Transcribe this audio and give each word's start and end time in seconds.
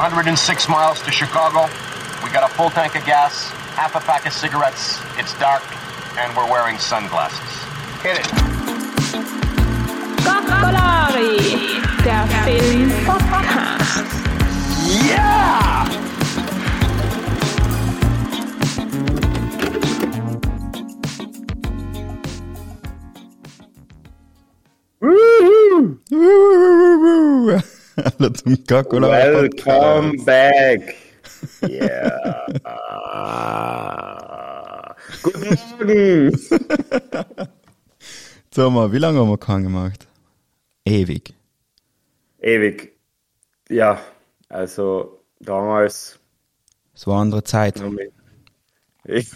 106 0.00 0.66
miles 0.70 0.98
to 1.02 1.10
Chicago. 1.12 1.68
We 2.24 2.30
got 2.30 2.50
a 2.50 2.54
full 2.54 2.70
tank 2.70 2.94
of 2.94 3.04
gas, 3.04 3.50
half 3.76 3.94
a 3.94 4.00
pack 4.00 4.24
of 4.24 4.32
cigarettes. 4.32 4.98
It's 5.18 5.38
dark, 5.38 5.62
and 6.16 6.34
we're 6.34 6.50
wearing 6.50 6.78
sunglasses. 6.78 7.38
Hit 8.00 8.16
it. 8.16 8.24
Coccolari, 10.24 11.36
der 12.02 12.26
Film-Podcast. 12.46 14.08
Yeah! 15.06 15.79
Hallo 28.20 28.32
zum 28.34 28.64
Kakola. 28.66 29.08
Welcome 29.08 30.22
back. 30.24 30.94
Yeah. 31.62 32.52
Guten 35.22 35.40
Morgen. 35.40 36.38
Sag 38.50 38.72
mal, 38.72 38.92
wie 38.92 38.98
lange 38.98 39.20
haben 39.20 39.30
wir 39.30 39.38
keinen 39.38 39.62
gemacht? 39.62 40.06
Ewig. 40.84 41.32
Ewig. 42.40 42.92
Ja, 43.70 44.02
also 44.50 45.22
damals. 45.38 46.18
Es 46.94 47.06
war 47.06 47.14
eine 47.14 47.22
andere 47.22 47.44
Zeit. 47.44 47.82
Ich, 49.04 49.30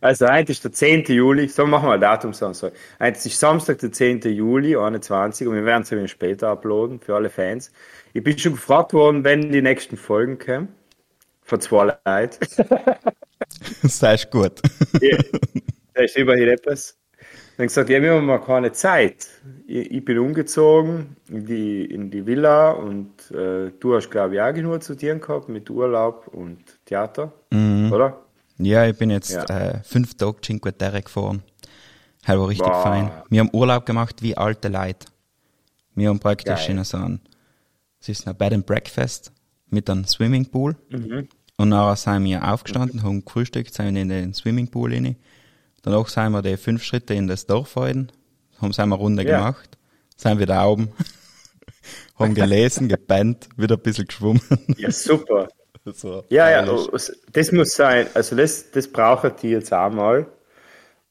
also 0.00 0.26
ist 0.26 0.64
der 0.64 0.72
10. 0.72 1.04
Juli, 1.04 1.48
so 1.48 1.66
machen 1.66 1.88
wir 1.88 1.94
ein 1.94 2.00
Datum 2.00 2.32
soll. 2.32 2.52
Heute 3.00 3.16
ist 3.16 3.40
Samstag, 3.40 3.78
der 3.78 3.92
10. 3.92 4.20
Juli, 4.22 4.76
21 4.76 5.48
und 5.48 5.54
wir 5.54 5.64
werden 5.64 5.82
es 5.82 5.92
ein 5.92 5.98
wenig 5.98 6.10
später 6.10 6.48
uploaden 6.48 7.00
für 7.00 7.14
alle 7.14 7.30
Fans. 7.30 7.72
Ich 8.12 8.22
bin 8.22 8.38
schon 8.38 8.52
gefragt 8.52 8.92
worden, 8.92 9.24
wenn 9.24 9.50
die 9.50 9.62
nächsten 9.62 9.96
Folgen 9.96 10.38
kommen. 10.38 10.68
Von 11.42 11.60
zwei 11.60 11.96
Leuten. 12.04 12.46
Das 13.82 14.02
ist 14.02 14.30
gut. 14.30 14.60
Ja, 15.00 15.18
da 15.94 16.02
ist 16.02 16.16
immerhin 16.16 16.48
etwas. 16.48 16.98
Dann 17.56 17.68
gesagt, 17.68 17.88
ja, 17.88 18.02
wir 18.02 18.14
haben 18.14 18.26
mal 18.26 18.38
keine 18.38 18.72
Zeit. 18.72 19.28
Ich, 19.66 19.90
ich 19.90 20.04
bin 20.04 20.18
umgezogen 20.18 21.16
in 21.28 21.46
die, 21.46 21.84
in 21.84 22.10
die 22.10 22.26
Villa 22.26 22.72
und 22.72 23.30
äh, 23.30 23.70
du 23.78 23.94
hast, 23.94 24.10
glaube 24.10 24.34
ich, 24.34 24.40
auch 24.40 24.52
genug 24.52 24.82
zu 24.82 24.96
tun 24.96 25.20
gehabt 25.20 25.48
mit 25.48 25.70
Urlaub 25.70 26.28
und 26.28 26.58
Theater, 26.86 27.32
oder? 27.92 28.25
Ja, 28.58 28.86
ich 28.86 28.96
bin 28.96 29.10
jetzt 29.10 29.30
Ja. 29.32 29.44
äh, 29.44 29.82
fünf 29.84 30.14
Tage 30.14 30.40
Cinque 30.40 30.72
Terre 30.76 31.02
gefahren. 31.02 31.42
Das 32.26 32.36
war 32.38 32.48
richtig 32.48 32.66
Boah. 32.66 32.82
fein. 32.82 33.10
Wir 33.30 33.40
haben 33.40 33.50
Urlaub 33.52 33.86
gemacht 33.86 34.22
wie 34.22 34.36
alte 34.36 34.68
Leute. 34.68 35.06
Wir 35.94 36.08
haben 36.08 36.18
praktisch 36.20 36.66
Geil. 36.66 36.78
in 36.78 36.84
so 36.84 36.96
ein, 36.98 37.20
es 38.00 38.08
ist 38.08 38.26
ein 38.26 38.36
Bed 38.36 38.52
and 38.52 38.66
Breakfast 38.66 39.32
mit 39.68 39.88
einem 39.88 40.04
Swimmingpool. 40.04 40.76
Mhm. 40.90 41.28
Und 41.58 41.68
nachher 41.70 41.96
sind 41.96 42.24
wir 42.24 42.52
aufgestanden, 42.52 43.02
haben 43.02 43.24
gefrühstückt, 43.24 43.72
sind 43.72 43.96
in 43.96 44.08
den 44.08 44.34
Swimmingpool 44.34 44.92
rein. 44.92 45.16
Danach 45.82 46.08
sind 46.08 46.32
wir 46.32 46.42
die 46.42 46.56
fünf 46.56 46.82
Schritte 46.82 47.14
in 47.14 47.28
das 47.28 47.46
Dorf 47.46 47.76
rein, 47.76 48.10
haben 48.60 48.76
wir 48.76 48.82
eine 48.82 48.94
Runde 48.94 49.24
Ja. 49.26 49.38
gemacht, 49.38 49.78
sind 50.16 50.38
wieder 50.40 50.68
oben, 50.68 50.90
haben 52.16 52.34
gelesen, 52.34 52.88
gepennt, 52.88 53.48
wieder 53.56 53.76
ein 53.76 53.82
bisschen 53.82 54.06
geschwommen. 54.06 54.42
Ja, 54.76 54.90
super. 54.90 55.48
So, 55.94 56.24
Ja, 56.30 56.50
ja, 56.50 56.68
oh, 56.68 56.88
das 57.32 57.52
muss 57.52 57.74
sein. 57.74 58.06
Also 58.14 58.34
das, 58.36 58.70
das 58.72 58.88
braucht 58.88 59.42
die 59.42 59.50
jetzt 59.50 59.72
auch 59.72 59.90
mal. 59.90 60.26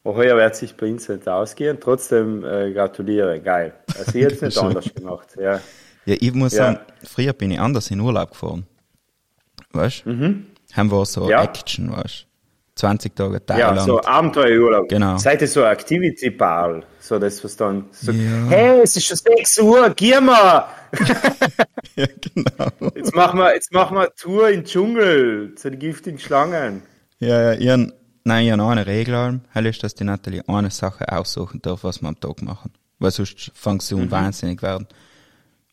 Und 0.04 0.16
heuer 0.16 0.36
wird 0.38 0.56
sich 0.56 0.76
bei 0.76 0.92
uns 0.92 1.08
nicht 1.10 1.28
ausgehen. 1.28 1.80
Trotzdem 1.80 2.44
äh, 2.44 2.72
gratuliere, 2.74 3.40
geil. 3.40 3.74
Also 3.98 4.16
ich 4.18 4.24
hätte 4.26 4.36
es 4.36 4.42
nicht 4.42 4.58
anders 4.60 4.94
gemacht. 4.94 5.30
Ja. 5.40 5.62
Ja, 6.06 6.16
ich 6.20 6.34
muss 6.34 6.54
Ja. 6.54 6.74
sagen, 6.74 6.80
früher 7.04 7.34
bin 7.34 7.52
ich 7.52 7.60
anders 7.60 7.90
in 7.90 8.00
Urlaub 8.00 8.32
gefahren. 8.32 8.68
Weißt 9.72 10.04
du? 10.06 10.44
Haben 10.74 10.92
wir 10.92 11.06
so 11.06 11.24
Mhm. 11.24 11.30
Ja. 11.30 11.44
Action, 11.44 11.92
weißt 11.92 12.28
du? 12.30 12.35
20 12.76 13.16
Tage 13.16 13.34
Ja, 13.36 13.40
Thailand. 13.40 13.82
so 13.82 14.02
Abenteuerurlaub. 14.02 14.90
Genau. 14.90 15.18
Seid 15.18 15.42
ihr 15.42 15.48
so 15.48 15.64
Activity 15.64 16.30
Ball? 16.30 16.84
So 17.00 17.18
das, 17.20 17.44
was 17.44 17.56
dann 17.56 17.86
so, 17.92 18.12
Ja. 18.12 18.48
hey, 18.50 18.82
es 18.84 18.96
ist 18.98 19.06
schon 19.06 19.18
6 19.18 19.60
Uhr, 19.60 19.90
geh 19.96 20.20
mal! 20.20 20.66
ja, 21.96 22.06
genau. 22.34 22.92
Jetzt 22.96 23.16
machen 23.16 23.40
wir, 23.40 23.54
jetzt 23.54 23.72
machen 23.72 23.96
wir 23.96 24.02
eine 24.02 24.14
Tour 24.16 24.50
in 24.50 24.62
den 24.62 24.66
Dschungel 24.66 25.56
zu 25.56 25.72
den 25.72 25.80
giftigen 25.80 26.20
Schlangen. 26.20 26.82
Ja, 27.20 27.54
ja, 27.54 27.74
hab, 27.78 27.88
nein, 28.24 28.46
ich 28.46 28.52
habe 28.52 28.64
eine 28.64 28.86
Regel, 28.86 29.40
hell 29.52 29.66
ist, 29.68 29.84
dass 29.84 29.96
die 29.96 30.04
Natalie 30.04 30.44
eine 30.48 30.70
Sache 30.72 31.10
aussuchen 31.12 31.62
darf, 31.62 31.84
was 31.84 32.02
wir 32.02 32.10
am 32.10 32.20
Tag 32.20 32.42
machen. 32.42 32.72
Weil 33.00 33.12
sonst 33.12 33.52
fängt 33.54 33.82
sie 33.84 33.96
Mhm. 33.96 34.12
wahnsinnig 34.12 34.62
werden. 34.62 34.88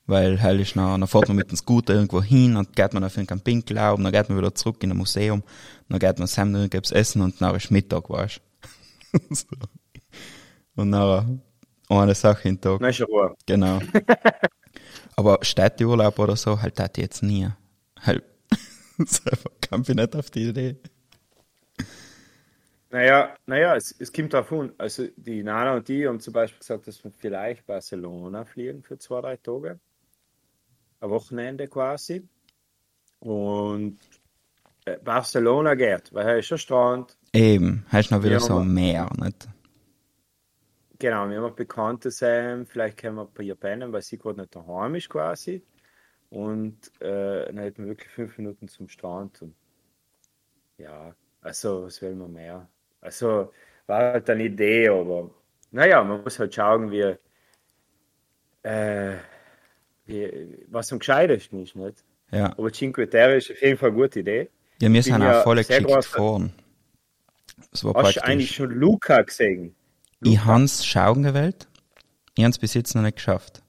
Weil 0.07 0.37
hell 0.39 0.59
ist 0.61 0.75
noch, 0.75 0.91
dann 0.99 1.07
fährt 1.07 1.29
man 1.29 1.37
mit 1.37 1.51
dem 1.51 1.57
Scooter 1.57 1.95
irgendwo 1.95 2.21
hin 2.23 2.57
und 2.57 2.75
geht 2.75 2.93
man 2.93 3.05
auf 3.05 3.17
einen 3.17 3.27
Pinkelraum, 3.41 4.03
dann 4.03 4.13
geht 4.13 4.29
man 4.29 4.37
wieder 4.39 4.53
zurück 4.55 4.83
in 4.83 4.91
ein 4.91 4.97
Museum, 4.97 5.43
dann 5.93 6.01
geht 6.01 6.19
man 6.19 6.29
zusammen 6.29 6.55
irgendwas 6.55 6.91
essen 6.91 7.23
und 7.23 7.41
dann 7.41 7.55
ist 7.55 7.71
Mittag, 7.71 8.09
weißt 8.09 8.41
du. 9.13 9.21
so. 9.35 9.47
Und 10.75 10.93
dann 10.93 11.43
eine 11.89 12.15
Sache 12.15 12.49
den 12.49 12.61
Tag. 12.61 12.81
Ist 12.81 12.97
schon 12.97 13.07
Ruhe. 13.07 13.35
Genau. 13.47 13.79
Aber 15.17 15.39
Städteurlaub 15.43 16.19
oder 16.19 16.37
so, 16.37 16.61
halt 16.61 16.81
hat 16.81 16.97
jetzt 16.97 17.23
nie. 17.23 17.49
Halt, 18.01 18.25
kam 19.61 19.83
ich 19.83 19.89
nicht 19.89 20.17
auf 20.17 20.31
die 20.31 20.49
Idee. 20.49 20.77
Naja, 22.91 23.35
naja, 23.47 23.75
es, 23.75 23.95
es 23.99 24.13
kommt 24.13 24.35
drauf 24.35 24.53
an. 24.53 24.73
Also 24.77 25.07
die 25.17 25.43
Nana 25.43 25.77
und 25.77 25.89
die 25.89 26.07
haben 26.07 26.21
zum 26.21 26.35
Beispiel 26.35 26.59
gesagt, 26.59 26.87
dass 26.87 27.03
wir 27.03 27.11
vielleicht 27.11 27.67
Barcelona 27.67 28.45
fliegen 28.45 28.83
für 28.83 28.99
zwei, 28.99 29.21
drei 29.21 29.37
Tage. 29.37 29.81
Ein 31.01 31.11
Wochenende 31.11 31.69
quasi. 31.69 32.29
Und 33.19 33.99
Barcelona 35.05 35.75
geht, 35.75 36.13
weil 36.13 36.27
hier 36.27 36.37
ist 36.39 36.47
schon 36.47 36.59
Strand. 36.59 37.17
Eben, 37.33 37.85
hast 37.89 38.11
noch 38.11 38.23
wieder 38.23 38.35
Ja, 38.35 38.41
so 38.41 38.55
aber- 38.55 38.65
mehr, 38.65 39.09
nicht? 39.19 39.49
Genau, 40.99 41.29
wir 41.29 41.39
haben 41.39 41.45
auch 41.51 41.57
Bekannte 41.57 42.11
sein, 42.11 42.65
vielleicht 42.67 42.99
können 42.99 43.17
wir 43.17 43.25
bei 43.27 43.43
ihr 43.43 43.57
pennen, 43.57 43.93
weil 43.93 44.03
sie 44.03 44.19
gerade 44.19 44.41
nicht 44.41 44.55
daheim 44.55 44.95
ist 44.95 45.09
quasi. 45.09 45.63
Und 46.31 46.79
äh, 47.01 47.47
dann 47.47 47.59
hätten 47.59 47.83
wir 47.85 47.91
wirklich 47.91 48.09
fünf 48.11 48.39
Minuten 48.39 48.69
zum 48.69 48.89
Strand. 48.89 49.43
Und 49.43 49.55
ja, 50.79 51.15
also 51.41 51.85
was 51.85 52.01
will 52.03 52.15
man 52.15 52.33
mehr? 52.33 52.69
Also 53.01 53.53
war 53.87 54.13
halt 54.13 54.31
eine 54.31 54.45
Idee, 54.45 54.89
aber 54.89 55.31
naja, 55.73 56.03
man 56.05 56.23
muss 56.23 56.39
halt 56.39 56.55
schauen, 56.55 56.91
wie, 56.93 57.17
äh, 58.63 59.17
wie 60.07 60.65
was 60.69 60.93
am 60.93 60.99
gescheitesten 61.01 61.63
ist, 61.63 61.75
nicht? 61.77 62.05
Ja. 62.31 62.47
Aber 62.57 62.71
Cinque 62.71 63.09
Terre 63.11 63.37
ist 63.37 63.51
auf 63.51 63.61
jeden 63.61 63.77
Fall 63.77 63.91
eine 63.91 63.99
gute 63.99 64.21
Idee. 64.21 64.51
Ja, 64.83 64.93
wir 64.93 65.03
sind 65.03 65.23
ja 65.23 65.39
auch 65.41 65.45
voll 65.45 65.57
geschickt 65.63 65.87
gefahren. 65.87 66.53
Es 67.71 67.85
war 67.85 67.95
Hast 68.03 68.17
du 68.17 68.25
eigentlich 68.25 68.51
schon 68.55 68.71
Luca 68.73 69.23
gesehen? 69.23 69.77
Ich 70.25 70.45
hab's 70.45 70.85
schauen 70.85 71.23
gewählt. 71.23 71.69
Ich 72.37 72.45
hab's 72.45 72.59
bis 72.59 72.75
jetzt 72.75 72.95
noch 72.97 73.03
nicht 73.03 73.15
geschafft. 73.17 73.63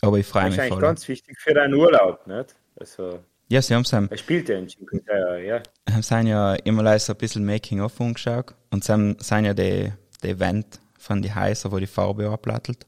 Aber 0.00 0.18
ich 0.18 0.26
freue 0.26 0.42
Das 0.44 0.50
mich 0.50 0.56
ist 0.56 0.60
eigentlich 0.62 0.72
voll. 0.74 0.82
ganz 0.82 1.08
wichtig 1.08 1.38
für 1.40 1.54
deinen 1.54 1.74
Urlaub, 1.74 2.26
nicht? 2.26 2.56
Also, 2.76 3.20
Ja, 3.48 3.62
sie 3.62 3.74
haben's 3.74 3.94
einem, 3.94 4.08
er 4.10 4.16
spielt 4.18 4.48
ja 4.48 4.56
in 4.58 4.68
Terre, 5.04 5.44
ja. 5.44 5.62
haben 5.90 6.02
sind 6.02 6.26
ja 6.26 6.54
immer 6.56 6.82
leider 6.82 6.98
so 6.98 7.12
ein 7.12 7.18
bisschen 7.18 7.44
Making-of 7.44 8.00
angeschaut. 8.00 8.54
Und 8.70 8.82
sie 8.84 8.92
haben- 8.92 9.16
sind 9.20 9.44
ja 9.44 9.54
die, 9.54 9.92
die 10.22 10.28
Event 10.28 10.80
von 10.98 11.22
die 11.22 11.32
Häuser, 11.34 11.70
wo 11.72 11.78
die 11.78 11.86
Farbe 11.86 12.28
abplattelt. 12.28 12.86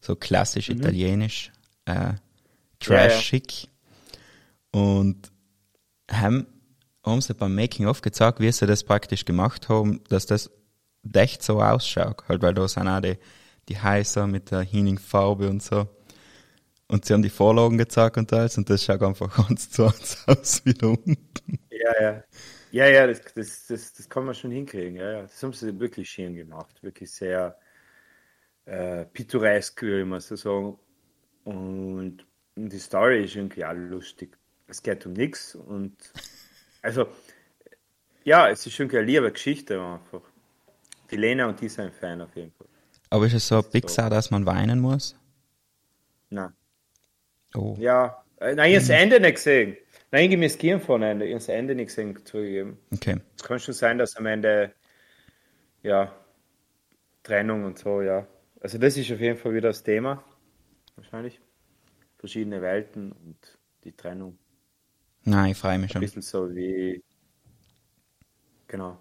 So 0.00 0.14
klassisch 0.14 0.68
italienisch, 0.68 1.52
äh, 1.86 1.92
Mhm. 1.92 1.96
Ja, 1.96 2.04
ja. 2.10 2.16
trashig. 2.80 3.68
Und 4.72 5.30
haben, 6.10 6.46
haben 7.04 7.20
sie 7.20 7.34
beim 7.34 7.54
Making-of 7.54 8.02
gezeigt, 8.02 8.40
wie 8.40 8.50
sie 8.52 8.66
das 8.66 8.84
praktisch 8.84 9.24
gemacht 9.24 9.68
haben, 9.68 10.02
dass 10.08 10.26
das 10.26 10.50
echt 11.14 11.42
so 11.42 11.60
ausschaut. 11.60 12.28
Halt, 12.28 12.42
weil 12.42 12.54
da 12.54 12.68
sind 12.68 12.88
auch 12.88 13.00
die, 13.00 13.16
die 13.68 13.82
Häuser 13.82 14.26
mit 14.26 14.50
der 14.50 14.62
hinigen 14.62 14.98
Farbe 14.98 15.48
und 15.48 15.62
so. 15.62 15.88
Und 16.88 17.04
sie 17.04 17.14
haben 17.14 17.22
die 17.22 17.30
Vorlagen 17.30 17.78
gezeigt 17.78 18.16
und 18.18 18.32
alles, 18.32 18.58
und 18.58 18.68
das 18.68 18.84
schaut 18.84 19.02
einfach 19.02 19.34
ganz 19.48 19.70
zu 19.70 19.86
eins 19.86 20.24
aus 20.26 20.64
wie 20.64 20.74
da 20.74 20.88
unten. 20.88 21.18
Ja, 21.70 22.02
ja. 22.02 22.24
Ja, 22.72 22.86
ja, 22.86 23.06
das, 23.06 23.22
das, 23.34 23.66
das, 23.66 23.92
das 23.94 24.08
kann 24.08 24.24
man 24.24 24.34
schon 24.34 24.50
hinkriegen. 24.52 24.96
Ja, 24.96 25.10
ja. 25.12 25.22
Das 25.22 25.42
haben 25.42 25.52
sie 25.52 25.78
wirklich 25.80 26.10
schön 26.10 26.34
gemacht. 26.34 26.82
Wirklich 26.82 27.10
sehr 27.10 27.58
äh, 28.64 29.06
pittoresk, 29.06 29.82
würde 29.82 30.04
man 30.04 30.20
so 30.20 30.36
sagen. 30.36 30.78
Und 31.44 32.26
die 32.56 32.78
Story 32.78 33.24
ist 33.24 33.36
irgendwie 33.36 33.64
auch 33.64 33.72
lustig. 33.72 34.38
Es 34.70 34.82
geht 34.82 35.04
um 35.06 35.12
nichts 35.12 35.54
und 35.54 35.96
also 36.82 37.08
ja, 38.24 38.48
es 38.48 38.66
ist 38.66 38.78
irgendwie 38.78 38.98
eine 38.98 39.06
liebe 39.06 39.32
Geschichte 39.32 39.80
einfach. 39.82 40.22
Die 41.10 41.16
Lena 41.16 41.46
und 41.48 41.60
die 41.60 41.68
sind 41.68 41.86
ein 41.86 41.92
Fan 41.92 42.20
auf 42.20 42.34
jeden 42.36 42.52
Fall. 42.52 42.66
Aber 43.10 43.26
ist 43.26 43.34
es 43.34 43.48
so 43.48 43.56
ein 43.56 43.64
Pixar, 43.64 44.10
dass 44.10 44.30
man 44.30 44.46
weinen 44.46 44.78
muss? 44.80 45.16
Na, 46.30 46.52
Oh. 47.56 47.74
ja. 47.80 48.24
Äh, 48.38 48.54
Nein, 48.54 48.70
ich 48.70 48.76
habe 48.76 48.86
das 48.86 48.88
Ende 48.90 49.20
nicht 49.20 49.34
gesehen. 49.34 49.76
Nein, 50.12 50.30
ich 50.30 50.36
habe 50.36 50.46
das 50.46 50.56
Gehirn 50.58 50.80
von 50.80 51.02
Ende. 51.02 51.24
Ich 51.26 51.32
habe 51.32 51.40
das 51.40 51.48
Ende 51.48 51.74
nicht 51.74 51.88
gesehen, 51.88 52.24
zugegeben. 52.24 52.78
Okay. 52.92 53.20
Es 53.36 53.42
kann 53.42 53.58
schon 53.58 53.74
sein, 53.74 53.98
dass 53.98 54.16
am 54.16 54.26
Ende, 54.26 54.72
ja, 55.82 56.14
Trennung 57.24 57.64
und 57.64 57.78
so, 57.78 58.02
ja. 58.02 58.26
Also 58.60 58.78
das 58.78 58.96
ist 58.96 59.10
auf 59.10 59.20
jeden 59.20 59.36
Fall 59.36 59.54
wieder 59.54 59.68
das 59.68 59.82
Thema. 59.82 60.22
Wahrscheinlich. 60.96 61.40
Verschiedene 62.18 62.62
Welten 62.62 63.12
und 63.12 63.58
die 63.84 63.92
Trennung. 63.92 64.38
Nein, 65.24 65.52
ich 65.52 65.58
freue 65.58 65.78
mich 65.78 65.90
Ein 65.90 65.92
schon. 65.92 66.00
bisschen 66.00 66.22
so 66.22 66.54
wie, 66.54 67.02
genau. 68.68 68.92
Ein 68.92 68.98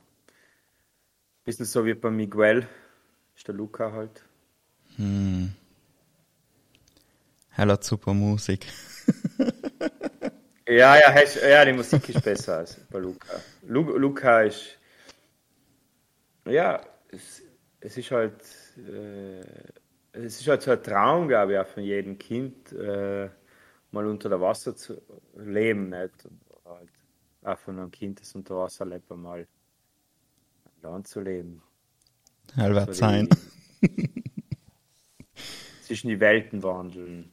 bisschen 1.44 1.66
so 1.66 1.86
wie 1.86 1.96
bei 1.96 2.10
Miguel, 2.12 2.66
ist 3.36 3.46
der 3.50 3.56
Luca 3.56 3.92
halt. 3.92 4.24
Er 7.56 7.68
hat 7.68 7.84
super 7.84 8.14
Musik. 8.14 8.66
Ja, 10.68 10.96
ja, 10.98 11.14
hast- 11.14 11.42
ja, 11.42 11.66
die 11.66 11.74
Musik 11.74 12.08
ist 12.10 12.22
besser 12.24 12.58
als 12.58 12.78
bei 12.92 13.00
Luca. 13.00 13.44
Lu, 13.64 13.98
Luca 13.98 14.42
ist, 14.44 14.78
ja, 16.46 16.82
es, 17.10 17.42
es 17.80 17.98
ist 17.98 18.12
halt, 18.12 18.42
äh, 18.78 19.42
es 20.14 20.40
ist 20.42 20.48
halt 20.48 20.62
so 20.62 20.72
ein 20.72 20.84
Traum, 20.84 21.28
glaube 21.28 21.54
ich, 21.54 21.60
auch 21.60 21.68
von 21.68 21.84
jedem 21.84 22.18
Kind, 22.18 22.72
äh, 22.74 23.30
mal 23.92 24.06
unter 24.06 24.30
der 24.30 24.42
Wasser 24.42 24.76
zu 24.76 25.02
leben, 25.36 25.90
nicht? 25.90 26.26
Und 26.26 26.42
halt 26.66 26.90
auch 27.44 27.60
von 27.60 27.80
einem 27.80 27.92
Kind, 27.92 28.22
das 28.22 28.36
unter 28.36 28.58
Wasser 28.58 28.86
lebt, 28.86 29.10
mal 29.10 29.48
an 30.66 30.72
Land 30.82 31.08
zu 31.08 31.22
leben. 31.22 31.62
Er 32.56 32.86
So 32.86 32.94
sein. 32.94 33.30
zwischen 35.90 36.10
die 36.10 36.20
Welten 36.20 36.62
wandeln. 36.62 37.32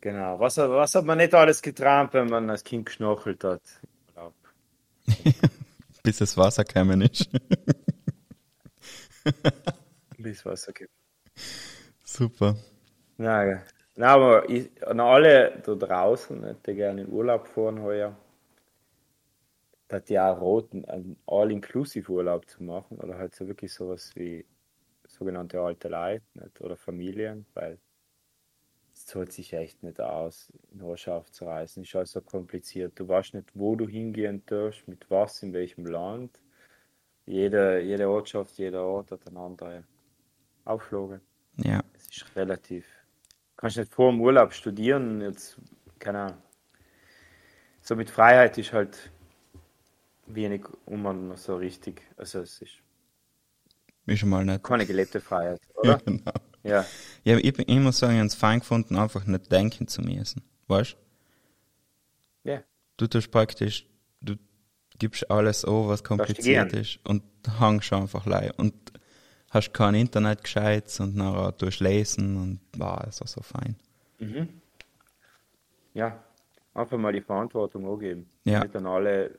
Genau. 0.00 0.38
Was, 0.38 0.56
was 0.56 0.94
hat 0.94 1.04
man 1.04 1.18
nicht 1.18 1.34
alles 1.34 1.60
geträumt, 1.60 2.14
wenn 2.14 2.28
man 2.28 2.48
als 2.48 2.62
Kind 2.62 2.86
geschnorchelt 2.86 3.42
hat? 3.42 3.62
Bis 6.02 6.18
das 6.18 6.36
Wasser 6.36 6.64
gekommen 6.64 7.00
ist. 7.00 7.28
Bis 10.16 10.44
Wasser 10.44 10.72
gibt. 10.72 10.92
super. 12.04 12.56
Nein, 13.16 13.62
nein, 13.98 14.08
aber 14.08 14.48
ich, 14.48 14.70
an 14.86 15.00
alle 15.00 15.60
da 15.64 15.74
draußen, 15.74 16.40
nicht, 16.40 16.66
die 16.66 16.74
gerne 16.74 17.02
in 17.02 17.12
Urlaub 17.12 17.46
fahren 17.46 17.82
heuer, 17.82 18.16
dass 19.88 20.04
die 20.04 20.18
auch 20.18 20.40
roten, 20.40 20.84
einen 20.84 21.16
All-Inclusive-Urlaub 21.26 22.48
zu 22.48 22.62
machen 22.62 22.98
oder 22.98 23.18
halt 23.18 23.34
so 23.34 23.46
wirklich 23.46 23.72
sowas 23.72 24.12
wie 24.14 24.44
sogenannte 25.06 25.60
alte 25.60 25.88
Leute 25.88 26.24
nicht, 26.34 26.60
oder 26.60 26.76
Familien, 26.76 27.46
weil 27.54 27.78
es 28.92 29.06
zahlt 29.06 29.32
sich 29.32 29.52
echt 29.52 29.82
nicht 29.82 30.00
aus, 30.00 30.52
in 30.72 30.82
Ortschaft 30.82 31.34
zu 31.34 31.46
reisen. 31.46 31.84
Ist 31.84 31.94
alles 31.94 32.12
so 32.12 32.20
kompliziert. 32.20 32.98
Du 32.98 33.08
weißt 33.08 33.34
nicht, 33.34 33.50
wo 33.54 33.76
du 33.76 33.88
hingehen 33.88 34.42
darfst, 34.46 34.86
mit 34.88 35.08
was, 35.08 35.42
in 35.42 35.52
welchem 35.52 35.86
Land. 35.86 36.40
Jede, 37.24 37.80
jede 37.80 38.08
Ortschaft, 38.08 38.58
jeder 38.58 38.84
Ort 38.84 39.12
hat 39.12 39.26
eine 39.26 39.38
andere 39.38 39.84
Auflage. 40.64 41.20
Ja. 41.56 41.80
Es 41.94 42.08
ist 42.08 42.36
relativ. 42.36 42.86
Kannst 43.58 43.76
nicht 43.76 43.92
vor 43.92 44.10
dem 44.10 44.20
Urlaub 44.22 44.54
studieren, 44.54 45.20
jetzt, 45.20 45.58
keine 45.98 46.18
Ahnung. 46.20 46.38
So 47.82 47.96
mit 47.96 48.08
Freiheit 48.08 48.56
ist 48.56 48.72
halt 48.72 49.10
wenig 50.26 50.64
um 50.86 51.36
so 51.36 51.56
richtig. 51.56 52.02
Also 52.16 52.40
es 52.40 52.62
ist 52.62 52.82
Ist 54.06 54.20
schon 54.20 54.28
mal 54.28 54.44
nicht. 54.44 54.62
keine 54.62 54.86
gelebte 54.86 55.20
Freiheit, 55.20 55.60
Ja, 55.82 55.94
oder? 55.94 55.98
genau. 55.98 56.32
Ja. 56.62 56.86
Ja, 57.24 57.36
ich, 57.38 57.52
bin- 57.52 57.64
ich 57.68 57.78
muss 57.80 57.98
sagen, 57.98 58.12
ich 58.14 58.18
habe 58.20 58.28
es 58.28 58.34
fein 58.36 58.60
gefunden, 58.60 58.96
einfach 58.96 59.24
nicht 59.26 59.50
denken 59.50 59.88
zu 59.88 60.02
müssen. 60.02 60.42
Weißt 60.68 60.96
Ja. 62.44 62.64
du? 62.96 63.06
tust 63.08 63.30
praktisch, 63.30 63.86
du 64.20 64.36
gibst 64.98 65.30
alles 65.30 65.64
an, 65.64 65.88
was 65.88 66.04
kompliziert 66.04 66.72
ist 66.74 67.00
und 67.04 67.22
hängst 67.58 67.92
einfach 67.92 68.24
lei. 68.26 68.52
Und 68.56 68.74
hast 69.50 69.72
kein 69.72 69.94
Internet 69.94 70.42
gescheit 70.44 70.94
und 71.00 71.16
nachher 71.16 71.56
tust 71.56 71.80
lesen 71.80 72.36
und 72.36 72.60
war 72.80 73.00
wow, 73.00 73.08
ist 73.08 73.22
auch 73.22 73.28
so 73.28 73.40
fein. 73.40 73.76
Ja. 75.94 76.22
Einfach 76.74 76.98
mal 76.98 77.12
die 77.12 77.22
Verantwortung 77.22 77.90
angeben. 77.90 78.30
Ja. 78.44 78.62
Nicht 78.62 78.76
an 78.76 78.86
alle 78.86 79.38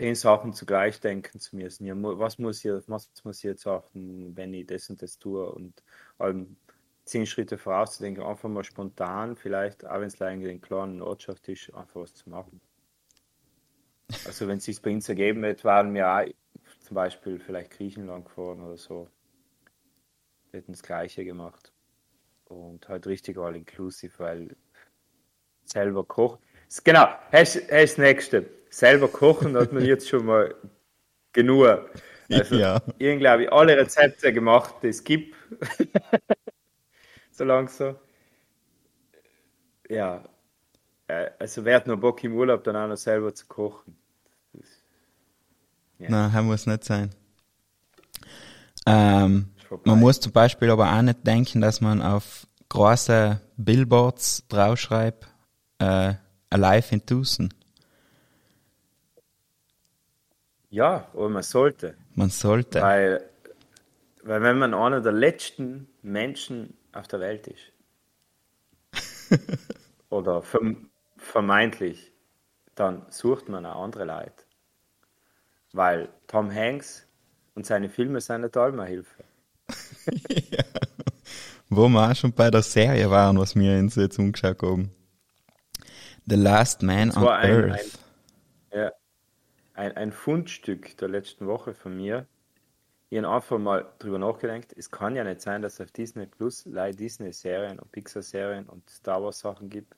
den 0.00 0.14
Sachen 0.14 0.52
zugleich 0.52 1.00
denken 1.00 1.40
zu 1.40 1.56
müssen. 1.56 1.86
Ja, 1.86 1.94
was 1.96 2.38
muss 2.38 2.64
ich, 2.64 2.70
was 2.86 3.10
muss 3.24 3.38
ich 3.38 3.44
jetzt 3.44 3.66
achten, 3.66 4.36
wenn 4.36 4.54
ich 4.54 4.66
das 4.66 4.88
und 4.90 5.02
das 5.02 5.18
tue 5.18 5.50
und 5.50 5.82
allem 6.18 6.56
zehn 7.04 7.26
Schritte 7.26 7.58
vorauszudenken, 7.58 8.22
einfach 8.22 8.48
mal 8.48 8.64
spontan, 8.64 9.34
vielleicht, 9.34 9.84
auch 9.86 10.00
wenn 10.00 10.08
es 10.08 10.18
leider 10.18 10.34
in 10.34 10.40
den 10.40 10.60
kleinen 10.60 11.02
Ortschaft 11.02 11.48
ist, 11.48 11.74
einfach 11.74 12.02
was 12.02 12.14
zu 12.14 12.28
machen. 12.30 12.60
Also 14.24 14.48
wenn 14.48 14.56
es 14.56 14.64
sich 14.64 14.80
bei 14.80 14.90
uns 14.90 15.06
ergeben 15.10 15.44
hätte, 15.44 15.64
waren 15.64 15.92
wir 15.92 16.08
auch 16.08 16.24
zum 16.88 16.94
Beispiel 16.94 17.38
vielleicht 17.38 17.72
Griechenland 17.72 18.24
gefahren 18.24 18.62
oder 18.62 18.78
so. 18.78 19.08
Wir 20.50 20.60
hätten 20.60 20.72
das 20.72 20.82
Gleiche 20.82 21.22
gemacht. 21.22 21.70
Und 22.46 22.88
halt 22.88 23.06
richtig 23.06 23.36
all 23.36 23.54
inclusive, 23.54 24.18
weil 24.18 24.56
selber 25.64 26.02
kochen. 26.02 26.38
Genau, 26.82 27.08
das 27.30 27.56
ist 27.56 27.70
das 27.70 27.98
Nächste. 27.98 28.46
Selber 28.70 29.08
kochen 29.08 29.54
hat 29.54 29.72
man 29.74 29.84
jetzt 29.84 30.08
schon 30.08 30.24
mal 30.26 30.54
genug. 31.32 31.90
Also, 32.30 32.56
Ja. 32.56 32.82
ich 32.98 33.18
glaube, 33.18 33.44
ich 33.44 33.52
alle 33.52 33.74
Rezepte 33.76 34.32
gemacht, 34.34 34.74
die 34.82 34.88
es 34.88 35.02
gibt. 35.02 35.34
so 37.30 37.44
langsam. 37.44 37.96
Ja. 39.90 40.24
Äh, 41.08 41.30
Also, 41.40 41.64
wer 41.64 41.76
hat 41.76 41.86
noch 41.86 41.98
Bock 42.00 42.24
im 42.24 42.34
Urlaub 42.36 42.64
dann 42.64 42.76
auch 42.76 42.88
noch 42.88 42.96
selber 42.96 43.34
zu 43.34 43.46
kochen? 43.48 43.96
Ja. 45.98 46.10
Nein, 46.10 46.44
muss 46.44 46.66
nicht 46.66 46.84
sein. 46.84 47.10
Ähm, 48.86 49.50
man 49.84 50.00
muss 50.00 50.20
zum 50.20 50.32
Beispiel 50.32 50.70
aber 50.70 50.90
auch 50.92 51.02
nicht 51.02 51.26
denken, 51.26 51.60
dass 51.60 51.80
man 51.80 52.00
auf 52.00 52.46
große 52.68 53.40
Billboards 53.56 54.46
draufschreibt, 54.48 55.26
äh, 55.78 56.14
Alive 56.50 56.94
in 56.94 57.04
Tucson. 57.04 57.52
Ja, 60.70 61.08
aber 61.12 61.28
man 61.28 61.42
sollte. 61.42 61.96
Man 62.14 62.30
sollte. 62.30 62.80
Weil, 62.80 63.24
weil 64.22 64.42
wenn 64.42 64.58
man 64.58 64.74
einer 64.74 65.00
der 65.00 65.12
letzten 65.12 65.88
Menschen 66.02 66.74
auf 66.92 67.08
der 67.08 67.20
Welt 67.20 67.46
ist, 67.46 67.72
oder 70.10 70.42
verm 70.42 70.90
vermeintlich, 71.16 72.12
dann 72.74 73.04
sucht 73.10 73.48
man 73.48 73.66
auch 73.66 73.82
andere 73.82 74.04
Leute. 74.04 74.44
Weil 75.78 76.08
Tom 76.26 76.52
Hanks 76.52 77.06
und 77.54 77.64
seine 77.64 77.88
Filme 77.88 78.20
sind 78.20 78.44
eine 78.44 78.84
Hilfe. 78.84 79.22
Wo 81.68 81.88
wir 81.88 82.10
auch 82.10 82.16
schon 82.16 82.32
bei 82.32 82.50
der 82.50 82.62
Serie 82.62 83.08
waren, 83.12 83.38
was 83.38 83.54
wir 83.54 83.78
uns 83.78 83.94
jetzt 83.94 84.18
umgeschaut 84.18 84.60
haben. 84.60 84.90
The 86.26 86.34
Last 86.34 86.82
Man 86.82 87.12
on 87.16 87.28
ein- 87.28 87.70
Earth. 87.70 87.98
Ja, 88.72 88.92
ein, 89.74 89.96
ein 89.96 90.10
Fundstück 90.10 90.96
der 90.96 91.10
letzten 91.10 91.46
Woche 91.46 91.74
von 91.74 91.96
mir. 91.96 92.26
Ich 93.10 93.18
habe 93.18 93.32
einfach 93.32 93.58
mal 93.58 93.86
drüber 94.00 94.18
nachgedacht, 94.18 94.74
es 94.76 94.90
kann 94.90 95.14
ja 95.14 95.22
nicht 95.22 95.42
sein, 95.42 95.62
dass 95.62 95.74
es 95.74 95.80
auf 95.82 95.92
Disney 95.92 96.26
Plus 96.26 96.66
leider 96.66 96.96
Disney-Serien 96.96 97.78
und 97.78 97.92
Pixar-Serien 97.92 98.68
und 98.68 98.90
Star 98.90 99.22
Wars-Sachen 99.22 99.70
gibt, 99.70 99.94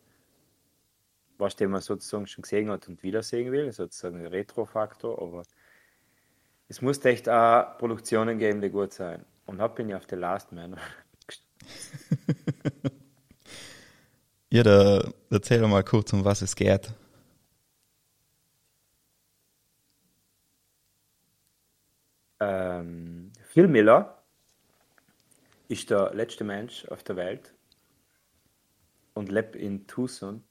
was 1.39 1.57
den 1.57 1.71
man 1.71 1.81
sozusagen 1.81 2.27
schon 2.27 2.43
gesehen 2.43 2.69
hat 2.69 2.87
und 2.87 3.03
wiedersehen 3.03 3.51
will, 3.51 3.73
sozusagen 3.73 4.21
ein 4.21 4.27
Retro-Faktor, 4.27 5.23
aber 5.23 5.43
es 6.71 6.81
muss 6.81 7.05
echt 7.05 7.29
auch 7.29 7.77
Produktionen 7.79 8.39
geben, 8.39 8.63
die 8.63 8.71
gut 8.71 8.93
sein. 8.93 9.25
Und 9.45 9.59
da 9.59 9.67
bin 9.67 9.89
ich 9.89 9.95
auf 9.97 10.07
The 10.09 10.17
Last 10.17 10.53
Man. 10.53 10.77
Ja, 14.53 14.65
da, 14.65 15.13
erzähl 15.31 15.61
doch 15.61 15.69
mal 15.69 15.85
kurz, 15.85 16.13
um 16.13 16.25
was 16.25 16.43
es 16.43 16.57
geht. 16.57 16.93
Ähm, 22.41 23.33
Phil 23.45 23.69
Miller 23.69 24.25
ist 25.69 25.91
der 25.91 26.13
letzte 26.15 26.43
Mensch 26.43 26.85
auf 26.87 27.05
der 27.05 27.15
Welt 27.15 27.55
und 29.15 29.31
lebt 29.31 29.55
in 29.55 29.87
Tucson. 29.87 30.43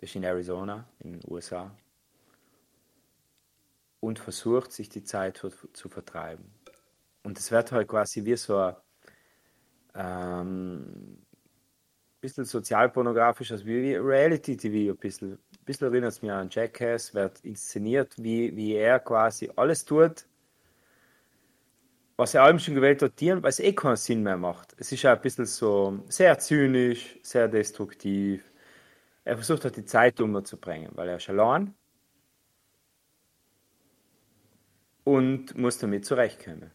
Das 0.00 0.08
ist 0.08 0.16
in 0.16 0.24
Arizona, 0.24 0.88
in 1.00 1.20
den 1.20 1.30
USA. 1.30 1.70
Und 4.04 4.18
versucht, 4.18 4.70
sich 4.70 4.90
die 4.90 5.02
Zeit 5.02 5.38
zu, 5.38 5.88
vertreiben. 5.88 6.44
Und 7.22 7.38
es 7.38 7.50
wird 7.50 7.72
halt 7.72 7.88
quasi 7.88 8.22
wie 8.26 8.36
so 8.36 8.58
ein 8.58 8.76
ähm, 9.94 11.24
bisschen 12.20 12.44
sozialpornografisch, 12.44 13.50
also 13.50 13.64
wie 13.64 13.94
Reality-TV, 13.94 14.92
ein 14.92 14.98
bisschen, 14.98 15.32
ein 15.32 15.64
bisschen 15.64 15.88
erinnert 15.88 16.12
es 16.12 16.20
mich 16.20 16.30
an 16.30 16.50
Jackass, 16.50 17.14
wird 17.14 17.40
inszeniert, 17.40 18.14
wie, 18.18 18.54
wie 18.54 18.74
er 18.74 19.00
quasi 19.00 19.50
alles 19.56 19.86
tut, 19.86 20.26
was 22.18 22.34
er 22.34 22.42
allem 22.42 22.58
schon 22.58 22.74
gewählt 22.74 23.00
hat, 23.00 23.18
weil 23.18 23.48
es 23.48 23.58
eh 23.58 23.72
keinen 23.72 23.96
Sinn 23.96 24.22
mehr 24.22 24.36
macht. 24.36 24.74
Es 24.76 24.92
ist 24.92 25.00
ja 25.00 25.14
ein 25.14 25.22
bisschen 25.22 25.46
so 25.46 25.98
sehr 26.10 26.38
zynisch, 26.38 27.18
sehr 27.22 27.48
destruktiv. 27.48 28.52
Er 29.24 29.36
versucht 29.36 29.64
halt 29.64 29.78
die 29.78 29.86
Zeit 29.86 30.20
umzubringen, 30.20 30.90
weil 30.94 31.08
er 31.08 31.16
ist 31.16 31.30
allein 31.30 31.74
und 35.04 35.56
muss 35.56 35.78
damit 35.78 36.04
zurechtkommen. 36.06 36.70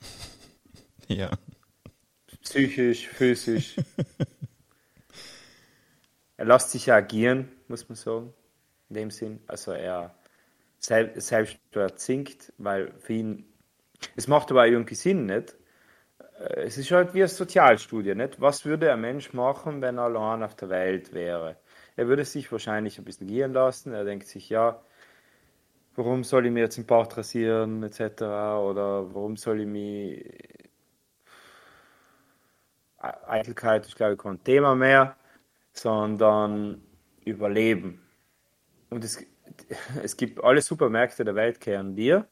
Ja. 1.08 1.30
psychisch, 2.42 3.08
physisch. 3.08 3.76
er 6.36 6.44
lässt 6.46 6.70
sich 6.70 6.86
ja 6.86 6.96
agieren, 6.96 7.48
muss 7.68 7.88
man 7.88 7.96
sagen, 7.96 8.32
in 8.88 8.94
dem 8.96 9.10
Sinn. 9.10 9.40
Also 9.46 9.72
er 9.72 10.14
sel 10.78 11.20
selbst 11.20 11.58
zinkt, 11.96 12.52
weil 12.58 12.92
für 13.00 13.14
ihn, 13.14 13.46
es 14.16 14.28
macht 14.28 14.50
aber 14.50 14.66
irgendwie 14.68 14.94
Sinn, 14.96 15.26
nicht? 15.26 15.56
Äh, 16.40 16.62
Es 16.64 16.78
ist 16.78 16.90
halt 16.92 17.14
wie 17.14 17.20
eine 17.22 17.28
Sozialstudie, 17.28 18.14
nicht? 18.16 18.40
Was 18.40 18.64
würde 18.66 18.92
ein 18.92 19.00
Mensch 19.02 19.32
machen, 19.34 19.82
wenn 19.82 19.98
er 19.98 20.04
allein 20.04 20.42
auf 20.44 20.56
der 20.56 20.70
Welt 20.70 21.12
wäre? 21.14 21.56
Er 21.96 22.08
würde 22.08 22.24
sich 22.26 22.52
wahrscheinlich 22.52 22.98
ein 22.98 23.04
bisschen 23.04 23.28
gehen 23.28 23.52
lassen. 23.54 23.94
Er 23.94 24.04
denkt 24.04 24.26
sich, 24.28 24.50
ja, 24.50 24.82
warum 25.94 26.24
soll 26.24 26.46
ich 26.46 26.52
mir 26.52 26.60
jetzt 26.60 26.76
den 26.78 26.86
Bart 26.86 27.16
rasieren, 27.16 27.82
etc. 27.82 28.60
Oder 28.60 29.14
warum 29.14 29.36
soll 29.36 29.60
ich 29.60 29.66
mich. 29.66 30.24
E- 33.02 33.26
Eitelkeit 33.26 33.86
ist, 33.86 33.96
glaube 33.96 34.14
ich, 34.14 34.18
kein 34.18 34.42
Thema 34.44 34.74
mehr, 34.74 35.16
sondern 35.72 36.82
Überleben. 37.24 38.00
Und 38.90 39.04
es, 39.04 39.24
es 40.02 40.16
gibt 40.16 40.42
alle 40.44 40.62
Supermärkte 40.62 41.24
der 41.24 41.34
Welt 41.36 41.60
kehren 41.60 41.96
dir. 41.96 42.28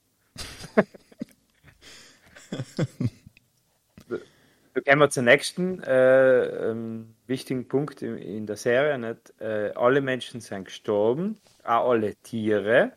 Wir 4.73 4.83
kommen 4.85 5.01
wir 5.01 5.11
zum 5.11 5.25
nächsten 5.25 5.83
äh, 5.83 6.71
ähm, 6.71 7.17
wichtigen 7.27 7.67
Punkt 7.69 8.03
in, 8.03 8.17
in 8.19 8.47
der 8.47 8.57
Serie. 8.57 8.99
Nicht? 8.99 9.35
Äh, 9.41 9.73
alle 9.75 10.01
Menschen 10.01 10.41
sind 10.41 10.65
gestorben, 10.67 11.41
auch 11.65 11.91
alle 11.91 12.15
Tiere. 12.17 12.93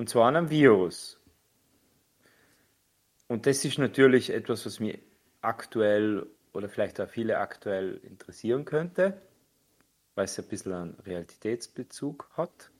Und 0.00 0.08
zwar 0.08 0.28
an 0.28 0.36
einem 0.36 0.48
Virus. 0.48 1.20
Und 3.28 3.44
das 3.44 3.66
ist 3.66 3.76
natürlich 3.78 4.30
etwas, 4.30 4.64
was 4.64 4.80
mich 4.80 4.98
aktuell 5.42 6.26
oder 6.54 6.70
vielleicht 6.70 6.98
auch 7.02 7.08
viele 7.10 7.36
aktuell 7.36 8.00
interessieren 8.02 8.64
könnte, 8.64 9.20
weil 10.14 10.24
es 10.24 10.38
ein 10.38 10.46
bisschen 10.46 10.72
einen 10.72 10.96
Realitätsbezug 11.04 12.30
hat. 12.32 12.70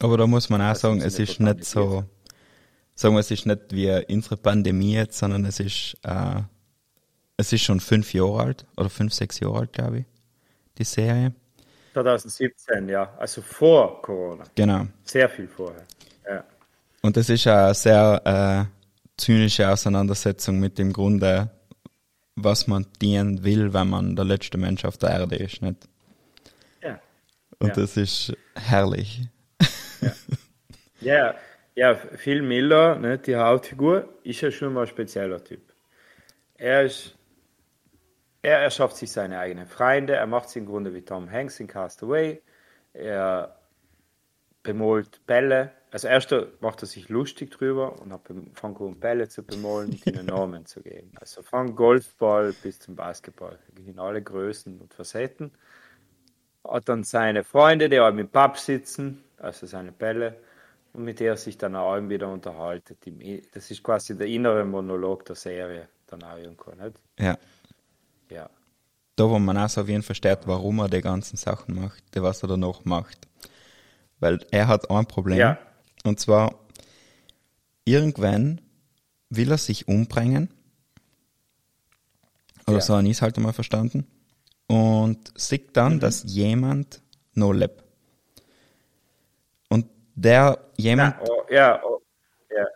Aber 0.00 0.18
da 0.18 0.26
muss 0.26 0.50
man 0.50 0.60
auch 0.60 0.66
Also, 0.66 0.88
sagen, 0.88 1.00
es 1.00 1.18
ist 1.18 1.40
nicht 1.40 1.56
nicht 1.56 1.64
so, 1.64 2.04
sagen 2.94 3.14
wir, 3.14 3.20
es 3.20 3.30
ist 3.30 3.46
nicht 3.46 3.72
wie 3.72 4.14
unsere 4.14 4.36
Pandemie 4.36 4.96
jetzt, 4.96 5.16
sondern 5.16 5.46
es 5.46 5.60
ist, 5.60 5.96
äh, 6.02 6.42
es 7.38 7.54
ist 7.54 7.62
schon 7.62 7.80
fünf 7.80 8.12
Jahre 8.12 8.38
alt 8.42 8.66
oder 8.76 8.90
fünf, 8.90 9.14
sechs 9.14 9.40
Jahre 9.40 9.60
alt, 9.60 9.72
glaube 9.72 10.00
ich, 10.00 10.04
die 10.76 10.84
Serie. 10.84 11.32
2017, 11.94 12.86
ja, 12.90 13.14
also 13.18 13.40
vor 13.40 14.02
Corona. 14.02 14.44
Genau. 14.54 14.88
Sehr 15.04 15.30
viel 15.30 15.48
vorher. 15.48 15.86
Ja. 17.02 17.06
Und 17.06 17.16
das 17.16 17.28
ist 17.28 17.46
eine 17.46 17.74
sehr 17.74 18.68
äh, 18.70 19.20
zynische 19.20 19.68
Auseinandersetzung 19.68 20.58
mit 20.58 20.78
dem 20.78 20.92
Grunde, 20.92 21.50
was 22.36 22.66
man 22.66 22.86
dienen 23.02 23.44
will, 23.44 23.72
wenn 23.74 23.88
man 23.88 24.16
der 24.16 24.24
letzte 24.24 24.58
Mensch 24.58 24.84
auf 24.84 24.96
der 24.98 25.10
Erde 25.10 25.36
ist, 25.36 25.62
nicht? 25.62 25.88
Ja. 26.82 27.00
Und 27.58 27.68
Ja. 27.68 27.74
das 27.82 27.96
ist 27.96 28.32
herrlich. 28.54 29.22
Ja, 31.00 31.34
ja, 31.74 31.94
Phil 31.94 32.42
Miller, 32.42 32.96
ne, 32.96 33.18
die 33.18 33.36
Hauptfigur, 33.36 34.08
ist 34.22 34.40
ja 34.42 34.50
schon 34.50 34.72
mal 34.74 34.82
ein 34.82 34.86
spezieller 34.86 35.42
Typ. 35.42 35.62
Er 36.56 36.82
ist, 36.82 37.16
er 38.42 38.58
erschafft 38.58 38.96
sich 38.96 39.10
seine 39.10 39.38
eigenen 39.38 39.66
Freunde, 39.66 40.14
er 40.14 40.26
macht 40.26 40.50
sie 40.50 40.58
im 40.58 40.66
Grunde 40.66 40.92
wie 40.94 41.02
Tom 41.02 41.30
Hanks 41.30 41.58
in 41.60 41.66
Castaway, 41.68 42.42
er 42.92 43.56
bemalt 44.62 45.24
Bälle, 45.26 45.72
also 45.92 46.06
erst 46.08 46.34
macht 46.60 46.82
er 46.82 46.86
sich 46.86 47.08
lustig 47.08 47.50
drüber 47.50 48.00
und 48.00 48.12
hat 48.12 48.22
fängt 48.54 48.80
an 48.80 49.00
Bälle 49.00 49.28
zu 49.28 49.42
bemalen 49.42 49.90
und 49.90 50.06
ihnen 50.06 50.26
Namen 50.26 50.64
zu 50.66 50.82
geben. 50.82 51.12
Also 51.16 51.42
von 51.42 51.74
Golfball 51.74 52.52
bis 52.62 52.78
zum 52.78 52.94
Basketball, 52.94 53.58
in 53.84 53.98
alle 53.98 54.22
Größen 54.22 54.80
und 54.80 54.94
Facetten. 54.94 55.50
Hat 56.62 56.88
dann 56.88 57.02
seine 57.02 57.42
Freunde, 57.42 57.88
die 57.88 57.98
auch 57.98 58.12
mit 58.12 58.30
Pub 58.30 58.56
sitzen, 58.56 59.24
also 59.38 59.66
seine 59.66 59.92
Bälle, 59.92 60.36
und 60.92 61.04
mit 61.04 61.20
der 61.20 61.32
er 61.32 61.36
sich 61.36 61.56
dann 61.58 61.74
auch 61.74 61.96
wieder 62.08 62.28
unterhaltet. 62.28 62.98
Im 63.06 63.18
Das 63.52 63.70
ist 63.70 63.82
quasi 63.82 64.16
der 64.16 64.26
innere 64.26 64.64
Monolog 64.64 65.24
der 65.24 65.36
Serie, 65.36 65.88
dann 66.06 66.22
auch 66.22 66.36
irgendwo, 66.36 66.70
nicht? 66.72 66.96
Ja. 67.18 67.36
Ja. 68.28 68.48
Da, 69.16 69.28
wo 69.28 69.38
man 69.38 69.58
auch 69.58 69.68
so 69.68 69.80
auf 69.80 69.88
jeden 69.88 70.02
Fall 70.02 70.14
versteht, 70.14 70.46
warum 70.46 70.78
er 70.78 70.88
die 70.88 71.00
ganzen 71.00 71.36
Sachen 71.36 71.80
macht, 71.80 72.02
was 72.14 72.42
er 72.42 72.48
danach 72.48 72.84
macht. 72.84 73.26
Weil 74.20 74.38
er 74.50 74.68
hat 74.68 74.90
ein 74.90 75.06
Problem. 75.06 75.38
Ja. 75.38 75.58
Und 76.04 76.20
zwar, 76.20 76.58
irgendwann 77.84 78.60
will 79.28 79.50
er 79.50 79.58
sich 79.58 79.88
umbringen. 79.88 80.50
Oder 82.66 82.76
Ja. 82.78 82.80
so 82.80 82.94
habe 82.96 83.04
ich 83.06 83.12
es 83.12 83.22
halt 83.22 83.36
einmal 83.36 83.52
verstanden. 83.52 84.06
Und 84.66 85.32
sieht 85.38 85.76
dann, 85.76 85.94
Mhm. 85.96 86.00
dass 86.00 86.22
jemand 86.26 87.02
noch 87.34 87.52
lebt. 87.52 87.82
Und 89.68 89.86
der 90.14 90.58
jemand 90.76 91.16
Na, 91.20 91.26
oh, 91.28 91.42
ja, 91.52 91.82
oh, 91.84 92.00
ja, 92.50 92.66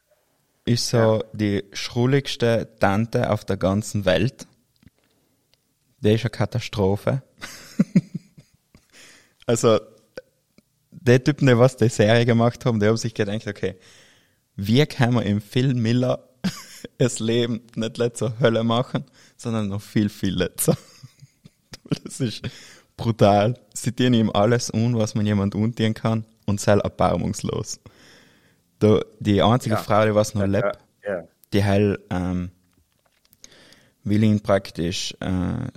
ist 0.64 0.88
so 0.88 1.22
die 1.32 1.64
schrulligste 1.72 2.76
Tante 2.80 3.30
auf 3.30 3.44
der 3.44 3.56
ganzen 3.56 4.04
Welt. 4.04 4.46
Der 6.00 6.14
ist 6.14 6.22
eine 6.22 6.30
Katastrophe. 6.30 7.22
also, 9.46 9.78
die 11.06 11.18
Typen, 11.18 11.46
die 11.46 11.58
was 11.58 11.76
die 11.76 11.88
Serie 11.88 12.24
gemacht 12.24 12.64
haben, 12.64 12.80
die 12.80 12.86
haben 12.86 12.96
sich 12.96 13.14
gedacht, 13.14 13.46
okay, 13.46 13.76
wie 14.56 14.84
kann 14.86 15.14
man 15.14 15.24
im 15.24 15.40
Phil 15.40 15.74
Miller 15.74 16.28
das 16.98 17.18
Leben 17.18 17.62
nicht 17.76 17.98
letzter 17.98 18.38
Hölle 18.40 18.64
machen, 18.64 19.04
sondern 19.36 19.68
noch 19.68 19.82
viel, 19.82 20.08
viel 20.08 20.34
letzter. 20.34 20.76
das 22.04 22.20
ist 22.20 22.42
brutal. 22.96 23.58
Sie 23.74 23.92
tun 23.92 24.14
ihm 24.14 24.30
alles 24.30 24.72
un, 24.72 24.96
was 24.96 25.14
man 25.14 25.26
jemand 25.26 25.54
untun 25.54 25.94
kann 25.94 26.24
und 26.46 26.60
sei 26.60 26.74
erbarmungslos. 26.74 27.80
Da, 28.78 29.00
die 29.18 29.42
einzige 29.42 29.76
Ja. 29.76 29.82
Frau, 29.82 30.04
die 30.04 30.14
was 30.14 30.34
noch 30.34 30.42
ja, 30.42 30.46
lebt, 30.46 30.78
ja. 31.06 31.24
die 31.52 31.64
heil 31.64 31.98
ähm, 32.10 32.50
will 34.04 34.22
ihn 34.22 34.40
praktisch 34.40 35.14
äh, 35.20 35.68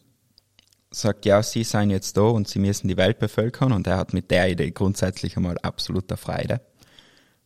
sagt, 0.99 1.25
ja, 1.25 1.41
sie 1.43 1.63
seien 1.63 1.89
jetzt 1.89 2.17
da 2.17 2.21
und 2.21 2.47
sie 2.47 2.59
müssen 2.59 2.87
die 2.87 2.97
Welt 2.97 3.19
bevölkern 3.19 3.71
und 3.71 3.87
er 3.87 3.97
hat 3.97 4.13
mit 4.13 4.31
der 4.31 4.49
Idee 4.49 4.71
grundsätzlich 4.71 5.37
einmal 5.37 5.57
absoluter 5.59 6.17
Freude. 6.17 6.61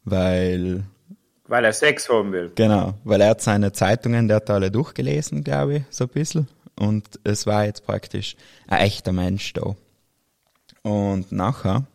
Weil, 0.04 0.84
Weil 1.48 1.66
er 1.66 1.74
Sex 1.74 2.10
haben 2.10 2.32
will. 2.32 2.52
genau, 2.56 2.96
weil 3.04 3.22
er 3.22 3.30
hat 3.30 3.42
seine 3.42 3.72
Zeitungen, 3.72 4.28
der 4.28 4.38
hat 4.38 4.50
alle 4.50 4.72
durchgelesen, 4.72 5.44
glaube 5.44 5.78
ich, 5.78 5.84
so 5.90 6.06
ein 6.06 6.10
bisschen. 6.10 6.48
Und 6.76 7.20
es 7.24 7.46
war 7.46 7.66
jetzt 7.66 7.86
praktisch 7.86 8.36
ein 8.68 8.80
echter 8.80 9.12
Mensch 9.12 9.54
da. 9.54 9.76
Und 10.84 11.32
nachher 11.32 11.86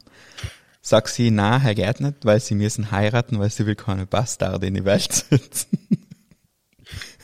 sagt 0.81 1.09
sie, 1.09 1.33
na, 1.33 1.61
er 1.65 1.75
geht 1.75 2.01
nicht, 2.01 2.25
weil 2.25 2.39
sie 2.39 2.55
müssen 2.55 2.93
heiraten, 2.93 3.41
weil 3.41 3.51
sie 3.51 3.67
will 3.67 3.75
keine 3.75 4.07
Bastarde 4.07 4.67
in 4.69 4.75
die 4.75 4.85
Welt 4.85 5.13
setzen. 5.13 5.79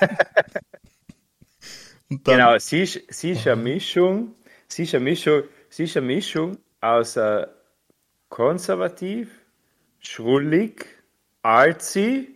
Genau, 2.24 2.58
sie 2.58 2.82
ist, 2.82 3.00
sie 3.08 3.32
ist 3.32 3.46
eine 3.46 3.62
Mischung, 3.62 4.34
sie 4.68 4.84
ist 4.84 4.94
eine 4.94 5.04
Mischung, 5.04 5.42
sie 5.68 5.84
ist 5.84 5.96
eine 5.96 6.06
Mischung 6.06 6.58
aus 6.80 7.16
äh, 7.16 7.46
konservativ, 8.28 9.30
schrullig, 10.00 10.86
artsy, 11.42 12.34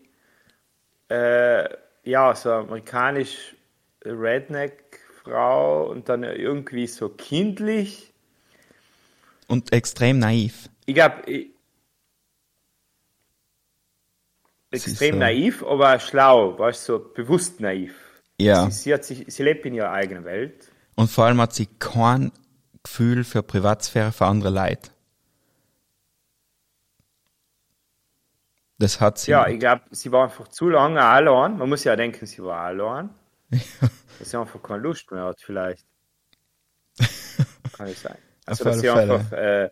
äh, 1.09 1.69
ja, 2.05 2.35
so 2.35 2.51
amerikanisch 2.53 3.57
Redneck-Frau 4.05 5.91
und 5.91 6.09
dann 6.09 6.23
irgendwie 6.23 6.87
so 6.87 7.09
kindlich. 7.09 8.13
Und 9.49 9.73
extrem 9.73 10.19
naiv. 10.19 10.69
Ich 10.87 10.95
glaube, 10.95 11.23
extrem 14.71 15.15
so- 15.15 15.19
naiv, 15.19 15.63
aber 15.65 15.99
schlau, 15.99 16.59
weißt 16.59 16.89
du, 16.89 16.93
so 16.93 16.99
bewusst 17.15 17.61
naiv. 17.61 18.06
Ja. 18.39 18.71
Sie, 18.71 18.83
sie, 18.83 18.95
hat 18.95 19.05
sich, 19.05 19.25
sie 19.29 19.43
lebt 19.43 19.65
in 19.67 19.75
ihrer 19.75 19.93
eigenen 19.93 20.25
Welt. 20.25 20.71
Und 20.95 21.11
vor 21.11 21.25
allem 21.25 21.41
hat 21.41 21.55
sie 21.55 21.67
kein 21.79 22.33
Gefühl 22.83 23.25
für 23.25 23.43
Privatsphäre 23.43 24.13
für 24.13 24.27
andere 24.27 24.51
Leute. 24.51 24.91
Das 28.79 29.01
hat 29.01 29.19
sie. 29.19 29.31
Ja, 29.31 29.47
ich 29.49 29.59
glaube, 29.59 29.83
sie 29.91 30.13
war 30.13 30.25
einfach 30.25 30.49
zu 30.49 30.69
lange 30.69 31.03
allein. 31.03 31.57
Man 31.57 31.69
muss 31.69 31.85
ja 31.85 31.97
denken, 31.97 32.27
sie 32.27 32.43
war 32.43 32.61
allein. 32.61 33.11
Dass 34.19 34.31
sie 34.31 34.39
einfach 34.39 34.63
keine 34.63 34.83
Lust 34.83 35.11
mehr 35.11 35.25
hat, 35.25 35.41
vielleicht. 35.41 35.87
Kann 37.73 37.89
es 37.89 38.03
sein. 38.03 38.19
Also, 38.45 38.65
dass 38.65 38.81
sie 38.81 38.89
Fälle. 38.89 39.15
einfach 39.15 39.33
äh, 39.33 39.71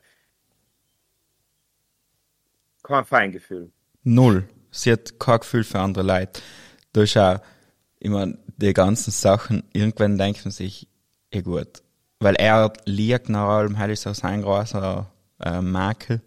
kein 2.83 3.04
Feingefühl. 3.04 3.73
Null. 4.02 4.49
Sie 4.71 4.90
hat 4.90 5.18
kein 5.18 5.40
Gefühl 5.40 5.64
für 5.64 5.78
andere 5.78 6.04
Leute. 6.04 6.40
Da 6.92 7.02
ist 7.02 7.16
auch 7.16 7.40
immer 8.00 8.33
die 8.56 8.73
ganzen 8.73 9.11
Sachen, 9.11 9.64
irgendwann 9.73 10.18
denkt 10.18 10.44
man 10.44 10.52
sich, 10.52 10.88
eh 11.30 11.42
gut. 11.42 11.82
Weil 12.20 12.37
er 12.37 12.73
liegt 12.84 13.28
nach 13.28 13.49
allem, 13.49 13.78
halt 13.78 13.92
ist 13.92 14.02
so 14.02 14.12
sein 14.12 14.42
großer 14.42 15.11
äh, 15.40 15.61
Makel. 15.61 16.23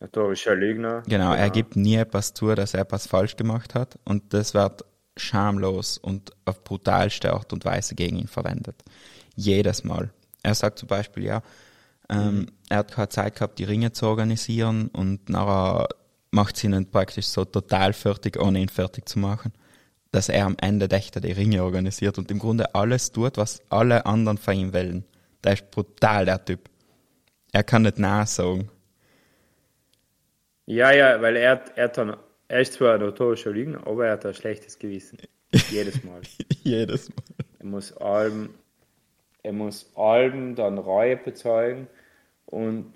Notorischer 0.00 0.54
Lügner. 0.54 1.02
Genau, 1.06 1.34
er 1.34 1.50
gibt 1.50 1.76
nie 1.76 1.96
etwas 1.96 2.32
zu, 2.32 2.54
dass 2.54 2.74
er 2.74 2.80
etwas 2.80 3.06
falsch 3.06 3.36
gemacht 3.36 3.74
hat. 3.74 3.98
Und 4.04 4.32
das 4.32 4.54
wird 4.54 4.84
schamlos 5.16 5.98
und 5.98 6.32
auf 6.46 6.64
brutalste 6.64 7.32
Art 7.32 7.52
und 7.52 7.64
Weise 7.64 7.94
gegen 7.94 8.16
ihn 8.16 8.28
verwendet. 8.28 8.82
Jedes 9.36 9.84
Mal. 9.84 10.10
Er 10.42 10.54
sagt 10.54 10.78
zum 10.78 10.88
Beispiel, 10.88 11.24
ja, 11.24 11.42
ähm, 12.08 12.46
er 12.68 12.78
hat 12.78 12.92
keine 12.92 13.08
Zeit 13.10 13.34
gehabt, 13.34 13.58
die 13.58 13.64
Ringe 13.64 13.92
zu 13.92 14.06
organisieren 14.06 14.88
und 14.88 15.28
nachher 15.28 15.88
macht 16.30 16.56
sie 16.56 16.66
ihn 16.66 16.90
praktisch 16.90 17.26
so 17.26 17.44
total 17.44 17.92
fertig, 17.92 18.40
ohne 18.40 18.60
ihn 18.60 18.68
fertig 18.68 19.08
zu 19.08 19.18
machen. 19.18 19.52
Dass 20.12 20.28
er 20.28 20.46
am 20.46 20.56
Ende 20.60 20.88
Dächter 20.88 21.20
die 21.20 21.32
Ringe 21.32 21.62
organisiert 21.62 22.18
und 22.18 22.30
im 22.30 22.38
Grunde 22.38 22.74
alles 22.74 23.12
tut, 23.12 23.36
was 23.36 23.62
alle 23.68 24.06
anderen 24.06 24.38
von 24.38 24.54
ihm 24.54 24.72
wollen. 24.72 25.04
Der 25.44 25.54
ist 25.54 25.70
brutal, 25.70 26.24
der 26.24 26.44
Typ. 26.44 26.68
Er 27.52 27.62
kann 27.62 27.82
nicht 27.82 27.98
nachsagen. 27.98 28.70
Ja, 30.66 30.92
ja, 30.92 31.20
weil 31.20 31.36
er, 31.36 31.64
er, 31.76 31.88
dann, 31.88 32.16
er 32.48 32.60
ist 32.60 32.74
zwar 32.74 32.94
ein 32.94 33.00
notorischer 33.00 33.50
Lügner, 33.50 33.86
aber 33.86 34.06
er 34.06 34.12
hat 34.12 34.26
ein 34.26 34.34
schlechtes 34.34 34.78
Gewissen. 34.78 35.18
Jedes 35.70 36.04
Mal. 36.04 36.20
Jedes 36.62 37.08
Mal. 37.08 37.24
Er 37.58 37.66
muss 37.66 37.92
Alben, 37.96 38.54
er 39.42 39.52
muss 39.52 39.90
Alben 39.96 40.54
dann 40.54 40.78
Reue 40.78 41.16
bezeugen 41.16 41.88
und 42.46 42.92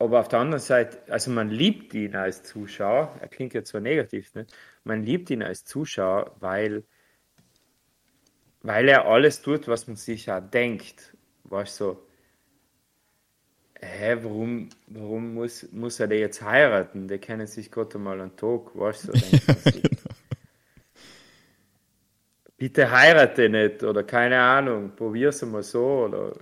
aber 0.00 0.20
auf 0.20 0.28
der 0.28 0.38
anderen 0.38 0.62
Seite, 0.62 0.98
also 1.12 1.30
man 1.30 1.50
liebt 1.50 1.92
ihn 1.92 2.16
als 2.16 2.42
Zuschauer, 2.42 3.14
er 3.20 3.28
klingt 3.28 3.52
jetzt 3.52 3.68
zwar 3.68 3.82
negativ, 3.82 4.34
ne? 4.34 4.46
man 4.82 5.04
liebt 5.04 5.28
ihn 5.28 5.42
als 5.42 5.66
Zuschauer, 5.66 6.34
weil, 6.40 6.84
weil 8.62 8.88
er 8.88 9.04
alles 9.04 9.42
tut, 9.42 9.68
was 9.68 9.86
man 9.86 9.96
sich 9.96 10.30
auch 10.32 10.40
denkt. 10.40 11.14
Weißt 11.44 11.78
du, 11.80 11.84
so, 11.84 12.06
hä, 13.78 14.16
warum, 14.22 14.70
warum 14.86 15.34
muss, 15.34 15.70
muss 15.70 16.00
er 16.00 16.08
den 16.08 16.20
jetzt 16.20 16.40
heiraten? 16.40 17.06
Die 17.06 17.18
kennen 17.18 17.46
sich 17.46 17.70
Gott 17.70 17.94
einmal 17.94 18.22
einen 18.22 18.34
Tag, 18.36 18.74
weißt 18.74 19.08
du, 19.08 19.12
so, 19.18 19.26
man 19.46 19.56
sich. 19.58 19.82
Bitte 22.56 22.90
heirate 22.90 23.50
nicht 23.50 23.82
oder 23.82 24.02
keine 24.02 24.40
Ahnung, 24.40 24.96
probier's 24.96 25.42
mal 25.42 25.62
so 25.62 26.04
oder. 26.04 26.32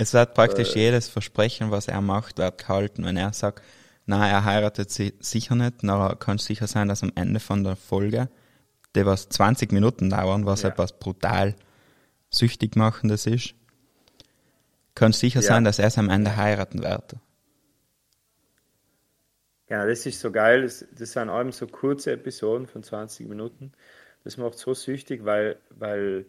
Es 0.00 0.14
wird 0.14 0.32
praktisch 0.32 0.74
jedes 0.74 1.08
Versprechen, 1.08 1.70
was 1.70 1.86
er 1.86 2.00
macht, 2.00 2.38
wird 2.38 2.56
gehalten. 2.58 3.04
Wenn 3.04 3.18
er 3.18 3.34
sagt, 3.34 3.62
na, 4.06 4.26
er 4.26 4.44
heiratet 4.46 4.90
sie 4.90 5.12
sicher 5.20 5.54
nicht, 5.54 5.82
dann 5.82 6.18
kann 6.18 6.36
es 6.36 6.46
sicher 6.46 6.66
sein, 6.66 6.88
dass 6.88 7.02
am 7.02 7.12
Ende 7.14 7.38
von 7.38 7.64
der 7.64 7.76
Folge, 7.76 8.30
die 8.96 9.04
was 9.04 9.28
20 9.28 9.72
Minuten 9.72 10.08
dauern, 10.08 10.46
was 10.46 10.62
Ja. 10.62 10.70
etwas 10.70 10.98
brutal 10.98 11.54
süchtig 12.30 12.76
machendes 12.76 13.26
ist, 13.26 13.54
kann 14.94 15.10
es 15.10 15.20
sicher 15.20 15.40
Ja. 15.40 15.48
sein, 15.48 15.64
dass 15.64 15.78
er 15.78 15.88
es 15.88 15.98
am 15.98 16.08
Ende 16.08 16.34
heiraten 16.36 16.82
wird. 16.82 17.16
Ja, 19.68 19.86
das 19.86 20.06
ist 20.06 20.18
so 20.20 20.32
geil. 20.32 20.62
Das, 20.62 20.84
das 20.98 21.12
sind 21.12 21.28
allem 21.28 21.52
so 21.52 21.66
kurze 21.66 22.12
Episoden 22.12 22.66
von 22.66 22.82
20 22.82 23.28
Minuten. 23.28 23.72
Das 24.24 24.36
macht 24.36 24.58
so 24.58 24.74
süchtig, 24.74 25.24
weil, 25.24 25.58
weil, 25.70 26.26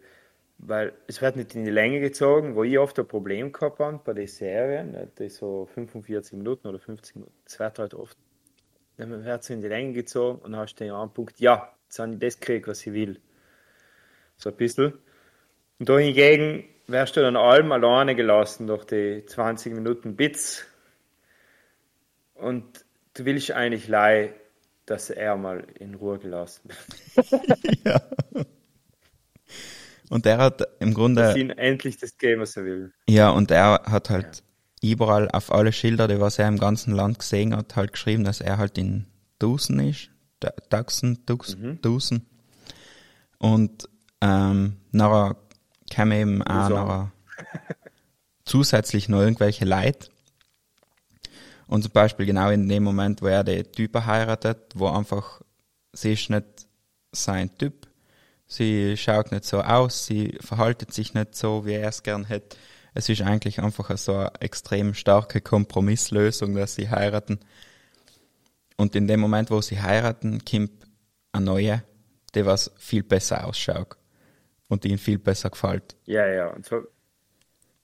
weil 0.64 0.92
es 1.08 1.20
wird 1.20 1.36
nicht 1.36 1.54
in 1.56 1.64
die 1.64 1.70
Länge 1.70 2.00
gezogen, 2.00 2.54
wo 2.54 2.62
ich 2.62 2.78
oft 2.78 2.98
ein 2.98 3.06
Problem 3.06 3.52
gehabt 3.52 3.80
habe 3.80 4.00
bei 4.04 4.12
den 4.12 4.28
Serien, 4.28 4.92
ne, 4.92 5.08
die 5.18 5.28
so 5.28 5.66
45 5.74 6.34
Minuten 6.34 6.68
oder 6.68 6.78
50 6.78 7.16
Minuten. 7.16 7.34
Das 7.44 7.58
wird 7.58 7.78
halt 7.80 7.94
oft, 7.94 8.16
dann 8.96 9.24
wird 9.24 9.42
so 9.42 9.52
in 9.52 9.60
die 9.60 9.68
Länge 9.68 9.92
gezogen 9.92 10.38
und 10.38 10.52
dann 10.52 10.60
hast 10.60 10.76
du 10.76 10.84
den 10.84 10.92
einen 10.92 11.12
Punkt, 11.12 11.40
ja, 11.40 11.72
jetzt 11.84 11.98
habe 11.98 12.12
ich 12.12 12.18
das 12.20 12.38
gekriegt, 12.38 12.68
was 12.68 12.86
ich 12.86 12.92
will. 12.92 13.20
So 14.36 14.50
ein 14.50 14.56
bisschen. 14.56 14.92
Und 15.80 15.88
da 15.88 15.98
hingegen 15.98 16.64
wärst 16.86 17.16
du 17.16 17.22
dann 17.22 17.36
allem 17.36 17.72
alleine 17.72 18.14
gelassen 18.14 18.68
durch 18.68 18.84
die 18.84 19.24
20 19.26 19.74
Minuten 19.74 20.14
Bits. 20.14 20.64
Und 22.34 22.84
du 23.14 23.24
willst 23.24 23.50
eigentlich 23.50 23.88
leih, 23.88 24.32
dass 24.86 25.10
er 25.10 25.36
mal 25.36 25.66
in 25.78 25.94
Ruhe 25.94 26.18
gelassen 26.20 26.70
wird. 27.16 28.02
Und 30.12 30.26
er 30.26 30.36
hat 30.38 30.62
im 30.78 30.92
Grunde, 30.92 31.22
Dass 31.22 31.36
ihn 31.36 31.48
endlich 31.48 31.96
das 31.96 32.18
geben, 32.18 32.42
was 32.42 32.54
er 32.56 32.64
will. 32.66 32.92
ja, 33.08 33.30
und 33.30 33.50
er 33.50 33.80
hat 33.86 34.10
halt 34.10 34.42
überall 34.82 35.30
auf 35.30 35.50
alle 35.50 35.72
Schilder, 35.72 36.06
die 36.06 36.20
was 36.20 36.38
er 36.38 36.48
im 36.48 36.58
ganzen 36.58 36.92
Land 36.92 37.18
gesehen 37.18 37.56
hat, 37.56 37.76
halt 37.76 37.92
geschrieben, 37.92 38.22
dass 38.24 38.42
er 38.42 38.58
halt 38.58 38.76
in 38.76 39.06
Dusen 39.38 39.80
ist. 39.80 40.10
Da- 40.40 40.52
Duxen, 40.68 41.24
Dux, 41.24 41.56
Dusen. 41.80 42.26
Und 43.38 43.88
ähm, 44.20 44.76
nachher 44.90 45.36
kämen 45.90 46.12
eben 46.18 46.42
auch 46.42 46.68
Dusan. 46.68 46.86
nachher 46.86 47.12
zusätzlich 48.44 49.08
noch 49.08 49.20
irgendwelche 49.20 49.64
Leute. 49.64 50.08
Und 51.66 51.82
zum 51.84 51.92
Beispiel 51.92 52.26
genau 52.26 52.50
in 52.50 52.68
dem 52.68 52.82
Moment, 52.82 53.22
wo 53.22 53.26
er 53.28 53.44
die 53.44 53.62
Typen 53.62 54.04
heiratet, 54.04 54.72
wo 54.74 54.88
einfach, 54.88 55.40
sie 55.92 56.12
ist 56.12 56.28
nicht 56.28 56.44
sein 57.12 57.56
Typ, 57.56 57.81
sie 58.52 58.96
schaut 58.96 59.32
nicht 59.32 59.44
so 59.44 59.60
aus, 59.60 60.06
sie 60.06 60.38
verhaltet 60.40 60.92
sich 60.92 61.14
nicht 61.14 61.34
so, 61.34 61.66
wie 61.66 61.74
er 61.74 61.88
es 61.88 62.02
gern 62.02 62.24
hätte. 62.24 62.56
Es 62.94 63.08
ist 63.08 63.22
eigentlich 63.22 63.60
einfach 63.60 63.96
so 63.96 64.14
eine 64.14 64.32
extrem 64.40 64.94
starke 64.94 65.40
Kompromisslösung, 65.40 66.54
dass 66.54 66.74
sie 66.74 66.90
heiraten. 66.90 67.40
Und 68.76 68.94
in 68.94 69.06
dem 69.06 69.20
Moment, 69.20 69.50
wo 69.50 69.60
sie 69.60 69.80
heiraten, 69.80 70.44
kommt 70.44 70.72
eine 71.32 71.44
neue, 71.44 71.82
die 72.34 72.44
was 72.44 72.70
viel 72.76 73.02
besser 73.02 73.46
ausschaut 73.46 73.96
und 74.68 74.84
ihnen 74.84 74.98
viel 74.98 75.18
besser 75.18 75.50
gefällt. 75.50 75.96
Ja, 76.04 76.26
ja. 76.26 76.48
Und, 76.48 76.66
so, 76.66 76.82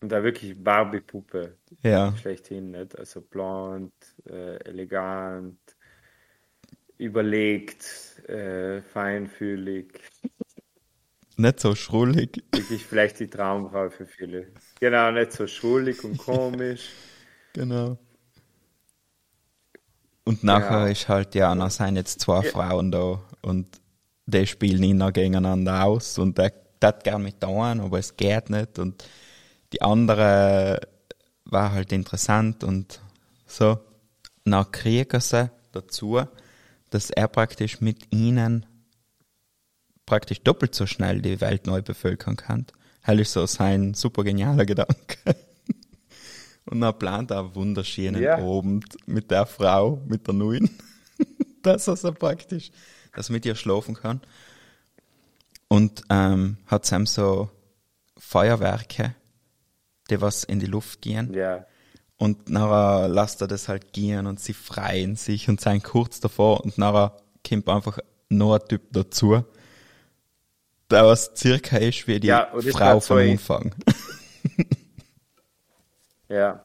und 0.01 0.11
da 0.11 0.23
wirklich 0.23 0.63
Barbie-Puppe 0.63 1.57
Ja, 1.83 2.15
schlechthin, 2.17 2.71
nicht? 2.73 2.99
Also 2.99 3.21
blond, 3.21 3.93
äh, 4.27 4.57
elegant, 4.65 5.59
überlegt, 6.99 7.85
äh, 8.29 8.83
feinfühlig. 8.83 10.01
Nicht 11.39 11.61
so 11.61 11.75
schrullig. 11.75 12.43
Wirklich 12.53 12.85
vielleicht 12.87 13.21
die 13.21 13.29
Traumfrau 13.29 13.91
für 13.91 14.07
viele. 14.07 14.53
Genau, 14.81 15.11
nicht 15.13 15.33
so 15.33 15.47
schuldig 15.47 16.05
und 16.05 16.17
komisch. 16.19 16.97
Genau. 17.53 17.99
Und 20.25 20.45
nachher 20.45 20.87
Ja. 20.87 20.87
ist 20.89 21.09
halt, 21.09 21.35
ja, 21.35 21.55
dann 21.55 21.71
sind 21.71 21.97
jetzt 21.97 22.21
zwei 22.21 22.43
Frauen 22.43 22.91
da 22.91 23.23
und 23.43 23.67
die 24.27 24.47
spielen 24.47 24.83
immer 24.83 25.11
gegeneinander 25.13 25.85
aus 25.85 26.19
und 26.19 26.37
der 26.37 26.53
hat 26.83 27.03
gern 27.05 27.23
mit 27.23 27.37
da 27.43 27.49
einen, 27.49 27.81
aber 27.81 27.99
es 27.99 28.17
geht 28.17 28.51
nicht 28.51 28.79
und 28.79 29.03
die 29.73 29.83
andere 29.83 30.81
war 31.45 31.73
halt 31.73 31.93
interessant 31.93 32.65
und 32.65 33.01
so. 33.47 33.79
Dann 34.45 34.71
kriegen 34.73 35.21
sie 35.21 35.51
dazu, 35.73 36.21
dass 36.91 37.11
er 37.11 37.29
praktisch 37.29 37.81
mit 37.81 38.13
ihnen 38.13 38.67
praktisch 40.09 40.41
doppelt 40.41 40.75
so 40.75 40.87
schnell 40.87 41.21
die 41.21 41.41
Welt 41.43 41.67
neu 41.67 41.83
bevölkern 41.83 42.37
kann. 42.37 42.67
Das 43.07 43.19
ist 43.19 43.33
so 43.33 43.47
sein 43.47 43.93
super 43.93 44.25
genialer 44.25 44.65
Gedanke. 44.65 45.19
Und 46.65 46.81
dann 46.81 46.99
plant 46.99 47.31
er 47.31 47.41
einen 47.41 47.55
wunderschönen 47.55 48.23
Ja. 48.23 48.39
Abend 48.39 48.97
mit 49.07 49.31
der 49.31 49.45
Frau, 49.47 50.03
mit 50.07 50.27
der 50.27 50.35
Neuen, 50.35 50.71
dass 51.63 51.87
er 51.87 52.13
praktisch, 52.13 52.71
dass 53.15 53.29
er 53.29 53.33
mit 53.35 53.45
ihr 53.45 53.55
schlafen 53.55 53.95
kann. 53.95 54.21
Und 55.69 56.03
ähm, 56.09 56.57
hat 56.67 56.87
Sam 56.87 57.05
so 57.05 57.51
Feuerwerke, 58.17 59.15
die 60.11 60.21
was 60.23 60.45
in 60.45 60.59
die 60.59 60.67
Luft 60.67 61.03
gehen. 61.03 61.35
Ja. 61.35 61.67
Und 62.17 62.49
nachher 62.49 63.09
lasst 63.09 63.43
er 63.43 63.47
das 63.47 63.69
halt 63.69 63.93
gehen 63.93 64.27
und 64.27 64.41
sie 64.41 64.55
freien 64.55 65.17
sich 65.17 65.49
und 65.51 65.61
sind 65.61 65.85
kurz 65.85 66.21
davor 66.21 66.65
und 66.65 66.79
nachher 66.79 67.17
kommt 67.47 67.69
einfach 67.69 67.99
noch 68.31 68.55
ein 68.55 68.69
Typ 68.69 68.83
dazu, 68.91 69.45
der 70.91 71.05
was 71.07 71.33
circa 71.37 71.77
ist 71.79 72.07
wie 72.07 72.21
die 72.21 72.29
Ja, 72.29 72.51
Frau 72.73 73.01
vom 73.01 73.19
so- 73.19 73.23
Anfang. 73.23 73.75
Ja. 76.29 76.65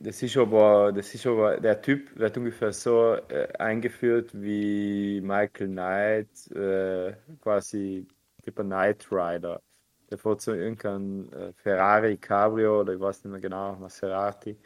Das 0.00 0.22
ist 0.22 0.36
aber, 0.36 0.92
das 0.92 1.14
ist 1.14 1.26
aber, 1.26 1.58
der 1.58 1.80
Typ 1.80 2.18
wird 2.18 2.36
ungefähr 2.36 2.72
so 2.72 3.14
äh, 3.28 3.48
eingeführt 3.58 4.30
wie 4.34 5.20
Michael 5.22 5.68
Knight, 5.68 6.50
äh, 6.54 7.14
quasi 7.40 8.06
ein 8.46 8.54
Knight 8.54 9.06
Rider. 9.10 9.62
Der 10.10 10.18
fährt 10.18 10.42
so 10.42 10.52
irgendein 10.52 11.32
äh, 11.32 11.52
Ferrari 11.54 12.16
Cabrio 12.18 12.80
oder 12.80 12.92
ich 12.94 13.00
weiß 13.00 13.24
nicht 13.24 13.32
mehr 13.32 13.40
genau, 13.40 13.76
Maserati. 13.76 14.56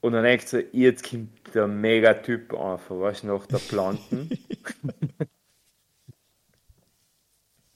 Und 0.00 0.12
dann 0.12 0.22
denkt 0.24 0.48
so, 0.48 0.58
jetzt 0.72 1.08
kommt 1.08 1.30
der 1.54 1.66
Megatyp 1.66 2.52
einfach, 2.54 3.00
weißt 3.00 3.22
du, 3.24 3.28
nach 3.28 3.46
der 3.46 3.58
Planten. 3.58 4.28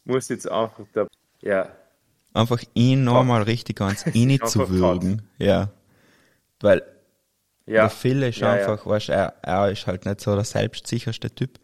Muss 0.09 0.29
jetzt 0.29 0.51
einfach 0.51 0.85
der, 0.95 1.07
ja, 1.43 1.69
Einfach 2.35 2.63
ihn 2.75 3.05
nochmal 3.05 3.43
richtig 3.43 3.81
Inni 4.15 4.39
ist 4.43 4.53
zu 4.53 4.69
würgen. 4.69 5.23
Ja. 5.39 5.71
Weil 6.61 6.83
ja. 7.67 7.83
der 7.83 7.91
Phil 7.91 8.23
ist 8.23 8.39
Ja, 8.39 8.57
ja. 8.57 8.61
einfach, 8.63 8.87
weißt 8.87 9.09
er, 9.11 9.35
er 9.43 9.71
ist 9.71 9.87
halt 9.87 10.07
nicht 10.07 10.21
so 10.21 10.35
der 10.35 10.45
selbstsicherste 10.45 11.35
Typ, 11.35 11.59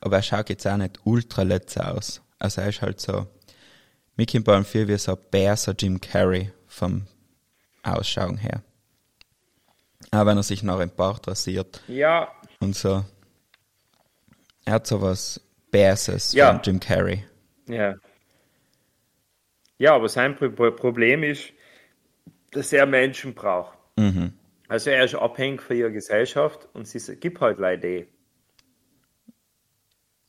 aber 0.00 0.16
er 0.16 0.22
schaut 0.22 0.48
jetzt 0.50 0.66
auch 0.66 0.76
nicht 0.76 1.00
ultra 1.04 1.42
letz 1.42 1.76
aus. 1.76 2.22
Also 2.38 2.60
er 2.60 2.68
ist 2.68 2.82
halt 2.82 3.00
so, 3.00 3.26
kommt 4.30 4.44
bei 4.44 4.56
ihm 4.56 4.64
viel 4.64 4.88
wie 4.88 4.98
so 4.98 5.16
Bär, 5.16 5.56
so 5.56 5.72
Jim 5.72 6.00
Carrey 6.00 6.52
vom 6.66 7.06
Ausschauen 7.82 8.36
her. 8.36 8.62
Auch 10.12 10.26
wenn 10.26 10.36
er 10.36 10.42
sich 10.42 10.62
noch 10.62 10.80
im 10.80 10.90
Bart 10.90 11.26
rasiert 11.28 11.82
Ja, 11.88 12.28
und 12.60 12.76
so. 12.76 13.04
Er 14.64 14.74
hat 14.74 14.86
so 14.86 15.00
was 15.00 15.40
BSS 15.70 16.32
Ja. 16.32 16.52
von 16.52 16.62
Jim 16.62 16.80
Carrey. 16.80 17.24
Ja. 17.72 17.94
Ja, 19.78 19.94
aber 19.94 20.08
sein 20.08 20.36
Pro 20.36 20.50
Pro- 20.50 20.70
Problem 20.70 21.22
ist, 21.24 21.52
dass 22.52 22.72
er 22.72 22.86
Menschen 22.86 23.34
braucht. 23.34 23.78
Also 24.68 24.90
er 24.90 25.04
ist 25.04 25.14
abhängig 25.14 25.62
von 25.62 25.76
ihrer 25.76 25.90
Gesellschaft 25.90 26.68
und 26.74 26.92
es 26.94 27.12
gibt 27.20 27.40
halt 27.40 27.58
leider 27.58 27.88
die. 27.88 28.08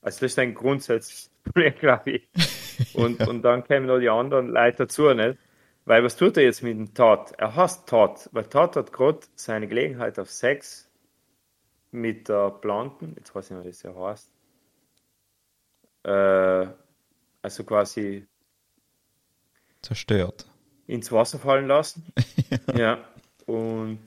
Also 0.01 0.19
das 0.21 0.31
ist 0.33 0.39
ein 0.39 0.53
grundsätzliches 0.53 1.29
Problem, 1.43 1.73
glaube 1.79 2.11
ich. 2.11 2.29
Und, 2.93 3.21
und 3.27 3.41
dann 3.43 3.63
kämen 3.63 3.87
noch 3.87 3.99
die 3.99 4.09
anderen 4.09 4.49
Leute 4.49 4.79
dazu, 4.79 5.13
nicht? 5.13 5.37
Weil 5.85 6.03
was 6.03 6.15
tut 6.15 6.37
er 6.37 6.43
jetzt 6.43 6.61
mit 6.63 6.77
dem 6.77 6.93
Todd? 6.93 7.33
Er 7.37 7.55
hasst 7.55 7.87
Todd, 7.89 8.29
weil 8.31 8.45
Todd 8.45 8.75
hat 8.75 8.93
gerade 8.93 9.19
seine 9.35 9.67
Gelegenheit 9.67 10.19
auf 10.19 10.29
Sex 10.29 10.89
mit 11.91 12.29
der 12.29 12.51
Blonden, 12.51 13.15
jetzt 13.17 13.33
weiß 13.35 13.51
ich 13.51 13.57
nicht, 13.57 13.65
wie 13.65 13.69
das 13.69 13.83
ja 13.83 13.95
heißt, 13.95 14.33
äh, 16.03 16.67
also 17.41 17.63
quasi 17.63 18.27
Zerstört. 19.81 20.49
ins 20.87 21.11
Wasser 21.11 21.39
fallen 21.39 21.67
lassen. 21.67 22.13
ja. 22.75 23.07
Und 23.45 24.03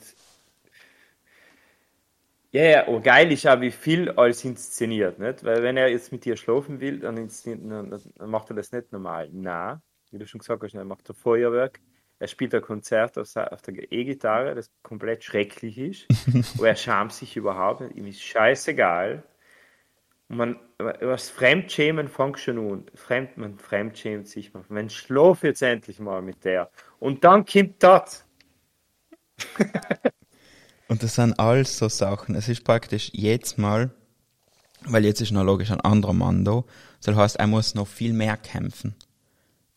ja, 2.55 2.63
ja, 2.63 2.87
und 2.87 3.03
geil 3.03 3.33
ist 3.33 3.49
auch, 3.49 3.61
wie 3.61 3.73
viel 3.73 4.11
alles 4.11 4.45
inszeniert, 4.45 5.19
nicht? 5.19 5.43
Weil 5.43 5.65
wenn 5.65 5.77
er 5.77 5.89
jetzt 5.89 6.13
mit 6.13 6.25
dir 6.25 6.37
schlafen 6.37 6.81
will, 6.81 7.01
dann, 7.01 7.17
dann, 7.17 7.91
dann 7.91 8.31
macht 8.31 8.49
er 8.51 8.55
das 8.55 8.71
nicht 8.71 8.93
normal. 8.93 9.29
Na, 9.33 9.83
wie 10.13 10.19
du 10.19 10.27
schon 10.29 10.39
gesagt 10.39 10.63
hast, 10.63 10.73
er 10.73 10.85
macht 10.85 11.09
er 11.09 11.17
Feuerwerk. 11.17 11.81
Er 12.21 12.29
spielt 12.29 12.55
ein 12.55 12.63
Konzert 12.63 13.19
auf 13.19 13.63
der 13.63 13.93
E-Gitarre, 13.93 14.55
das 14.55 14.71
komplett 14.83 15.25
schrecklich 15.25 15.79
ist. 15.79 16.07
aber 16.57 16.69
er 16.69 16.77
schämt 16.77 17.13
sich 17.13 17.37
überhaupt 17.37 17.81
nicht. 17.81 17.97
Ihm 17.97 18.07
ist 18.07 18.23
scheißegal. 18.23 19.25
Und 20.29 20.37
man, 20.39 20.57
was 20.79 21.29
Fremdschämen 21.31 22.09
fängt 22.09 22.39
schon 22.41 22.59
an. 22.59 22.87
Fremd, 22.95 23.37
man 23.37 23.59
fremdschämt 23.59 24.27
sich 24.27 24.55
mal. 24.55 24.65
Man 24.69 24.89
schlaf 24.91 25.43
jetzt 25.43 25.63
endlich 25.63 25.99
mal 26.01 26.23
mit 26.23 26.45
der. 26.45 26.71
Und 26.99 27.25
dann 27.25 27.45
kommt 27.45 27.83
das. 27.83 28.25
Und 30.89 31.03
das 31.03 31.15
sind 31.15 31.39
alles 31.39 31.79
so 31.79 31.89
Sachen. 31.89 32.35
Es 32.35 32.49
ist 32.49 32.65
praktisch 32.65 33.11
jedes 33.13 33.57
Mal, 33.57 33.91
weil 34.85 35.05
jetzt 35.05 35.21
ist 35.21 35.33
noch 35.33 35.45
logisch 35.45 35.71
ein 35.71 35.81
anderer 35.81 36.13
Mann 36.13 36.45
da. 36.45 36.65
Das 37.03 37.17
heißt, 37.17 37.37
er 37.37 37.47
muss 37.47 37.75
noch 37.75 37.89
viel 37.89 38.13
mehr 38.13 38.37
kämpfen, 38.37 38.95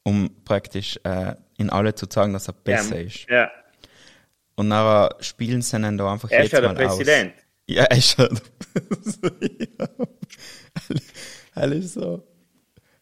um 0.03 0.29
praktisch 0.45 0.99
äh, 1.03 1.35
in 1.57 1.69
alle 1.69 1.95
zu 1.95 2.07
zeigen, 2.07 2.33
dass 2.33 2.47
er 2.47 2.53
besser 2.53 2.99
ist. 2.99 3.27
Ja, 3.29 3.49
Und 4.55 4.67
nachher 4.67 5.15
spielen 5.21 5.61
sie 5.61 5.77
ihn 5.77 5.97
da 5.97 6.11
einfach 6.11 6.29
er 6.31 6.39
ist 6.39 6.51
jetzt 6.51 6.53
ja 6.53 6.61
der 6.61 6.73
mal 6.73 6.75
Präsident. 6.75 7.33
aus. 7.35 7.43
Ja, 7.67 7.83
ist 7.85 8.17
ja. 8.17 8.29
Er 11.55 11.71
ist 11.71 11.93
so. 11.93 12.23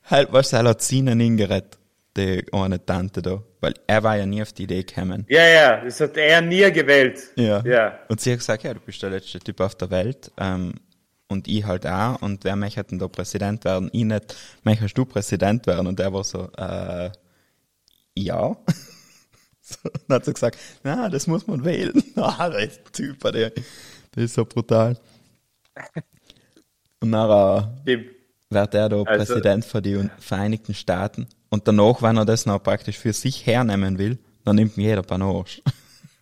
Halt, 0.06 0.32
was 0.32 0.54
er 0.54 0.64
hat 0.64 0.82
seinen 0.82 1.20
hingerettet, 1.20 1.78
die 2.16 2.46
eine 2.52 2.84
Tante 2.84 3.22
da. 3.22 3.44
Weil 3.60 3.74
er 3.88 4.04
war 4.04 4.18
ja 4.18 4.26
nie 4.26 4.42
auf 4.42 4.54
die 4.54 4.64
Idee 4.64 4.84
gekommen. 4.84 5.26
Ja, 5.28 5.48
ja, 5.48 5.84
das 5.84 6.00
hat 6.00 6.16
er 6.18 6.42
nie 6.42 6.72
gewählt. 6.72 7.20
Ja. 7.36 7.64
Ja. 7.66 8.00
Und 8.08 8.22
sie 8.22 8.32
hat 8.32 8.40
gesagt, 8.40 8.64
ja, 8.64 8.74
du 8.74 8.80
bist 8.80 9.02
der 9.02 9.10
letzte 9.10 9.40
Typ 9.40 9.60
auf 9.60 9.76
der 9.76 9.90
Welt. 9.90 10.32
Ähm, 10.38 10.74
und 11.28 11.48
ich 11.48 11.66
halt 11.66 11.86
auch. 11.86 12.22
Und 12.22 12.44
wer 12.44 12.56
möchte 12.56 12.84
denn 12.84 13.00
da 13.00 13.08
Präsident 13.08 13.66
werden? 13.66 13.90
Ich 13.92 14.04
nicht. 14.04 14.36
Möchtest 14.64 14.98
du 14.98 15.06
Präsident 15.06 15.68
werden? 15.68 15.88
Und 15.88 16.00
er 16.00 16.14
war 16.14 16.24
so, 16.24 16.50
äh, 16.58 17.10
ja. 18.16 18.56
so, 19.62 19.78
dann 20.08 20.16
hat 20.16 20.26
sie 20.26 20.34
gesagt, 20.34 20.58
na, 20.84 21.10
das 21.10 21.28
muss 21.28 21.48
man 21.48 21.66
wählen. 21.66 22.02
ah, 22.16 22.50
der 22.50 22.60
ist 22.60 22.94
Typ, 22.94 23.20
der, 23.32 23.52
der 24.16 24.24
ist 24.24 24.34
so 24.36 24.46
brutal. 24.46 24.98
Und 27.02 27.10
nachher 27.10 27.76
Stimmt. 27.82 28.06
wird 28.50 28.74
er 28.74 28.90
da 28.90 28.96
Also- 28.98 29.06
Präsident 29.06 29.66
von 29.66 29.84
den 29.84 30.10
Vereinigten 30.20 30.74
Staaten. 30.74 31.28
Und 31.50 31.68
danach, 31.68 32.02
wenn 32.02 32.18
er 32.18 32.26
das 32.26 32.46
noch 32.46 32.62
praktisch 32.62 32.98
für 32.98 33.14
sich 33.14 33.46
hernehmen 33.46 33.98
will, 33.98 34.18
dann 34.44 34.56
nimmt 34.58 34.78
ihn 34.78 34.82
jeder 34.84 35.04
Panage. 35.04 35.62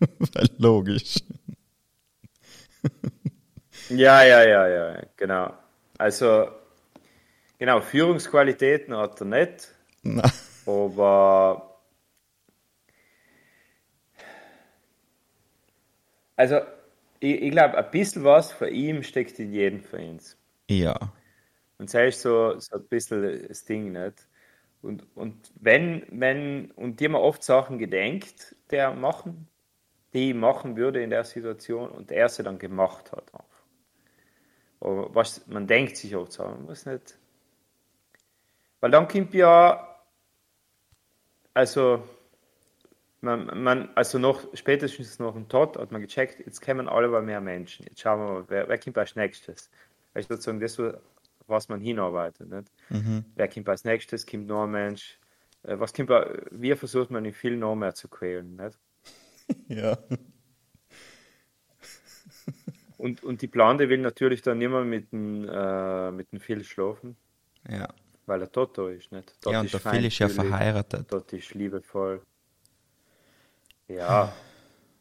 Weil 0.18 0.48
logisch. 0.58 1.16
Ja, 3.90 4.22
ja, 4.22 4.42
ja, 4.46 4.66
ja, 4.68 5.02
genau. 5.16 5.52
Also, 5.98 6.48
genau, 7.58 7.80
Führungsqualitäten 7.80 8.96
hat 8.96 9.20
er 9.20 9.26
nicht, 9.26 9.68
Na, 10.02 10.22
aber 10.66 11.80
also, 16.36 16.60
ich, 17.24 17.42
ich 17.42 17.50
glaube, 17.50 17.76
ein 17.78 17.90
bisschen 17.90 18.24
was 18.24 18.52
von 18.52 18.68
ihm 18.68 19.02
steckt 19.02 19.38
in 19.38 19.52
jedem 19.52 19.80
von 19.82 20.00
uns. 20.00 20.36
ja. 20.68 20.94
Und 21.76 21.92
das 21.92 22.14
ist 22.14 22.22
so, 22.22 22.58
so 22.60 22.76
ein 22.76 22.86
bisschen 22.86 23.48
das 23.48 23.64
Ding, 23.64 23.92
nicht? 23.92 24.28
Und, 24.80 25.04
und 25.16 25.50
wenn, 25.60 26.06
wenn, 26.10 26.70
und 26.72 27.00
die 27.00 27.06
haben 27.06 27.14
oft 27.16 27.42
Sachen 27.42 27.78
gedenkt, 27.78 28.54
der 28.70 28.92
machen, 28.92 29.48
die 30.12 30.34
machen 30.34 30.76
würde 30.76 31.02
in 31.02 31.10
der 31.10 31.24
Situation 31.24 31.90
und 31.90 32.12
er 32.12 32.28
sie 32.28 32.42
dann 32.42 32.58
gemacht 32.58 33.10
hat. 33.12 33.24
Aber 34.80 35.14
was, 35.14 35.46
man 35.46 35.66
denkt 35.66 35.96
sich 35.96 36.14
oft 36.14 36.32
so, 36.32 36.44
man 36.44 36.66
muss 36.66 36.86
nicht. 36.86 37.18
Weil 38.80 38.90
dann 38.90 39.08
kommt 39.08 39.34
ja, 39.34 39.98
also, 41.54 42.02
man, 43.24 43.62
man, 43.62 43.88
also 43.94 44.18
noch, 44.18 44.42
spätestens 44.54 45.18
nach 45.18 45.32
dem 45.32 45.48
Tod 45.48 45.76
hat 45.76 45.90
man 45.92 46.00
gecheckt, 46.00 46.38
jetzt 46.46 46.60
kommen 46.62 46.88
alle 46.88 47.08
mal 47.08 47.22
mehr 47.22 47.40
Menschen. 47.40 47.86
Jetzt 47.88 48.00
schauen 48.00 48.20
wir 48.20 48.32
mal, 48.34 48.44
wer, 48.48 48.68
wer 48.68 48.78
kommt 48.78 48.98
als 48.98 49.16
nächstes. 49.16 49.70
Weil 50.12 50.22
ich 50.22 50.28
sozusagen 50.28 50.60
das, 50.60 50.78
was 51.46 51.68
man 51.68 51.80
hinarbeitet. 51.80 52.48
Nicht? 52.48 52.70
Wer 53.34 53.48
kommt 53.48 53.68
als 53.68 53.84
nächstes, 53.84 54.26
kommt 54.26 54.46
noch 54.46 54.64
ein 54.64 54.70
Mensch. 54.70 55.18
Äh, 55.64 55.78
Was 55.78 55.92
kommt, 55.92 56.08
bei- 56.08 56.40
wie 56.50 56.74
versucht 56.76 57.10
man 57.10 57.24
ihn 57.24 57.32
viel 57.32 57.56
noch 57.56 57.74
mehr 57.74 57.94
zu 57.94 58.08
quälen. 58.08 58.56
Nicht? 58.56 58.78
Ja. 59.68 59.98
Und, 62.96 63.22
und 63.22 63.42
die 63.42 63.48
Blonde 63.48 63.88
will 63.90 63.98
natürlich 63.98 64.40
dann 64.40 64.62
immer 64.62 64.82
mit 64.84 65.12
dem, 65.12 65.46
äh, 65.46 66.10
mit 66.10 66.32
dem 66.32 66.40
Phil 66.40 66.64
schlafen, 66.64 67.16
Ja. 67.68 67.88
weil 68.24 68.40
er 68.40 68.50
Toto 68.50 68.88
ist. 68.88 69.12
Nicht? 69.12 69.34
Dort 69.42 69.52
Ja, 69.52 69.60
und 69.60 69.70
der 69.70 69.80
Phil 69.80 70.04
ist 70.06 70.18
ja 70.20 70.28
verheiratet. 70.28 71.06
Dort 71.12 71.30
ist 71.34 71.52
liebevoll. 71.54 72.22
Ja, 73.88 74.32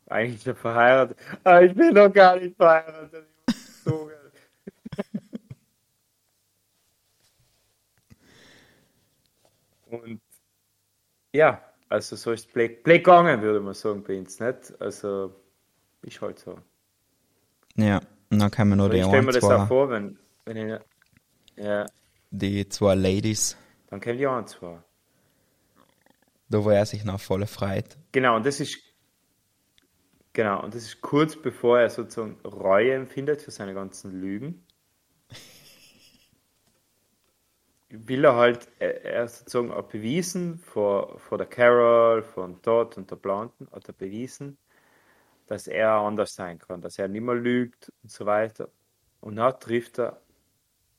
eigentlich 0.07 0.45
er 0.45 0.55
verheiratet. 0.55 1.17
Aber 1.43 1.63
ich 1.63 1.73
bin 1.73 1.93
noch 1.93 2.11
gar 2.11 2.37
nicht 2.37 2.55
verheiratet. 2.55 3.25
ich. 3.85 4.23
Und 9.91 10.21
ja, 11.33 11.61
also 11.89 12.15
so 12.15 12.31
ist 12.31 12.51
Blake, 12.53 12.81
Blake 12.83 13.03
gegangen, 13.03 13.41
würde 13.41 13.59
man 13.59 13.73
sagen, 13.73 14.03
bei 14.03 14.17
uns, 14.17 14.39
nicht? 14.39 14.73
Also, 14.79 15.33
ist 16.01 16.21
halt 16.21 16.39
so. 16.39 16.57
Ja. 17.75 18.01
Und 18.29 18.39
dann 18.39 18.51
kommen 18.51 18.77
noch 18.77 18.85
Aber 18.85 18.93
die, 18.95 18.99
ich 19.01 19.05
stelle 19.05 19.21
mir 19.21 19.31
das 19.31 19.43
auch 19.43 19.67
vor, 19.67 19.89
wenn, 19.89 20.17
wenn 20.45 20.57
ich, 20.57 20.79
ja, 21.55 21.85
die 22.31 22.67
zwei 22.67 22.95
Ladies, 22.95 23.55
dann 23.87 23.99
kennt 23.99 24.19
ihr 24.19 24.31
auch 24.31 24.43
zwei. 24.45 24.79
Da 26.53 26.63
wo 26.63 26.69
er 26.69 26.85
sich 26.85 27.03
noch 27.03 27.19
voll 27.19 27.45
freut. 27.47 27.97
Genau, 28.11 28.35
und 28.35 28.45
das 28.45 28.59
ist 28.59 28.77
genau, 30.33 30.63
und 30.63 30.75
das 30.75 30.83
ist 30.83 31.01
kurz 31.01 31.35
bevor 31.35 31.79
er 31.79 31.89
sozusagen 31.89 32.39
Reue 32.45 32.93
empfindet 32.93 33.41
für 33.41 33.51
seine 33.51 33.73
ganzen 33.73 34.19
Lügen. 34.19 34.65
Will 37.89 38.25
er 38.25 38.35
halt, 38.35 38.67
er, 38.79 39.03
er 39.03 39.27
sozusagen 39.27 39.71
auch 39.71 39.87
bewiesen 39.87 40.59
vor, 40.59 41.19
vor 41.19 41.37
der 41.37 41.47
Carol, 41.47 42.23
von 42.23 42.61
Todd 42.61 42.97
und 42.97 43.11
der 43.11 43.17
Blonden, 43.17 43.67
hat 43.71 43.87
er 43.87 43.93
bewiesen, 43.93 44.57
dass 45.47 45.67
er 45.67 45.91
anders 45.91 46.35
sein 46.35 46.59
kann, 46.59 46.81
dass 46.81 46.97
er 46.97 47.07
nicht 47.07 47.21
mehr 47.21 47.35
lügt 47.35 47.91
und 48.01 48.11
so 48.11 48.25
weiter. 48.25 48.69
Und 49.21 49.37
dann 49.37 49.59
trifft 49.59 49.99
er 49.99 50.21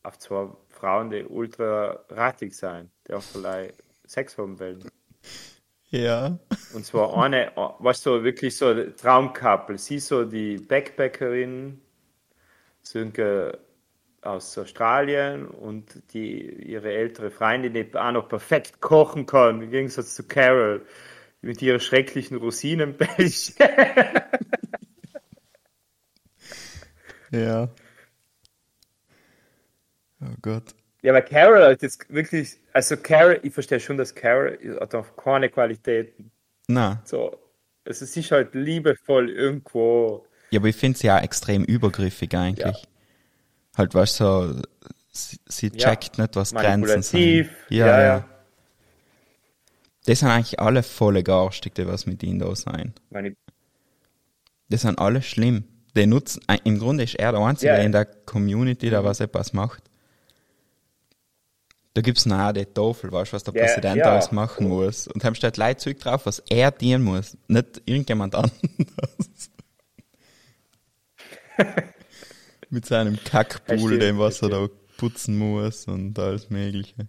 auf 0.03 0.19
zwei 0.19 0.49
Frauen, 0.69 1.11
die 1.11 1.25
ultra 1.25 2.05
rattig 2.11 2.55
sein, 2.55 2.90
die 3.07 3.14
auch 3.14 3.23
vielleicht 3.23 3.83
Sex 4.07 4.38
haben 4.38 4.59
wollen. 4.61 4.90
Ja. 5.95 6.41
Und 6.73 6.85
zwar 6.85 7.17
eine, 7.23 7.53
was 7.79 8.03
so 8.03 8.25
wirklich 8.25 8.57
so 8.57 8.75
Traumkappel. 8.75 9.79
Sie 9.79 10.01
so 10.01 10.25
die 10.25 10.57
Backpackerin, 10.57 11.81
Sönke 12.83 13.61
aus 14.21 14.59
Australien 14.59 15.47
und 15.47 16.03
die 16.13 16.51
ihre 16.65 16.93
ältere 16.93 17.31
Freundin, 17.31 17.75
die 17.75 17.95
auch 17.95 18.11
noch 18.11 18.29
perfekt 18.29 18.81
kochen 18.81 19.27
kann, 19.27 19.63
im 19.63 19.71
Gegensatz 19.71 20.17
zu 20.17 20.25
Carol, 20.27 20.85
mit 21.43 21.63
ihrer 21.63 21.79
schrecklichen 21.79 22.39
Rosinenbällchen. 22.39 23.55
Ja. 27.31 27.69
Oh 30.21 30.35
Gott. 30.41 30.73
Ja, 31.05 31.12
aber 31.12 31.21
Carol 31.21 31.62
hat 31.62 31.83
jetzt 31.83 32.07
wirklich, 32.09 32.57
also 32.73 32.97
Carol, 32.97 33.38
ich 33.43 33.53
verstehe 33.53 33.79
schon, 33.79 33.99
dass 33.99 34.14
Carol 34.14 34.59
hat 34.81 34.95
auch 34.95 35.14
keine 35.17 35.51
Qualitäten. 35.51 36.31
Na. 36.67 37.03
So, 37.05 37.38
also 37.85 38.07
sie 38.07 38.21
ist 38.21 38.31
halt 38.31 38.55
liebevoll 38.55 39.29
irgendwo. 39.29 40.25
Ja, 40.51 40.61
aber 40.61 40.69
ich 40.69 40.77
finde 40.77 40.99
sie 40.99 41.09
ja 41.09 41.19
extrem 41.19 41.62
übergriffig 41.62 42.35
eigentlich. 42.35 42.88
Halt, 43.77 43.95
weißt 43.95 44.21
du, 44.21 44.25
so, 44.25 44.62
sie, 45.12 45.38
sie 45.47 45.67
Ja. 45.75 45.90
checkt 45.90 46.17
nicht, 46.17 46.37
was 46.37 46.55
Grenzen 46.55 47.03
sind. 47.03 47.51
Ja, 47.69 47.87
ja, 47.87 47.87
ja. 47.87 48.03
ja. 48.05 48.29
Das 50.07 50.21
sind 50.21 50.29
eigentlich 50.31 50.59
alle 50.59 50.83
volle 50.83 51.23
garstig, 51.23 51.75
die 51.75 51.87
was 51.87 52.07
mit 52.07 52.23
ihnen 52.23 52.38
da 52.38 52.57
sein. 52.57 52.95
Manip 53.11 53.37
Das 54.71 54.81
sind 54.81 54.99
alle 54.99 55.21
schlimm. 55.21 55.64
Die 55.95 56.07
nutzen, 56.07 56.40
äh, 56.49 56.57
im 56.64 56.79
Grunde 56.79 57.05
ist 57.05 57.17
er 57.17 57.33
der 57.33 57.43
Einzige 57.43 57.73
Ja. 57.73 57.79
Mhm. 57.81 57.85
in 57.85 57.93
der 57.93 58.07
Community, 58.07 58.88
der 58.88 59.05
was 59.05 59.21
etwas 59.21 59.53
macht. 59.53 59.83
Da 61.95 62.03
gibt's 62.03 62.27
noch 62.27 62.41
auch 62.41 62.53
die 62.53 62.67
Tafel, 62.67 63.13
weißt 63.13 63.33
du, 63.33 63.37
was 63.37 63.45
der 63.45 63.55
Ja, 63.55 63.63
Präsident 63.63 63.97
ja. 63.97 64.13
alles 64.13 64.33
machen 64.33 64.69
muss. 64.69 65.07
Und 65.07 65.23
dann 65.23 65.37
steht 65.37 65.57
Leute 65.57 65.77
Zeug 65.77 66.01
drauf, 66.01 66.27
was 66.27 66.41
er 66.51 66.73
dienen 66.73 67.05
muss, 67.05 67.37
nicht 67.47 67.83
irgendjemand 67.87 68.35
anderes. 68.35 68.53
Mit 72.71 72.85
seinem 72.85 73.17
Kackpool, 73.23 74.01
dem 74.01 74.19
was 74.19 74.43
er 74.43 74.49
da 74.49 74.69
putzen 74.97 75.39
muss 75.39 75.87
und 75.87 76.19
alles 76.19 76.51
Mögliche. 76.51 77.07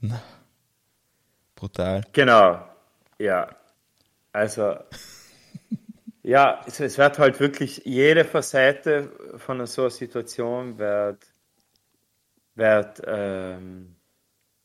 Na, 0.00 0.20
brutal. 1.54 2.02
Genau. 2.12 2.62
Ja. 3.18 3.48
Also, 4.32 4.76
ja, 6.22 6.60
es, 6.66 6.80
es 6.80 6.98
wird 6.98 7.18
halt 7.18 7.40
wirklich 7.40 7.82
jede 7.86 8.24
Facette 8.24 9.10
von 9.38 9.66
so 9.66 9.82
einer 9.82 9.90
Situation 9.90 10.78
wird, 10.78 11.24
wird 12.60 13.02
ähm, 13.06 13.96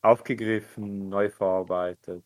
aufgegriffen, 0.02 1.08
neu 1.08 1.30
verarbeitet. 1.30 2.22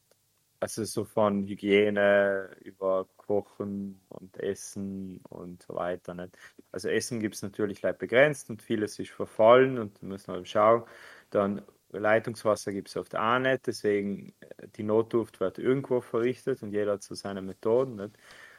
Also 0.60 0.84
so 0.84 1.04
von 1.04 1.46
Hygiene 1.46 2.54
über 2.62 3.08
Kochen 3.16 4.00
und 4.10 4.36
Essen 4.38 5.20
und 5.30 5.62
so 5.62 5.74
weiter. 5.76 6.14
Nicht? 6.14 6.36
Also 6.72 6.88
Essen 6.88 7.20
gibt 7.20 7.36
es 7.36 7.42
natürlich 7.42 7.80
leicht 7.80 7.98
begrenzt 7.98 8.50
und 8.50 8.60
vieles 8.60 8.98
ist 8.98 9.10
verfallen 9.10 9.78
und 9.78 10.02
müssen 10.02 10.34
wir 10.34 10.44
schauen. 10.44 10.84
Dann 11.30 11.62
Leitungswasser 11.92 12.72
gibt 12.72 12.88
es 12.88 12.96
oft 12.96 13.16
auch 13.16 13.38
nicht, 13.38 13.66
deswegen 13.66 14.34
äh, 14.40 14.68
die 14.76 14.82
Notdurft 14.82 15.40
wird 15.40 15.58
irgendwo 15.58 16.00
verrichtet 16.00 16.62
und 16.62 16.72
jeder 16.72 16.92
hat 16.92 17.02
so 17.02 17.14
seine 17.14 17.42
Methoden. 17.42 17.96
Nicht? 17.96 18.16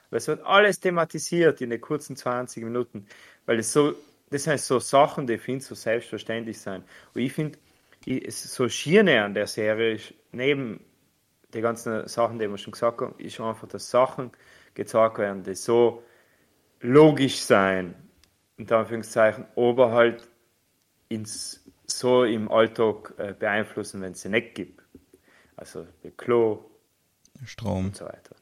Aber 0.09 0.17
es 0.17 0.27
wird 0.27 0.41
alles 0.43 0.79
thematisiert 0.79 1.61
in 1.61 1.69
den 1.69 1.81
kurzen 1.81 2.15
20 2.15 2.63
Minuten, 2.63 3.07
weil 3.45 3.59
es 3.59 3.71
so, 3.71 3.93
das 4.31 4.43
sind 4.43 4.59
so 4.59 4.79
Sachen, 4.79 5.27
die 5.27 5.33
ich 5.33 5.41
finde 5.41 5.63
so 5.63 5.75
selbstverständlich 5.75 6.59
sein. 6.59 6.83
Und 7.13 7.21
ich 7.21 7.33
finde, 7.33 7.59
so 8.29 8.67
Schiene 8.69 9.23
an 9.23 9.33
der 9.33 9.45
Serie 9.45 9.93
ist, 9.93 10.13
neben 10.31 10.83
die 11.53 11.61
ganzen 11.61 12.07
Sachen, 12.07 12.39
die 12.39 12.49
wir 12.49 12.57
schon 12.57 12.71
gesagt 12.71 13.01
haben, 13.01 13.13
ist 13.19 13.39
einfach, 13.39 13.67
dass 13.67 13.89
Sachen 13.89 14.31
gezeigt 14.73 15.17
werden, 15.17 15.43
die 15.43 15.53
so 15.53 16.03
logisch 16.79 17.41
sein, 17.41 17.93
in 18.57 18.71
Anführungszeichen, 18.71 19.45
aber 19.55 19.91
halt 19.91 20.27
ins, 21.09 21.63
so 21.85 22.23
im 22.23 22.49
Alltag 22.49 23.13
äh, 23.17 23.33
beeinflussen, 23.37 24.01
wenn 24.01 24.13
es 24.13 24.21
sie 24.21 24.29
nicht 24.29 24.55
gibt. 24.55 24.81
Also 25.57 25.85
Klo 26.15 26.71
Strom. 27.43 27.87
und 27.87 27.97
so 27.97 28.05
weiter. 28.05 28.35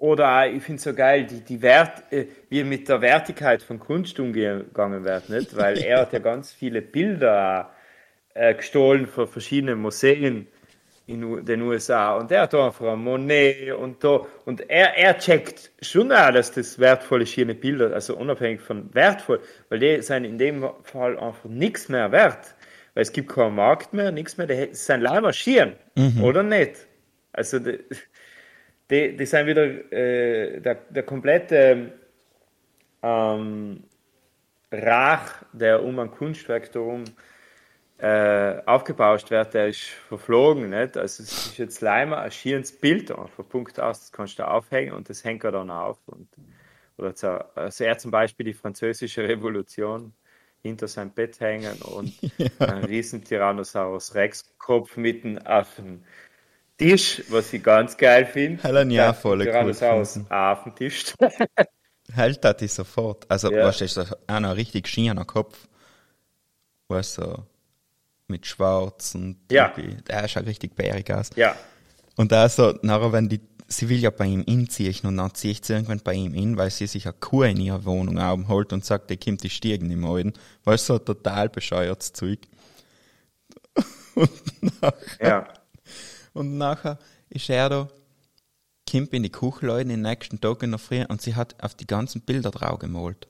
Oder 0.00 0.50
ich 0.50 0.62
finde 0.62 0.78
es 0.78 0.84
so 0.84 0.94
geil, 0.94 1.26
die, 1.26 1.42
die 1.42 1.60
Wert, 1.60 2.10
äh, 2.10 2.24
wie 2.48 2.64
mit 2.64 2.88
der 2.88 3.02
Wertigkeit 3.02 3.62
von 3.62 3.78
Kunst 3.78 4.18
umgegangen 4.18 5.04
wird, 5.04 5.28
nicht? 5.28 5.54
Weil 5.54 5.76
er 5.76 6.00
hat 6.00 6.14
ja 6.14 6.20
ganz 6.20 6.52
viele 6.52 6.80
Bilder 6.80 7.70
äh, 8.32 8.54
gestohlen 8.54 9.06
von 9.06 9.28
verschiedenen 9.28 9.78
Museen 9.78 10.46
in 11.06 11.44
den 11.44 11.60
USA 11.60 12.16
und 12.16 12.30
er 12.30 12.42
hat 12.42 12.54
einfach 12.54 12.92
ein 12.94 13.00
Monet 13.00 13.72
und 13.74 14.02
da 14.02 14.24
und 14.46 14.70
er, 14.70 14.96
er 14.96 15.18
checkt 15.18 15.70
schon 15.82 16.12
auch, 16.12 16.32
dass 16.32 16.50
das 16.52 16.78
wertvolle 16.78 17.26
schöne 17.26 17.54
Bilder, 17.54 17.92
also 17.92 18.16
unabhängig 18.16 18.62
von 18.62 18.94
wertvoll, 18.94 19.40
weil 19.68 19.80
die 19.80 20.00
sind 20.00 20.24
in 20.24 20.38
dem 20.38 20.66
Fall 20.82 21.18
einfach 21.18 21.44
nichts 21.44 21.90
mehr 21.90 22.10
wert, 22.10 22.54
weil 22.94 23.02
es 23.02 23.12
gibt 23.12 23.28
keinen 23.28 23.56
Markt 23.56 23.92
mehr, 23.92 24.12
nichts 24.12 24.38
mehr, 24.38 24.46
die 24.46 24.74
sind 24.74 25.02
leider 25.02 25.32
Schieren, 25.34 25.74
oder 26.22 26.42
nicht? 26.42 26.86
Also 27.32 27.58
die, 27.58 27.80
die, 28.90 29.16
die 29.16 29.26
sind 29.26 29.46
wieder 29.46 29.92
äh, 29.92 30.60
der, 30.60 30.74
der 30.74 31.02
komplette 31.04 31.92
ähm, 33.02 33.84
Rach, 34.72 35.42
der 35.52 35.82
um 35.82 35.98
ein 35.98 36.10
Kunstwerk 36.10 36.70
darum 36.72 37.04
äh, 37.98 38.62
aufgebauscht 38.66 39.30
wird, 39.30 39.54
der 39.54 39.68
ist 39.68 39.80
verflogen. 39.80 40.70
Nicht? 40.70 40.96
Also 40.96 41.22
es 41.22 41.46
ist 41.46 41.58
jetzt 41.58 41.80
leider 41.80 42.18
ein 42.20 42.30
schieres 42.30 42.72
Bild 42.72 43.10
einfach, 43.10 43.46
Punkt 43.48 43.78
aus, 43.78 44.00
das 44.00 44.12
kannst 44.12 44.38
du 44.38 44.48
aufhängen 44.48 44.94
und 44.94 45.08
das 45.08 45.24
hängt 45.24 45.44
er 45.44 45.52
dann 45.52 45.70
auf. 45.70 45.98
Und, 46.06 46.28
oder 46.96 47.14
so, 47.14 47.28
also 47.28 47.84
er 47.84 47.98
zum 47.98 48.10
Beispiel 48.10 48.46
die 48.46 48.54
französische 48.54 49.28
Revolution 49.28 50.12
hinter 50.62 50.88
seinem 50.88 51.10
Bett 51.10 51.40
hängen 51.40 51.80
und 51.82 52.12
einen 52.58 52.84
riesen 52.84 53.24
Tyrannosaurus 53.24 54.14
Rex 54.14 54.54
Kopf 54.58 54.96
mitten 54.96 55.38
auf 55.38 55.74
dem 55.76 56.02
Tisch, 56.80 57.22
was 57.28 57.52
ich 57.52 57.62
ganz 57.62 57.96
geil 57.96 58.26
finde. 58.26 58.62
Ja 58.62 59.04
Der 59.04 59.14
voll 59.14 59.38
cool 59.40 59.44
Tyrannosaurus 59.46 60.14
gefunden. 60.14 60.32
auf 60.32 60.62
dem 60.64 60.74
Tisch. 60.74 61.14
Hält 62.12 62.44
das 62.44 62.62
ich 62.62 62.72
sofort. 62.72 63.26
Also, 63.30 63.52
Ja. 63.52 63.66
weißt 63.66 63.80
du, 63.80 63.84
ist 63.84 63.96
das 63.96 64.16
einer 64.28 64.56
richtig 64.56 64.88
schiener 64.88 65.24
Kopf. 65.24 65.68
Weißt 66.88 67.18
du, 67.18 67.22
so 67.22 67.46
mit 68.28 68.46
Schwarz 68.46 69.14
und 69.14 69.36
Ja. 69.50 69.72
der 70.08 70.28
schaut 70.28 70.46
richtig 70.46 70.74
bärig 70.74 71.10
aus. 71.12 71.30
ja, 71.36 71.54
Und 72.16 72.32
da 72.32 72.48
so, 72.48 72.74
nachher, 72.82 73.12
wenn 73.12 73.28
die, 73.28 73.40
sie 73.68 73.88
will 73.88 73.98
ja 73.98 74.10
bei 74.10 74.24
ihm 74.26 74.42
inziehen 74.42 74.94
und 75.04 75.16
dann 75.16 75.34
ziehe 75.34 75.52
ich 75.52 75.60
sie 75.64 75.72
irgendwann 75.74 76.00
bei 76.00 76.14
ihm 76.14 76.34
in, 76.34 76.56
weil 76.56 76.70
sie 76.70 76.86
sich 76.86 77.06
eine 77.06 77.14
Kuh 77.20 77.42
in 77.42 77.58
ihrer 77.60 77.84
Wohnung 77.84 78.48
holt 78.48 78.72
und 78.72 78.84
sagt, 78.84 79.10
der 79.10 79.16
kommt 79.16 79.42
die 79.42 79.50
Stiegen 79.50 79.90
im 79.90 80.04
Alten. 80.04 80.32
Weißt 80.64 80.88
du, 80.88 80.94
so 80.94 80.98
total 80.98 81.48
bescheuertes 81.48 82.12
Zeug. 82.12 82.38
ja. 85.20 85.46
Und 86.32 86.58
nachher 86.58 86.98
ist 87.28 87.48
er 87.50 87.68
da, 87.68 87.88
kommt 88.90 89.12
in 89.12 89.22
die 89.22 89.32
Küche, 89.32 89.66
Leute, 89.66 89.88
den 89.88 90.02
nächsten 90.02 90.40
Tag 90.40 90.62
in 90.62 90.70
der 90.70 90.78
Früh 90.78 91.04
und 91.08 91.20
sie 91.22 91.34
hat 91.34 91.62
auf 91.62 91.74
die 91.74 91.86
ganzen 91.86 92.22
Bilder 92.22 92.50
drauf 92.50 92.78
gemalt. 92.78 93.28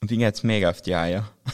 Und 0.00 0.10
die 0.10 0.16
geht's 0.18 0.42
mega 0.42 0.70
auf 0.70 0.82
die 0.82 0.94
Eier. 0.94 1.30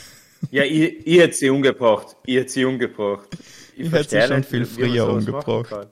Ja, 0.52 0.62
ich, 0.62 1.04
ich 1.04 1.18
hätte 1.18 1.34
sie 1.34 1.50
umgebracht. 1.50 2.16
Ich 2.24 2.36
hätte 2.36 2.48
sie 2.48 2.64
umgebracht. 2.64 3.28
Ich, 3.76 3.86
Ich 3.86 3.92
hätte 3.92 4.08
sie 4.08 4.22
schon 4.22 4.36
nicht, 4.36 4.48
viel 4.48 4.66
früher 4.66 5.08
umgebracht. 5.08 5.68
kann. 5.68 5.90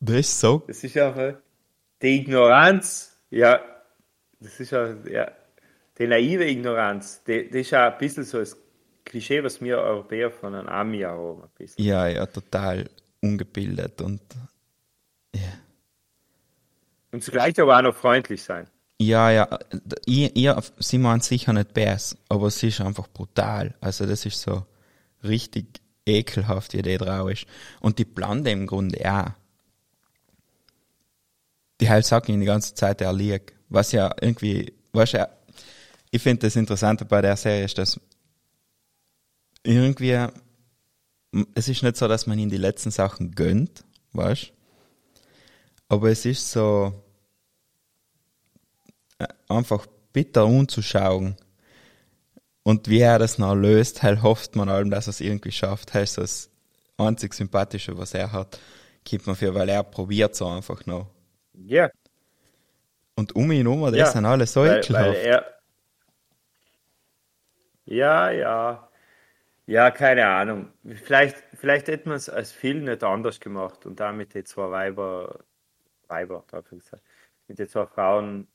Das 0.00 0.16
ist 0.16 0.40
so, 0.40 0.64
Das 0.66 0.82
ist 0.82 0.96
einfach 0.96 1.34
die 2.02 2.16
Ignoranz. 2.16 3.16
Ja, 3.30 3.60
das 4.40 4.58
ist 4.58 4.72
ja, 4.72 4.94
ja 5.08 5.30
die 5.98 6.06
naive 6.06 6.44
Ignoranz. 6.50 7.22
Die, 7.24 7.48
das 7.48 7.60
ist 7.60 7.70
ja 7.70 7.92
ein 7.92 7.98
bisschen 7.98 8.24
so 8.24 8.38
das 8.38 8.56
Klischee, 9.08 9.42
was 9.42 9.60
wir 9.60 9.78
Europäer 9.78 10.30
von 10.30 10.54
einem 10.54 10.68
Ami 10.68 11.00
haben. 11.00 11.42
Ein 11.42 11.48
bisschen. 11.56 11.84
ja, 11.84 12.06
ja, 12.06 12.26
total 12.26 12.88
ungebildet 13.20 14.00
und, 14.00 14.20
Und 17.10 17.24
zugleich 17.24 17.58
aber 17.60 17.78
auch 17.78 17.82
noch 17.82 17.94
freundlich 17.96 18.42
sein. 18.42 18.68
ja, 19.00 19.30
ja, 19.30 19.58
ihr, 20.06 20.34
ihr, 20.36 20.62
sie 20.78 20.98
meint 20.98 21.24
sicher 21.24 21.52
nicht 21.52 21.72
Bärs, 21.72 22.16
aber 22.28 22.50
sie 22.50 22.68
ist 22.68 22.80
einfach 22.80 23.08
brutal. 23.08 23.74
Also 23.80 24.06
das 24.06 24.26
ist 24.26 24.40
so 24.40 24.66
richtig 25.24 25.80
ekelhaft, 26.06 26.74
wie 26.74 26.82
die 26.82 26.98
drauf 26.98 27.30
ist. 27.30 27.46
Und 27.80 27.98
die 27.98 28.04
Blonde 28.04 28.50
im 28.50 28.66
Grunde 28.66 28.98
auch. 29.10 29.30
Die 31.80 31.88
halt 31.88 32.04
sagt 32.04 32.28
ihn 32.28 32.40
die 32.40 32.46
ganze 32.46 32.74
Zeit, 32.74 33.00
er 33.00 33.12
liegt. 33.12 33.54
Was 33.68 33.92
ja 33.92 34.14
irgendwie, 34.20 34.72
weißt 34.92 35.14
du, 35.14 35.28
ich 36.10 36.22
finde 36.22 36.46
das 36.46 36.56
Interessante 36.56 37.04
bei 37.04 37.20
der 37.20 37.36
Serie 37.36 37.64
ist, 37.64 37.78
dass 37.78 38.00
irgendwie, 39.62 40.26
es 41.54 41.68
ist 41.68 41.82
nicht 41.82 41.96
so, 41.96 42.08
dass 42.08 42.26
man 42.26 42.38
ihm 42.38 42.50
die 42.50 42.56
letzten 42.56 42.90
Sachen 42.90 43.32
gönnt, 43.32 43.84
weißt 44.12 44.52
aber 45.88 46.10
es 46.10 46.24
ist 46.26 46.50
so 46.50 46.92
äh, 49.18 49.26
einfach 49.48 49.86
bitter 50.12 50.44
anzuschauen. 50.44 51.36
Und 52.62 52.88
wie 52.88 53.00
er 53.00 53.18
das 53.18 53.38
noch 53.38 53.54
löst, 53.54 54.02
halt 54.02 54.22
hofft 54.22 54.54
man 54.54 54.68
allem, 54.68 54.90
dass 54.90 55.06
er 55.06 55.10
es 55.10 55.20
irgendwie 55.20 55.52
schafft. 55.52 55.94
Halt 55.94 56.08
so 56.08 56.20
das 56.20 56.50
einzig 56.98 57.32
Sympathische, 57.32 57.96
was 57.96 58.12
er 58.12 58.32
hat, 58.32 58.60
gibt 59.04 59.26
man 59.26 59.36
für, 59.36 59.54
weil 59.54 59.68
er 59.70 59.82
probiert 59.82 60.36
so 60.36 60.46
einfach 60.46 60.84
noch. 60.84 61.08
Ja, 61.54 61.88
Und 63.16 63.34
um 63.34 63.50
ihn 63.50 63.66
herum, 63.66 63.82
das 63.86 63.96
ja. 63.96 64.06
sind 64.12 64.26
alle 64.26 64.46
so 64.46 64.60
weil, 64.60 64.86
weil 64.90 65.14
ekelhaft. 65.14 65.18
er. 65.24 65.54
Ja, 67.86 68.30
ja. 68.30 68.87
Ja, 69.68 69.90
keine 69.90 70.26
Ahnung. 70.26 70.72
Vielleicht, 71.04 71.36
vielleicht 71.52 71.88
hätten 71.88 72.08
wir 72.08 72.16
es 72.16 72.30
als 72.30 72.52
Film 72.52 72.84
nicht 72.84 73.04
anders 73.04 73.38
gemacht 73.38 73.84
und 73.84 74.00
damit 74.00 74.32
die 74.32 74.42
zwei 74.42 74.70
Weiber, 74.70 75.44
Weiber, 76.06 76.42
darf 76.48 76.72
ich 76.72 76.82
sagen, 76.84 77.02
mit 77.48 77.58
den 77.58 77.68
zwei 77.68 77.84
Frauen, 77.84 78.48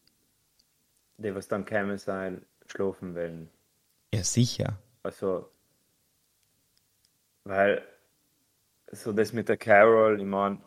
die 1.18 1.36
was 1.36 1.48
dann 1.48 1.66
kämen 1.66 2.00
sein, 2.00 2.44
schlafen 2.66 3.14
wollen. 3.14 3.52
Ja, 4.12 4.24
sicher. 4.24 4.80
Also, 5.04 5.52
weil 7.44 7.84
so 8.92 9.14
das 9.14 9.34
mit 9.34 9.50
der 9.50 9.58
Carol, 9.58 10.20
ich 10.20 10.26
meine, 10.26 10.58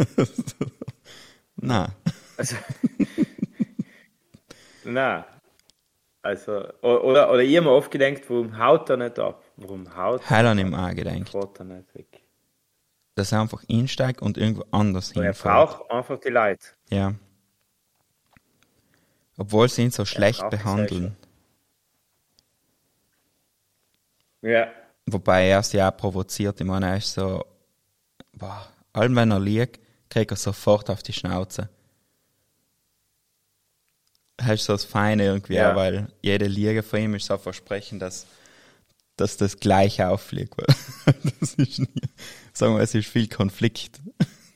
Na, 1.56 1.94
Also, 2.36 2.56
na, 4.84 5.24
also, 6.22 6.64
oder, 6.82 7.30
oder 7.30 7.40
ich 7.40 7.56
habe 7.56 7.66
mir 7.66 7.72
oft 7.72 7.90
gedacht, 7.90 8.22
warum 8.28 8.56
haut 8.58 8.88
er 8.90 8.96
nicht 8.96 9.18
ab? 9.18 9.42
Warum 9.56 9.94
haut 9.96 10.28
Heil 10.30 10.46
an 10.46 10.58
ihm 10.58 10.74
auch 10.74 10.94
gedacht, 10.94 11.28
fährt 11.28 11.58
er 11.60 11.64
nicht 11.64 11.94
weg? 11.94 12.22
dass 13.14 13.30
er 13.32 13.42
einfach 13.42 13.62
einsteigt 13.68 14.22
und 14.22 14.38
irgendwo 14.38 14.64
anders 14.70 15.12
Er 15.12 15.24
hinfährt. 15.24 15.54
braucht 15.54 15.90
einfach 15.90 16.18
die 16.18 16.30
Leute. 16.30 16.66
Ja. 16.88 17.14
Obwohl 19.36 19.68
sie 19.68 19.82
ihn 19.82 19.90
so 19.90 20.04
schlecht 20.06 20.48
behandeln. 20.48 21.16
Ja, 24.40 24.68
Wobei 25.06 25.48
er 25.48 25.62
sie 25.62 25.82
auch 25.82 25.96
provoziert. 25.96 26.60
Ich 26.60 26.66
meine, 26.66 26.86
er 26.86 26.96
ist 26.96 27.12
so, 27.12 27.44
boah, 28.32 28.66
allem 28.92 29.16
wenn 29.16 29.30
er 29.30 29.40
liegt, 29.40 29.80
kriegt 30.08 30.30
er 30.30 30.36
sofort 30.36 30.88
auf 30.90 31.02
die 31.02 31.12
Schnauze. 31.12 31.68
Ist 34.38 34.64
so 34.64 34.72
das 34.72 34.84
Feine 34.84 35.24
irgendwie, 35.24 35.54
Ja. 35.54 35.72
auch, 35.72 35.76
weil 35.76 36.08
jede 36.20 36.46
Liege 36.46 36.82
von 36.82 37.00
ihm 37.00 37.14
ist 37.14 37.26
so 37.26 37.34
ein 37.34 37.40
Versprechen, 37.40 37.98
dass, 38.00 38.26
dass 39.16 39.36
das 39.36 39.58
gleich 39.60 40.02
auffliegt. 40.02 40.54
das 41.40 41.54
ist 41.54 41.78
nie, 41.78 41.86
sagen 42.52 42.74
wir, 42.76 42.82
es 42.82 42.94
ist 42.94 43.08
viel 43.08 43.28
Konflikt. 43.28 44.00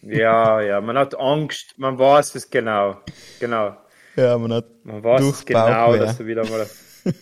ja, 0.03 0.61
ja, 0.61 0.81
man 0.81 0.99
hat 0.99 1.15
Angst, 1.19 1.75
man 1.79 1.99
weiß 1.99 2.35
es 2.35 2.51
genau. 2.51 3.01
Genau. 3.39 3.77
Ja, 4.17 4.39
man 4.39 4.53
hat 4.55 4.67
Man 4.85 5.05
weiß 5.05 5.23
es 5.23 5.45
genau, 5.45 5.67
Bauchweh. 5.67 5.99
dass 5.99 6.17
du 6.19 6.27
wieder 6.27 6.45
mal. 6.49 6.67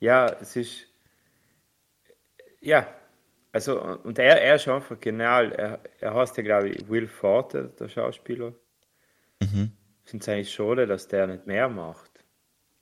ja, 0.00 0.26
es 0.40 0.56
ist. 0.56 0.86
Ja, 2.60 2.86
also, 3.52 3.80
und 3.82 4.18
er, 4.18 4.40
er 4.40 4.54
ist 4.56 4.68
einfach 4.68 4.98
genial. 5.00 5.52
Er, 5.52 5.80
er 6.00 6.14
heißt 6.14 6.36
ja, 6.36 6.42
glaube 6.42 6.70
ich, 6.70 6.88
Will 6.88 7.08
Forte, 7.08 7.72
der 7.78 7.88
Schauspieler. 7.88 8.54
Mhm. 9.42 9.72
Ich 10.04 10.10
finde 10.10 10.22
es 10.24 10.28
eigentlich 10.28 10.52
schade, 10.52 10.86
dass 10.86 11.08
der 11.08 11.26
nicht 11.26 11.46
mehr 11.46 11.68
macht. 11.68 12.24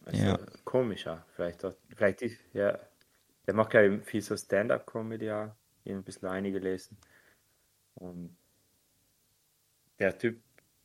Also, 0.05 0.23
Ja. 0.23 0.39
komisch 0.65 1.07
auch. 1.07 1.21
Vielleicht, 1.35 1.65
auch- 1.65 1.75
vielleicht 1.95 2.23
ist, 2.23 2.41
ja. 2.55 2.79
Der 3.47 3.55
macht, 3.55 3.75
ich, 3.75 4.05
viel 4.05 4.23
so 4.23 4.37
Stand-up-Comedy 4.37 5.31
auch. 5.31 5.55
Ich 5.85 5.91
habe 5.93 6.01
ein 6.01 6.05
bisschen 6.05 6.29
eingelesen. 6.29 6.97
Und 7.95 8.37
der 9.99 10.17
Typ, 10.17 10.41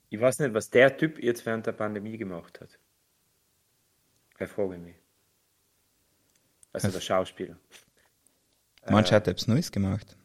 ich 0.10 0.20
weiß 0.20 0.40
nicht, 0.40 0.54
was 0.54 0.70
der 0.70 0.96
Typ 0.98 1.22
jetzt 1.22 1.46
während 1.46 1.66
der 1.66 1.72
Pandemie 1.74 2.18
gemacht 2.18 2.60
hat. 2.62 2.78
Ich 4.40 4.50
frage 4.50 4.78
mich. 4.78 4.96
Also 6.74 6.90
der 6.92 7.00
Schauspieler. 7.00 7.58
Manche 8.90 9.16
hat 9.16 9.28
etwas 9.28 9.48
Neues 9.48 9.72
gemacht. 9.72 10.18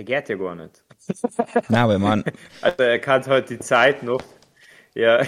Er 0.00 0.04
geht 0.04 0.30
ja 0.30 0.36
gar 0.36 0.54
nicht. 0.54 0.82
Nein, 1.68 1.82
aber 1.82 1.98
man, 1.98 2.24
Also 2.62 2.82
er 2.84 2.98
kann 3.00 3.22
halt 3.26 3.50
die 3.50 3.58
Zeit 3.58 4.02
noch. 4.02 4.22
Ja. 4.94 5.22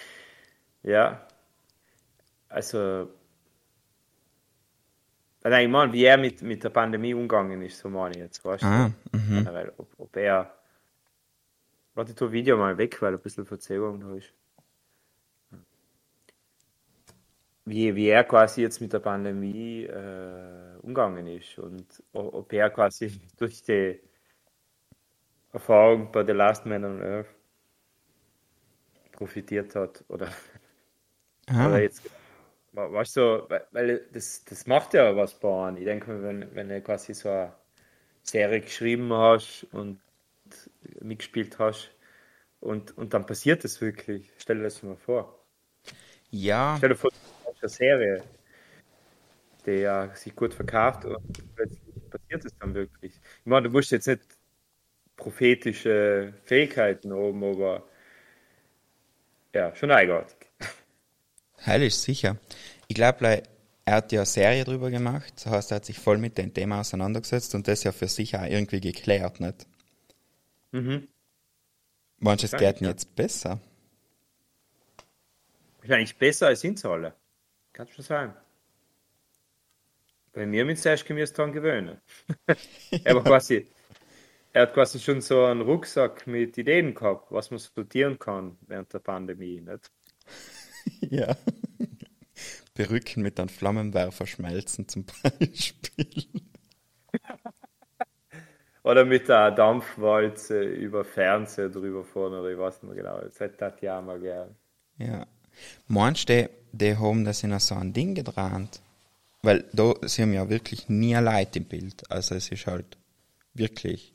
ja. 0.82 1.26
Also. 2.50 3.08
Nein, 5.42 5.64
ich 5.64 5.72
meine, 5.72 5.92
wie 5.94 6.04
er 6.04 6.18
mit, 6.18 6.42
mit 6.42 6.62
der 6.62 6.68
Pandemie 6.68 7.14
umgegangen 7.14 7.62
ist, 7.62 7.78
so 7.78 7.88
meine 7.88 8.16
ich 8.16 8.20
jetzt, 8.20 8.44
weißt 8.44 8.64
du? 8.64 8.66
ah, 8.66 8.92
mhm. 9.12 9.44
Generell, 9.44 9.72
ob, 9.78 9.88
ob 9.96 10.14
er. 10.14 10.52
Warte, 11.94 12.14
tue 12.14 12.32
Video 12.32 12.58
mal 12.58 12.76
weg, 12.76 13.00
weil 13.00 13.14
ein 13.14 13.20
bisschen 13.20 13.46
Verzögerung 13.46 13.98
da 13.98 14.14
ist. 14.14 14.30
Wie, 17.66 17.94
wie 17.96 18.08
er 18.08 18.24
quasi 18.24 18.62
jetzt 18.62 18.80
mit 18.80 18.92
der 18.94 19.00
Pandemie 19.00 19.84
äh, 19.84 20.78
umgegangen 20.82 21.26
ist 21.26 21.58
und 21.58 22.02
ob 22.12 22.52
er 22.52 22.70
quasi 22.70 23.10
durch 23.38 23.62
die 23.64 24.00
Erfahrung 25.52 26.12
bei 26.12 26.24
The 26.24 26.30
Last 26.34 26.66
Man 26.66 26.84
on 26.84 27.02
Earth 27.02 27.26
profitiert 29.12 29.74
hat 29.74 30.04
oder, 30.08 30.28
ah, 31.48 31.78
oder 31.78 31.80
jetzt, 31.80 32.02
weißt 32.72 33.16
du, 33.16 33.46
weil- 33.50 33.66
weil 33.72 34.08
das, 34.12 34.44
das 34.44 34.66
macht 34.66 34.94
ja 34.94 35.16
was 35.16 35.38
bei 35.38 35.68
einem. 35.68 35.76
Ich 35.78 35.84
denke 35.84 36.10
mal, 36.12 36.22
wenn, 36.22 36.54
wenn 36.54 36.68
du 36.68 36.80
quasi 36.82 37.14
so 37.14 37.30
eine 37.30 37.54
Serie 38.22 38.60
geschrieben 38.62 39.12
hast 39.12 39.66
und 39.72 40.00
mitgespielt 41.00 41.58
hast 41.58 41.90
und, 42.60 42.96
und 42.98 43.14
dann 43.14 43.26
passiert 43.26 43.64
das 43.64 43.80
wirklich. 43.80 44.32
Stell 44.38 44.58
dir 44.58 44.64
das 44.64 44.82
mal 44.82 44.96
vor. 44.96 45.38
ja, 46.30 46.78
Stell 46.78 46.90
dir 46.90 46.96
vor, 46.96 47.10
eine 47.62 47.68
Serie, 47.68 48.22
ja 49.66 50.14
sich 50.14 50.34
gut 50.34 50.54
verkauft 50.54 51.04
und 51.04 51.54
plötzlich 51.54 51.80
passiert 52.10 52.44
es 52.44 52.56
dann 52.58 52.74
wirklich. 52.74 53.12
Ich 53.14 53.46
meine, 53.46 53.68
du 53.68 53.70
musst 53.70 53.90
jetzt 53.90 54.06
nicht 54.06 54.22
prophetische 55.16 56.34
Fähigkeiten 56.44 57.12
haben, 57.12 57.42
aber 57.42 57.82
ja, 59.54 59.74
schon 59.74 59.90
eigenartig. 59.90 60.36
heil 61.66 61.82
ist 61.82 62.02
sicher. 62.02 62.36
Ich 62.88 62.94
glaube, 62.94 63.42
er 63.84 63.94
hat 63.94 64.12
ja 64.12 64.20
eine 64.20 64.26
Serie 64.26 64.64
drüber 64.64 64.90
gemacht, 64.90 65.32
das 65.36 65.46
heißt, 65.46 65.70
er 65.72 65.76
hat 65.76 65.84
sich 65.84 65.98
voll 65.98 66.18
mit 66.18 66.38
dem 66.38 66.52
Thema 66.52 66.80
auseinandergesetzt 66.80 67.54
und 67.54 67.66
das 67.68 67.84
ja 67.84 67.92
für 67.92 68.08
sich 68.08 68.36
auch 68.36 68.44
irgendwie 68.44 68.80
geklärt, 68.80 69.40
nicht? 69.40 69.66
Mhm. 70.72 71.08
Meinst 72.18 72.42
du, 72.42 72.46
es 72.46 72.52
Wahrscheinlich, 72.52 72.74
geht 72.74 72.82
ihm 72.82 72.88
jetzt 72.88 73.14
besser? 73.14 73.60
Wahrscheinlich 75.80 76.16
besser 76.16 76.48
als 76.48 76.64
uns 76.64 76.84
alle. 76.84 77.14
Kann 77.76 77.88
schon 77.88 78.04
sein. 78.06 78.32
Bei 80.32 80.46
mir 80.46 80.64
mit 80.64 80.78
zuerst 80.78 81.04
gemüse 81.04 81.34
dran 81.34 81.52
gewöhnen. 81.52 82.00
er, 83.04 83.14
war 83.14 83.22
quasi, 83.22 83.66
er 84.54 84.62
hat 84.62 84.72
quasi 84.72 84.98
schon 84.98 85.20
so 85.20 85.44
einen 85.44 85.60
Rucksack 85.60 86.26
mit 86.26 86.56
Ideen 86.56 86.94
gehabt, 86.94 87.30
was 87.30 87.50
man 87.50 87.58
sortieren 87.58 88.18
kann 88.18 88.56
während 88.62 88.94
der 88.94 89.00
Pandemie. 89.00 89.60
Nicht? 89.60 89.90
ja. 91.00 91.36
Perücken 92.72 93.22
mit 93.22 93.38
einem 93.38 93.50
Flammenwerfer 93.50 94.26
schmelzen 94.26 94.88
zum 94.88 95.04
Beispiel. 95.04 96.24
Oder 98.84 99.04
mit 99.04 99.28
der 99.28 99.50
Dampfwalze 99.50 100.62
über 100.62 101.04
Fernseher 101.04 101.68
drüber 101.68 102.04
fahren 102.04 102.32
oder 102.34 102.50
ich 102.50 102.58
weiß 102.58 102.82
nicht 102.82 102.94
mehr 102.94 103.02
genau. 103.02 103.20
Das 103.20 103.38
hätte 103.40 103.74
ich 103.76 103.82
ja 103.82 104.00
mal 104.00 104.20
gern. 104.20 104.54
Ja. 104.96 105.26
Meinst 105.88 106.28
du, 106.28 106.48
die 106.78 106.96
haben 106.96 107.24
das 107.24 107.42
in 107.42 107.58
so 107.58 107.74
ein 107.74 107.92
Ding 107.92 108.14
gedreht? 108.14 108.80
Weil 109.42 109.64
da, 109.72 109.94
sie 110.02 110.22
haben 110.22 110.32
ja 110.32 110.48
wirklich 110.48 110.88
nie 110.88 111.14
Leute 111.14 111.58
im 111.58 111.66
Bild. 111.66 112.10
Also 112.10 112.34
es 112.34 112.50
ist 112.50 112.66
halt 112.66 112.96
wirklich 113.54 114.12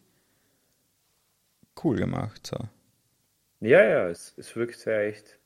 cool 1.84 1.98
gemacht. 1.98 2.48
So. 2.48 2.58
Ja, 3.62 3.84
ja, 3.84 4.08
es, 4.08 4.34
es 4.38 4.56
wirkt 4.56 4.80
sehr 4.80 5.08
echt. 5.08 5.40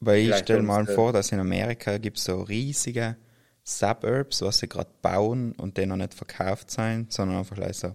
Weil 0.00 0.28
ich 0.28 0.36
stelle 0.36 0.62
mal 0.62 0.86
vor, 0.86 1.12
dass 1.12 1.32
in 1.32 1.38
Amerika 1.38 1.98
gibt 1.98 2.18
es 2.18 2.24
so 2.24 2.42
riesige 2.42 3.16
Suburbs, 3.64 4.42
was 4.42 4.58
sie 4.58 4.68
gerade 4.68 4.90
bauen 5.00 5.52
und 5.52 5.78
die 5.78 5.86
noch 5.86 5.96
nicht 5.96 6.14
verkauft 6.14 6.70
sind, 6.70 7.12
sondern 7.12 7.38
einfach 7.38 7.56
like 7.56 7.74
so 7.74 7.94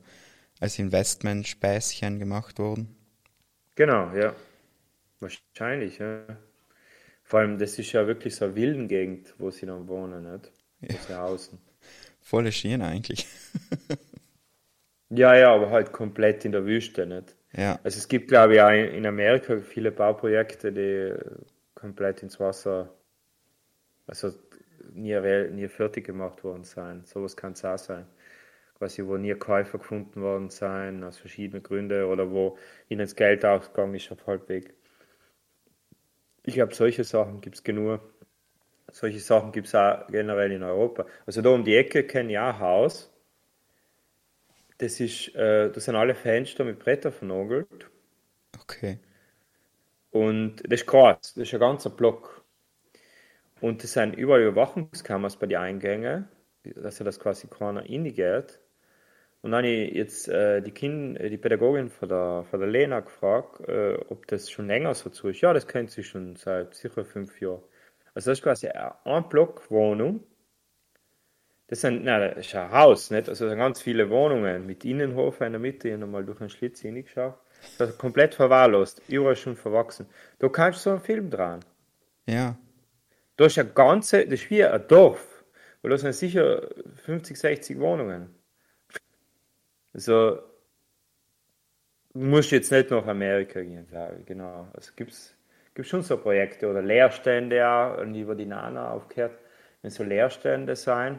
als 0.60 0.80
Investmentspäßchen 0.80 2.20
gemacht 2.20 2.60
wurden. 2.60 2.96
Genau, 3.76 4.12
ja. 4.15 4.34
Wahrscheinlich, 5.20 6.00
ja. 6.00 6.26
Vor 7.28 7.42
allem, 7.42 7.60
das 7.60 7.78
ist 7.78 7.92
ja 7.94 8.08
wirklich 8.08 8.36
so 8.36 8.46
eine 8.46 8.56
Wildengegend, 8.56 9.36
wo 9.38 9.52
sie 9.52 9.68
dann 9.68 9.88
wohnen, 9.88 10.32
nicht? 10.32 10.52
Wo 10.90 10.98
sie 10.98 11.13
hausen. 11.16 11.60
Volle 12.22 12.52
Schiene 12.52 12.86
eigentlich. 12.86 13.26
Ja, 15.10 15.36
ja, 15.36 15.54
aber 15.54 15.70
halt 15.70 15.92
komplett 15.92 16.46
in 16.46 16.52
der 16.54 16.66
Wüste, 16.66 17.06
nicht? 17.06 17.36
ja, 17.54 17.80
Also 17.84 17.98
es 17.98 18.08
gibt, 18.08 18.28
glaube 18.30 18.56
ich, 18.56 18.62
auch 18.62 18.70
in 18.72 19.06
Amerika 19.06 19.60
viele 19.60 19.92
Bauprojekte, 19.92 20.71
die 20.73 21.13
komplett 21.75 22.23
ins 22.23 22.40
Wasser, 22.40 22.94
also 24.08 24.32
nie, 24.94 25.19
nie 25.52 25.67
fertig 25.67 26.06
gemacht 26.06 26.44
worden 26.44 26.63
sein. 26.63 27.04
Sowas 27.06 27.36
kann 27.38 27.54
es 27.54 27.63
auch 27.65 27.78
sein. 27.78 28.06
Quasi, 28.78 29.06
wo 29.06 29.17
nie 29.17 29.36
Käufer 29.36 29.80
gefunden 29.80 30.21
worden 30.21 30.50
sein, 30.52 31.04
aus 31.04 31.17
verschiedenen 31.19 31.63
Gründen, 31.63 32.06
oder 32.06 32.32
wo 32.32 32.58
ihnen 32.90 33.02
das 33.02 33.15
Geld 33.17 33.46
ausgegangen 33.46 33.96
ist 33.96 34.12
auf 34.12 34.28
Halbweg. 34.28 34.75
Ich 36.48 36.54
glaube, 36.54 36.73
solche 36.73 37.04
Sachen 37.04 37.41
gibt 37.41 37.58
es 37.58 37.63
genug. 37.63 38.00
Solche 38.89 39.19
Sachen 39.19 39.52
gibt 39.52 39.67
es 39.67 39.75
auch 39.75 40.08
generell 40.08 40.54
in 40.54 40.63
Europa. 40.63 41.06
Also 41.25 41.41
da 41.41 41.50
um 41.50 41.65
die 41.65 41.75
Ecke 41.75 42.06
kenne 42.06 42.31
ich 42.31 42.39
auch 42.39 42.54
ein 42.54 42.60
Haus. 42.60 43.13
Das 44.77 45.02
ist, 45.02 45.35
äh, 45.35 45.69
da 45.69 45.77
sind 45.77 45.98
alle 45.98 46.15
Fenster 46.15 46.63
mit 46.63 46.79
Bretter 46.79 47.12
vernagelt. 47.12 47.89
okay. 48.58 48.98
Und 50.12 50.63
das 50.63 50.81
ist 50.81 50.87
groß, 50.87 51.17
das 51.19 51.35
ist 51.35 51.54
ein 51.54 51.60
ganzer 51.60 51.89
Block. 51.89 52.45
Und 53.60 53.83
es 53.83 53.91
sind 53.91 54.15
überall 54.15 54.43
Überwachungskameras 54.43 55.35
bei 55.35 55.48
den 55.48 55.58
Eingängen, 55.58 56.29
dass 56.63 57.02
er 57.02 57.04
das 57.04 57.19
quasi 57.19 57.48
keiner 57.48 57.81
reingeht. 57.81 58.62
Und 59.42 59.52
dann 59.52 59.63
habe 59.63 59.67
ich 59.67 59.94
jetzt 59.94 60.27
äh, 60.27 60.62
die, 60.62 60.71
kind, 60.71 61.19
äh, 61.19 61.29
die 61.29 61.38
Pädagogin 61.38 61.90
von 61.90 62.10
der, 62.10 62.46
von 62.50 62.60
der 62.60 62.69
Lena 62.69 63.00
gefragt, 63.02 63.62
äh, 63.67 63.98
ob 64.10 64.27
das 64.27 64.50
schon 64.50 64.67
länger 64.67 64.94
so 64.96 65.10
zu 65.10 65.29
ist. 65.29 65.42
Ja, 65.42 65.54
das 65.54 65.67
kennt 65.67 65.92
sie 65.92 66.04
schon 66.04 66.35
seit 66.35 66.75
sicher 66.75 67.06
fünf 67.06 67.40
Jahren. 67.40 67.62
Also 68.13 68.31
das 68.31 68.40
ist 68.40 68.44
quasi 68.44 68.67
ein 68.67 69.29
Block 69.29 69.69
Wohnung 69.69 70.23
Das 71.67 71.81
sind, 71.81 72.04
nein, 72.04 72.33
das 72.35 72.48
ist 72.48 72.56
ein 72.56 72.71
Haus, 72.71 73.12
nicht? 73.12 73.29
Also 73.29 73.48
ganz 73.50 73.81
viele 73.81 74.10
Wohnungen 74.10 74.65
mit 74.65 74.85
Innenhof 74.85 75.42
in 75.42 75.52
der 75.52 75.60
Mitte, 75.60 75.90
ich 75.90 75.94
habe 75.94 76.02
nochmal 76.02 76.25
durch 76.25 76.40
einen 76.42 76.50
Schlitz 76.50 76.81
hineingeschaut. 76.81 77.35
Das 77.77 77.90
ist 77.92 77.98
komplett 78.00 78.35
verwahrlost, 78.35 79.02
überall 79.08 79.35
schon 79.35 79.56
verwachsen. 79.56 80.08
Da 80.40 80.50
kannst 80.50 80.79
du 80.79 80.83
so 80.83 80.90
einen 80.92 81.02
Film 81.02 81.29
dran. 81.29 81.60
Ja. 82.25 82.58
Da 83.35 83.46
ist 83.46 83.60
ein 83.60 83.73
ganze, 83.75 84.25
das 84.25 84.42
ist 84.42 84.50
wie 84.50 84.63
ein 84.63 84.88
Dorf. 84.88 85.46
Weil 85.81 85.92
da 85.92 85.98
sind 85.98 86.13
sicher 86.13 86.69
50, 87.06 87.38
60 87.38 87.79
Wohnungen. 87.79 88.37
Also, 89.98 90.37
musst 92.13 92.52
jetzt 92.52 92.71
nicht 92.71 92.91
nach 92.91 93.08
Amerika 93.08 93.62
gehen, 93.62 93.87
glaube 93.87 94.17
ich, 94.19 94.25
genau. 94.27 94.67
Also 94.73 94.91
gibt's, 94.95 95.35
gibt's 95.73 95.89
schon 95.89 96.04
so 96.04 96.17
Projekte 96.17 96.69
oder 96.69 96.83
Leerstände 96.83 97.67
auch, 97.67 97.98
und 97.98 98.13
über 98.13 98.35
die 98.35 98.45
Nana 98.45 98.91
aufgehört, 98.91 99.39
wenn 99.81 99.89
so 99.89 100.04
Leerstände 100.04 100.75
sein, 100.75 101.17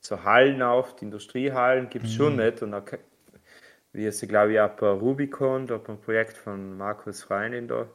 so 0.00 0.24
Hallen 0.24 0.60
auf, 0.60 0.96
die 0.96 1.04
Industriehallen 1.04 1.88
gibt's 1.88 2.14
schon 2.14 2.34
nicht 2.34 2.62
und 2.62 2.74
auch, 2.74 2.82
wie 3.92 4.06
es, 4.06 4.20
glaube 4.22 4.54
ich, 4.54 4.60
auch 4.60 4.70
bei 4.70 4.88
Rubicon, 4.88 5.68
da 5.68 5.78
beim 5.78 6.00
Projekt 6.00 6.36
von 6.36 6.76
Markus 6.76 7.30
Reinin 7.30 7.68
da, 7.68 7.86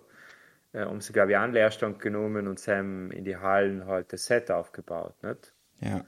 äh, 0.71 0.86
haben 0.86 1.01
sie, 1.01 1.11
glaube 1.11 1.32
ich, 1.32 1.38
einen 1.38 1.51
Leerstand 1.51 1.99
genommen 1.99 2.47
und 2.47 2.57
sie 2.57 2.71
haben 2.71 3.11
in 3.11 3.25
die 3.25 3.36
Hallen 3.36 3.86
halt 3.86 4.13
das 4.13 4.27
Set 4.27 4.49
aufgebaut, 4.49 5.21
nicht? 5.23 5.53
Ja. 5.82 6.05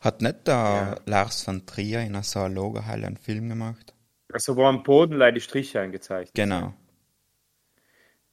Hat 0.00 0.22
nicht 0.22 0.46
der 0.46 1.00
Lars 1.06 1.42
von 1.42 1.66
Trier 1.66 2.00
in 2.00 2.16
einer 2.16 2.48
Lagerhalle 2.48 3.06
einen 3.06 3.16
Film 3.16 3.48
gemacht? 3.48 3.94
Also 4.32 4.56
wo 4.56 4.64
am 4.64 4.82
Boden 4.82 5.16
leider 5.16 5.34
die 5.34 5.40
Striche 5.40 5.80
eingezeichnet. 5.80 6.34
Genau. 6.34 6.72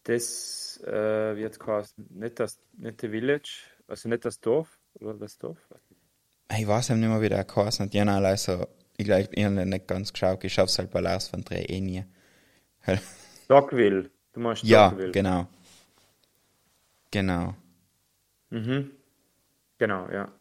Das 0.04 0.82
äh, 0.86 1.36
wird 1.36 1.60
quasi 1.60 1.94
nicht 2.10 2.40
das 2.40 2.60
nicht 2.78 3.02
der 3.02 3.10
Village, 3.10 3.64
also 3.88 4.08
nicht 4.08 4.24
das 4.26 4.40
Dorf 4.40 4.80
oder 5.00 5.14
das 5.16 5.38
Dorf. 5.38 5.58
Ich 6.58 6.68
weiß 6.68 6.90
eben 6.92 7.02
nicht 7.02 7.10
mehr, 7.10 7.22
wie 7.22 7.30
der 7.30 7.44
geheißen 7.44 7.86
hat. 7.86 7.94
Die 7.94 8.02
haben 8.02 8.10
alle 8.10 8.36
so, 8.38 8.66
ich 8.98 9.06
glaube, 9.06 9.30
ich 9.32 9.46
habe 9.46 9.66
nicht 9.66 9.88
ganz 9.88 10.14
geschaut. 10.14 10.44
Ich 10.44 10.54
schaue 10.54 10.66
es 10.66 10.80
halt 10.80 10.90
bei 10.90 11.02
Lars 11.02 11.28
von 11.28 11.44
Trier 11.44 11.70
eh 11.70 11.82
nie. 11.82 12.06
Dogville. 13.48 14.10
Du 14.34 14.40
meinst 14.40 14.64
ja, 14.64 14.90
Dogville. 14.90 15.12
genau. 15.12 15.48
Genau. 17.12 17.56
Mhm. 18.50 18.92
Genau, 19.78 20.10
ja. 20.10 20.32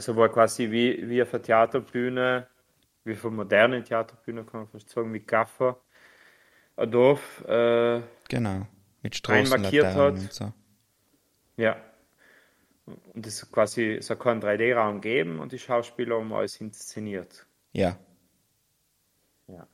Also 0.00 0.16
war 0.16 0.30
quasi 0.30 0.70
wie, 0.70 1.06
wie 1.10 1.20
auf 1.20 1.34
einer 1.34 1.42
Theaterbühne, 1.42 2.46
wie 3.04 3.14
von 3.14 3.36
modernen 3.36 3.84
Theaterbühne 3.84 4.44
kann 4.44 4.60
man 4.60 4.68
fast 4.70 4.88
sagen, 4.88 5.10
mit 5.10 5.28
Gaffer, 5.28 5.78
ein 6.76 6.90
Dorf, 6.90 7.44
äh, 7.46 8.00
Genau. 8.30 8.66
Mit 9.02 9.28
Einmarkiert 9.28 9.92
Straßenlaternen 9.92 9.98
hat. 9.98 10.12
und 10.14 10.32
so. 10.32 10.52
ja. 11.58 11.76
Und 13.12 13.26
es 13.26 13.52
quasi, 13.52 13.96
es 13.96 14.08
hat 14.08 14.20
keinen 14.20 14.40
3D-Raum 14.40 15.02
geben 15.02 15.38
und 15.38 15.52
die 15.52 15.58
Schauspieler 15.58 16.16
haben 16.16 16.32
alles 16.32 16.58
inszeniert. 16.62 17.44
Ja. 17.74 17.98
Ja. 19.48 19.66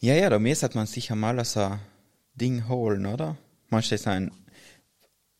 Ja, 0.00 0.14
ja, 0.14 0.30
da 0.30 0.38
müsste 0.38 0.70
man 0.74 0.86
sicher 0.86 1.16
mal 1.16 1.44
so 1.44 1.58
ein 1.58 1.80
Ding 2.34 2.68
holen, 2.68 3.04
oder? 3.04 3.36
Meinst 3.68 3.90
du 3.90 3.96
das 3.96 4.06
ein, 4.06 4.30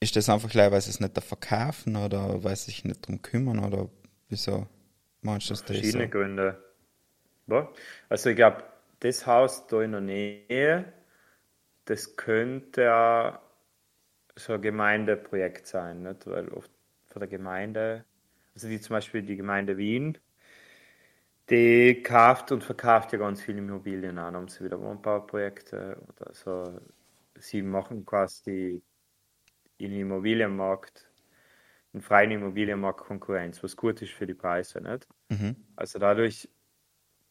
ist 0.03 0.17
das 0.17 0.29
einfach 0.29 0.51
gleich, 0.51 0.73
weil 0.73 0.81
sie 0.81 0.91
es 0.91 1.01
nicht 1.01 1.17
da 1.17 1.21
verkaufen 1.21 1.97
oder 1.97 2.43
weil 2.43 2.57
sie 2.57 2.67
sich 2.67 2.85
nicht 2.85 3.07
drum 3.07 3.23
kümmern 3.23 3.61
oder 3.65 3.89
wieso 4.29 4.67
meinst 5.21 5.49
du 5.49 5.55
das 5.55 5.65
das 5.65 5.69
so? 5.69 5.75
Verschiedene 5.75 6.09
Gründe. 6.09 6.63
Ja. 7.47 7.73
Also 8.09 8.31
ich 8.31 8.37
glaube, 8.37 8.65
das 9.01 9.27
Haus 9.27 9.67
da 9.69 9.83
in 9.83 9.93
der 9.93 10.01
Nähe, 10.01 10.93
das 11.85 12.17
könnte 12.17 12.93
auch 12.95 13.39
so 14.37 14.55
ein 14.55 14.63
Gemeindeprojekt 14.63 15.67
sein, 15.67 16.03
nicht? 16.03 16.27
Weil 16.27 16.49
oft 16.49 16.71
von 17.07 17.21
der 17.21 17.29
Gemeinde, 17.29 18.05
also 18.55 18.69
wie 18.69 18.81
zum 18.81 18.95
Beispiel 18.95 19.23
die 19.23 19.37
Gemeinde 19.37 19.77
Wien, 19.77 20.19
die 21.51 22.03
kauft 22.03 22.51
und 22.53 22.65
verkauft 22.65 23.13
ja 23.13 23.19
ganz 23.19 23.43
viele 23.43 23.59
Immobilien 23.59 24.19
an, 24.19 24.35
haben 24.35 24.49
sie 24.49 24.65
wieder 24.65 24.81
Wohnbauprojekte 24.81 26.03
oder 26.09 26.35
so. 26.35 26.81
Sie 27.39 27.63
machen 27.63 28.05
quasi 28.07 28.83
im 29.83 29.93
Immobilienmarkt, 29.93 31.11
im 31.93 32.01
freien 32.01 32.31
Immobilienmarkt 32.31 33.01
Konkurrenz, 33.01 33.63
was 33.63 33.77
gut 33.77 34.01
ist 34.03 34.13
für 34.13 34.27
die 34.27 34.35
Preise, 34.35 34.81
nicht? 34.81 35.07
Mhm. 35.29 35.57
Also 35.77 35.99
dadurch 35.99 36.49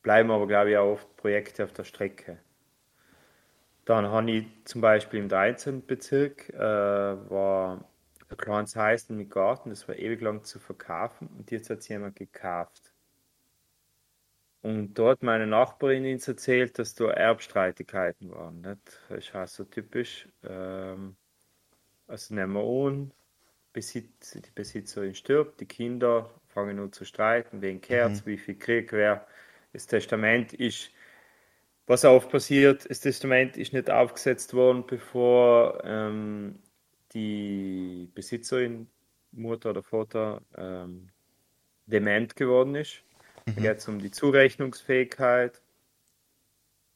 bleiben 0.02 0.32
aber, 0.32 0.48
glaube 0.48 0.72
ich, 0.72 0.78
auch 0.78 0.94
oft 0.94 1.16
Projekte 1.18 1.64
auf 1.64 1.74
der 1.74 1.84
Strecke. 1.84 2.40
Dann 3.86 4.08
habe 4.08 4.32
ich 4.32 4.46
zum 4.66 4.82
Beispiel 4.82 5.20
im 5.20 5.30
13. 5.30 5.86
Bezirk 5.86 6.50
äh, 6.50 6.60
war 6.60 7.84
ein 8.30 8.38
kleines 8.38 8.76
Häuschen 8.76 9.18
mit 9.18 9.32
Garten, 9.32 9.70
das 9.70 9.88
war 9.88 9.96
ewig 9.96 10.22
lang 10.22 10.44
zu 10.44 10.60
verkaufen 10.60 11.28
und 11.38 11.52
jetzt 11.52 11.70
hat 11.70 11.80
es 11.80 11.88
jemand 11.88 12.16
gekauft. 12.16 12.94
Und 14.62 14.94
dort 14.94 15.24
meine 15.24 15.48
Nachbarin 15.48 16.06
uns 16.06 16.28
erzählt, 16.28 16.78
dass 16.78 16.94
da 16.94 17.10
Erbstreitigkeiten 17.10 18.30
waren. 18.30 18.62
Nicht? 18.62 19.02
Das 19.10 19.18
ist 19.18 19.36
auch 19.36 19.48
so 19.48 19.64
typisch. 19.64 20.30
Ähm, 20.44 21.16
also 22.12 22.36
nehmen 22.36 22.54
wir 22.54 22.88
an, 22.88 23.12
Besitz, 23.74 24.34
die 24.34 24.52
Besitzerin 24.54 25.16
stirbt, 25.16 25.62
die 25.62 25.66
Kinder 25.66 26.30
fangen 26.50 26.78
an 26.80 26.92
zu 26.92 27.06
streiten, 27.06 27.62
wegen 27.62 27.80
Kerz, 27.80 28.26
wie 28.26 28.38
viel 28.38 28.56
Krieg 28.56 28.92
wer. 28.92 29.26
Das 29.72 29.88
Testament 29.88 30.52
ist, 30.52 30.92
was 31.88 32.04
oft 32.04 32.30
passiert, 32.30 32.90
das 32.90 33.00
Testament 33.00 33.56
ist 33.56 33.72
nicht 33.72 33.90
aufgesetzt 33.90 34.54
worden, 34.54 34.86
bevor 34.86 35.82
ähm, 35.86 36.60
die 37.14 38.10
Besitzerin, 38.14 38.88
Mutter 39.32 39.70
oder 39.70 39.84
Vater, 39.84 40.42
ähm, 40.58 41.08
dement 41.86 42.36
geworden 42.36 42.76
ist. 42.76 43.04
Da 43.46 43.54
geht 43.54 43.78
es 43.78 43.88
um 43.88 44.00
die 44.00 44.12
Zurechnungsfähigkeit. 44.12 45.61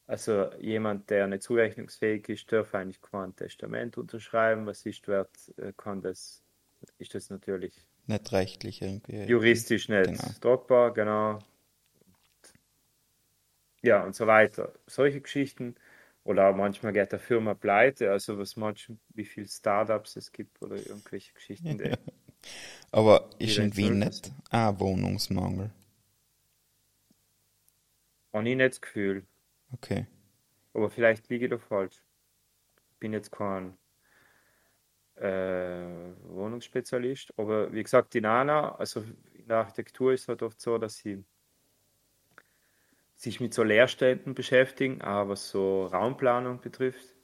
Also 0.07 0.51
jemand, 0.59 1.09
der 1.11 1.27
nicht 1.27 1.43
zurechnungsfähig 1.43 2.27
ist, 2.29 2.51
darf 2.51 2.73
eigentlich 2.75 3.01
kein 3.03 3.35
Testament 3.35 3.97
unterschreiben. 3.99 4.65
Was 4.65 4.85
ist 4.85 5.07
wert, 5.07 5.29
äh, 5.57 5.73
kann 5.77 6.01
das, 6.01 6.43
ist 6.99 7.13
das 7.15 7.29
natürlich 7.29 7.87
Nicht 8.07 8.31
rechtlich 8.31 8.81
irgendwie. 8.81 9.31
juristisch 9.31 9.89
nicht 9.89 10.15
Genau. 10.17 10.35
tragbar, 10.41 10.91
genau. 10.93 11.39
Ja, 13.81 14.03
und 14.03 14.15
so 14.15 14.27
weiter. 14.27 14.73
Solche 14.87 15.21
Geschichten. 15.21 15.75
Oder 16.23 16.51
manchmal 16.53 16.91
geht 16.93 17.11
der 17.11 17.19
Firma 17.19 17.53
pleite, 17.53 18.11
also 18.11 18.37
was 18.39 18.55
manchmal, 18.55 18.97
wie 19.09 19.25
viele 19.25 19.47
Startups 19.47 20.15
es 20.15 20.31
gibt 20.31 20.59
oder 20.63 20.75
irgendwelche 20.77 21.33
Geschichten. 21.33 21.77
Die, 21.77 21.95
Aber 22.91 23.29
ist 23.37 23.59
in 23.59 23.75
Wien 23.75 23.99
nicht 23.99 24.31
auch 24.49 24.79
Wohnungsmangel? 24.79 25.69
habe 28.33 28.47
ich 28.49 28.55
nicht 28.55 28.73
das 28.73 28.81
Gefühl. 28.81 29.25
Okay. 29.75 30.07
Aber 30.73 30.89
vielleicht 30.89 31.29
liege 31.29 31.45
ich 31.45 31.51
da 31.51 31.57
falsch. 31.57 32.01
Bin 32.99 33.13
jetzt 33.13 33.31
kein 33.31 33.77
äh, 35.15 36.13
Wohnungsspezialist. 36.23 37.37
Aber 37.37 37.71
wie 37.73 37.83
gesagt, 37.83 38.13
die 38.13 38.21
Nana, 38.21 38.75
also 38.75 39.01
in 39.33 39.47
der 39.47 39.57
Architektur 39.57 40.13
ist 40.13 40.23
es 40.23 40.27
halt 40.29 40.43
oft 40.43 40.61
so, 40.61 40.77
dass 40.77 40.97
sie 40.97 41.23
sich 43.15 43.39
mit 43.39 43.53
so 43.53 43.63
Leerständen 43.63 44.33
beschäftigen, 44.33 44.99
was 45.01 45.49
so 45.49 45.85
Raumplanung 45.85 46.59
betrifft. 46.59 47.15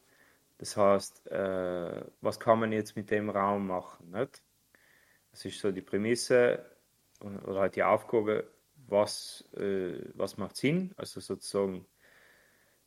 Das 0.57 0.77
heißt, 0.77 1.27
äh, 1.27 2.05
was 2.21 2.39
kann 2.39 2.59
man 2.59 2.71
jetzt 2.71 2.95
mit 2.95 3.11
dem 3.11 3.29
Raum 3.29 3.67
machen? 3.67 4.11
Nicht? 4.11 4.41
Das 5.31 5.43
ist 5.45 5.59
so 5.59 5.71
die 5.71 5.81
Prämisse 5.81 6.65
oder 7.19 7.61
halt 7.61 7.75
die 7.75 7.83
Aufgabe, 7.83 8.47
was, 8.87 9.43
äh, 9.57 9.99
was 10.13 10.37
macht 10.37 10.55
Sinn, 10.55 10.93
also 10.97 11.19
sozusagen 11.19 11.85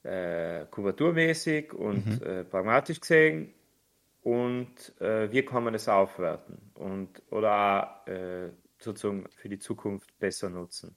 äh, 0.04 0.66
kubaturmäßig 0.70 1.72
und 1.72 2.22
äh, 2.22 2.44
pragmatisch 2.44 3.00
gesehen 3.00 3.52
und 4.22 5.00
äh, 5.00 5.30
wie 5.32 5.42
kann 5.42 5.64
man 5.64 5.72
das 5.72 5.88
aufwerten 5.88 6.58
und 6.74 7.22
oder 7.30 8.02
auch 8.04 8.06
äh, 8.08 8.50
sozusagen 8.78 9.26
für 9.30 9.48
die 9.48 9.58
Zukunft 9.58 10.18
besser 10.18 10.50
nutzen. 10.50 10.96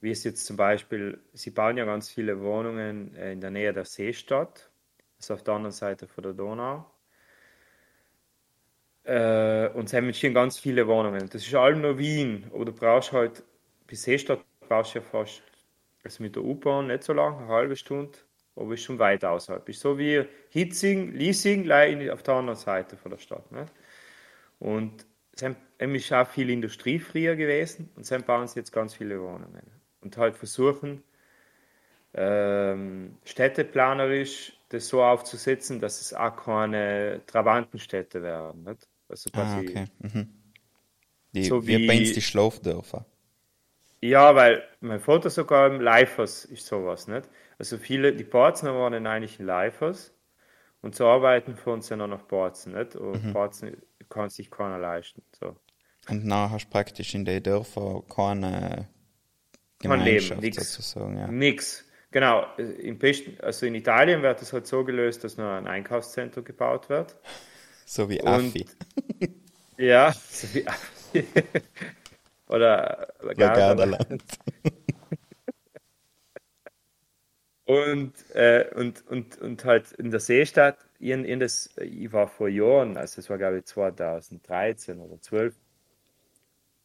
Wie 0.00 0.10
es 0.10 0.24
jetzt 0.24 0.46
zum 0.46 0.56
Beispiel, 0.56 1.18
sie 1.32 1.50
bauen 1.50 1.76
ja 1.78 1.84
ganz 1.84 2.10
viele 2.10 2.40
Wohnungen 2.40 3.14
äh, 3.14 3.32
in 3.32 3.40
der 3.40 3.50
Nähe 3.50 3.72
der 3.72 3.84
Seestadt, 3.84 4.70
also 5.18 5.34
auf 5.34 5.42
der 5.42 5.54
anderen 5.54 5.72
Seite 5.72 6.06
von 6.06 6.22
der 6.22 6.32
Donau. 6.34 6.90
Äh, 9.04 9.68
und 9.70 9.88
sie 9.88 9.96
haben 9.96 10.06
entstehen 10.06 10.34
ganz 10.34 10.58
viele 10.58 10.86
Wohnungen. 10.86 11.28
Das 11.30 11.46
ist 11.46 11.54
allem 11.54 11.80
nur 11.80 11.98
Wien, 11.98 12.50
aber 12.52 12.66
du 12.66 12.72
brauchst 12.72 13.12
halt, 13.12 13.42
bis 13.86 14.02
Seestadt 14.02 14.40
brauchst 14.60 14.94
du 14.94 14.98
ja 14.98 15.04
fast, 15.04 15.42
also 16.04 16.22
mit 16.22 16.36
der 16.36 16.44
U-Bahn 16.44 16.88
nicht 16.88 17.04
so 17.04 17.12
lang, 17.12 17.38
eine 17.38 17.48
halbe 17.48 17.76
Stunde, 17.76 18.18
aber 18.56 18.74
ist 18.74 18.82
schon 18.84 18.98
weit 18.98 19.24
außerhalb. 19.24 19.68
Ist 19.68 19.80
so 19.80 19.98
wie 19.98 20.24
Hitzing, 20.50 21.12
Liesing, 21.12 21.64
gleich 21.64 22.10
auf 22.10 22.22
der 22.22 22.34
anderen 22.34 22.58
Seite 22.58 22.96
von 22.96 23.10
der 23.12 23.18
Stadt. 23.18 23.50
Ne? 23.52 23.66
Und 24.58 25.06
es 25.34 25.42
ist 25.78 26.12
auch 26.12 26.28
viel 26.28 26.50
Industrie 26.50 26.98
früher 26.98 27.36
gewesen 27.36 27.90
und 27.96 28.10
dann 28.10 28.24
bauen 28.24 28.48
sie 28.48 28.60
jetzt 28.60 28.72
ganz 28.72 28.94
viele 28.94 29.20
Wohnungen. 29.20 29.70
Und 30.00 30.16
halt 30.18 30.36
versuchen, 30.36 31.02
ähm, 32.14 33.18
städteplanerisch 33.24 34.52
das 34.70 34.88
so 34.88 35.02
aufzusetzen, 35.04 35.80
dass 35.80 36.00
es 36.00 36.14
auch 36.14 36.36
keine 36.36 37.22
Trabantenstädte 37.26 38.22
werden. 38.22 38.64
Nicht? 38.64 38.88
Also 39.08 39.30
Ah, 39.32 39.60
quasi 39.60 39.60
okay. 39.60 39.86
Mhm. 40.00 40.28
Die, 41.34 41.52
So 41.52 41.66
wie, 41.66 41.80
wie- 41.80 41.86
bei 41.86 41.96
uns 41.98 42.10
die 42.10 42.20
Schlafdörfer. 42.20 43.06
Ja, 44.00 44.34
weil 44.34 44.62
mein 44.80 45.00
Vater 45.00 45.28
sogar 45.30 45.66
im 45.68 45.80
Lifers 45.80 46.44
ist 46.46 46.66
sowas, 46.66 47.08
nicht? 47.08 47.28
Also 47.58 47.78
viele, 47.78 48.12
die 48.14 48.24
Partner 48.24 48.74
waren 48.74 49.06
eigentlich 49.06 49.40
in 49.40 49.46
Lifers 49.46 50.12
und 50.82 50.94
zu 50.94 51.04
arbeiten 51.06 51.56
für 51.56 51.70
uns 51.70 51.88
ja 51.88 51.96
noch 51.96 52.06
nach 52.08 52.26
Parzen, 52.28 52.72
nicht? 52.74 52.96
Und 52.96 53.24
Mhm. 53.24 53.32
Parzen 53.32 53.76
kann 54.08 54.28
sich 54.30 54.50
keiner 54.50 54.78
leisten. 54.78 55.22
So. 55.38 55.56
Und 56.08 56.28
dann 56.28 56.50
hast 56.50 56.66
du 56.66 56.70
praktisch 56.70 57.14
in 57.14 57.24
den 57.24 57.42
Dörfern 57.42 58.02
keine 58.08 58.88
Kein 59.80 59.90
Leben, 60.00 60.04
Gemeinschaft 60.04 60.40
nix. 60.42 60.56
sozusagen. 60.56 61.18
Ja. 61.18 61.26
Nix. 61.28 61.84
Genau. 62.12 62.46
Im 62.56 62.98
besten, 62.98 63.36
also 63.42 63.66
in 63.66 63.74
Italien 63.74 64.22
wird 64.22 64.40
das 64.40 64.52
halt 64.52 64.66
so 64.66 64.84
gelöst, 64.84 65.24
dass 65.24 65.36
nur 65.36 65.50
ein 65.50 65.66
Einkaufszentrum 65.66 66.44
gebaut 66.44 66.88
wird. 66.88 67.16
So 67.88 68.08
wie 68.10 68.20
Und- 68.20 68.28
Affi. 68.28 68.66
Ja, 69.78 70.12
so 70.12 70.48
wie 70.54 70.64
oder 72.48 73.08
Gardaland. 73.36 74.22
Und, 77.66 78.12
äh, 78.32 78.70
und, 78.76 79.04
und, 79.08 79.38
und 79.38 79.64
halt 79.64 79.90
in 79.92 80.12
der 80.12 80.20
Seestadt, 80.20 80.78
in, 81.00 81.24
in 81.24 81.40
das, 81.40 81.76
ich 81.78 82.12
war 82.12 82.28
vor 82.28 82.48
Jahren, 82.48 82.96
also 82.96 83.20
es 83.20 83.28
war 83.28 83.38
glaube 83.38 83.58
ich 83.58 83.64
2013 83.64 85.00
oder 85.00 85.20
12, 85.20 85.54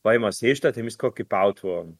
war 0.01 0.15
ich 0.15 0.19
mal 0.19 0.31
Seestadt, 0.31 0.75
die 0.75 0.81
ist 0.85 0.97
gerade 0.97 1.13
gebaut 1.13 1.63
worden. 1.63 1.99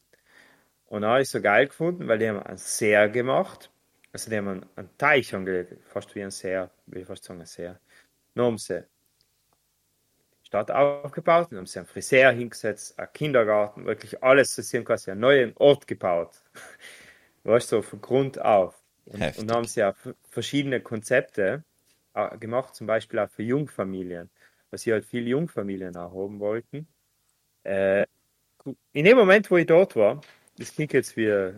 Und 0.88 1.03
da 1.03 1.11
habe 1.11 1.21
ich 1.21 1.29
so 1.29 1.39
geil 1.41 1.67
gefunden, 1.67 2.07
weil 2.07 2.17
die 2.17 2.27
haben 2.27 2.39
einen 2.39 2.57
See 2.57 3.07
gemacht, 3.09 3.71
also 4.13 4.32
die 4.32 4.38
haben 4.38 4.47
einen, 4.47 4.65
einen 4.75 4.97
Teich 4.97 5.34
angelegt, 5.36 5.75
fast 5.86 6.13
wie 6.15 6.23
ein 6.23 6.32
See, 6.32 6.65
will 6.88 7.01
ich 7.01 7.07
fast 7.07 7.23
sagen, 7.23 7.39
ein 7.39 7.45
See, 7.45 7.73
nur. 8.34 8.57
Stadt 10.43 10.71
aufgebaut, 10.71 11.47
dann 11.51 11.59
haben 11.59 11.65
sie 11.67 11.79
einen 11.79 11.88
Friseur 11.88 12.32
hingesetzt, 12.32 12.99
einen 12.99 13.13
Kindergarten, 13.13 13.86
wirklich 13.86 14.21
alles, 14.23 14.55
sie 14.55 14.77
haben 14.77 14.86
quasi 14.86 15.11
einen 15.11 15.21
neuen 15.21 15.55
Ort 15.57 15.88
gebaut. 15.88 16.41
Weißt 17.43 17.71
du, 17.71 17.77
so 17.77 17.81
von 17.81 18.01
Grund 18.01 18.39
auf. 18.39 18.75
Und, 19.05 19.19
Heftig. 19.19 19.43
und 19.43 19.51
haben 19.51 19.65
sie 19.65 19.83
auch 19.83 19.95
v- 19.95 20.13
verschiedene 20.29 20.79
Konzepte 20.79 21.63
äh, 22.13 22.37
gemacht, 22.37 22.75
zum 22.75 22.87
Beispiel 22.87 23.19
auch 23.19 23.29
für 23.29 23.43
Jungfamilien, 23.43 24.29
weil 24.69 24.79
sie 24.79 24.93
halt 24.93 25.05
viele 25.05 25.29
Jungfamilien 25.29 25.95
auch 25.97 26.13
haben 26.13 26.39
wollten. 26.39 26.87
Äh, 27.63 28.05
in 28.93 29.05
dem 29.05 29.17
Moment, 29.17 29.49
wo 29.49 29.57
ich 29.57 29.65
dort 29.65 29.95
war, 29.95 30.21
das 30.57 30.73
klingt 30.75 30.93
jetzt 30.93 31.17
wie 31.17 31.25
äh, 31.25 31.53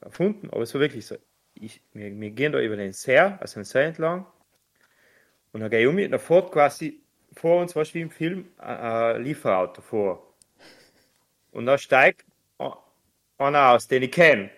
erfunden, 0.00 0.50
aber 0.50 0.62
es 0.62 0.74
war 0.74 0.80
wirklich 0.80 1.06
so, 1.06 1.16
ich, 1.54 1.80
wir, 1.92 2.20
wir 2.20 2.30
gehen 2.30 2.52
da 2.52 2.60
über 2.60 2.76
den 2.76 2.92
See, 2.92 3.18
also 3.18 3.60
den 3.60 3.64
See 3.64 3.84
entlang, 3.84 4.26
und 5.52 5.60
dann 5.60 5.70
gehe 5.70 5.80
ich 5.82 5.86
um 5.86 5.96
und 5.96 6.10
da 6.10 6.18
fährt 6.18 6.52
quasi 6.52 7.00
vor 7.32 7.60
uns, 7.60 7.74
du, 7.94 7.94
wie 7.94 8.00
im 8.02 8.10
Film, 8.10 8.48
ein, 8.58 9.22
Lieferauto 9.22 9.82
vor. 9.82 10.34
Und 11.52 11.66
da 11.66 11.78
steigt 11.78 12.24
einer 13.38 13.70
aus, 13.70 13.88
den 13.88 14.02
ich 14.02 14.12
kenne. 14.12 14.50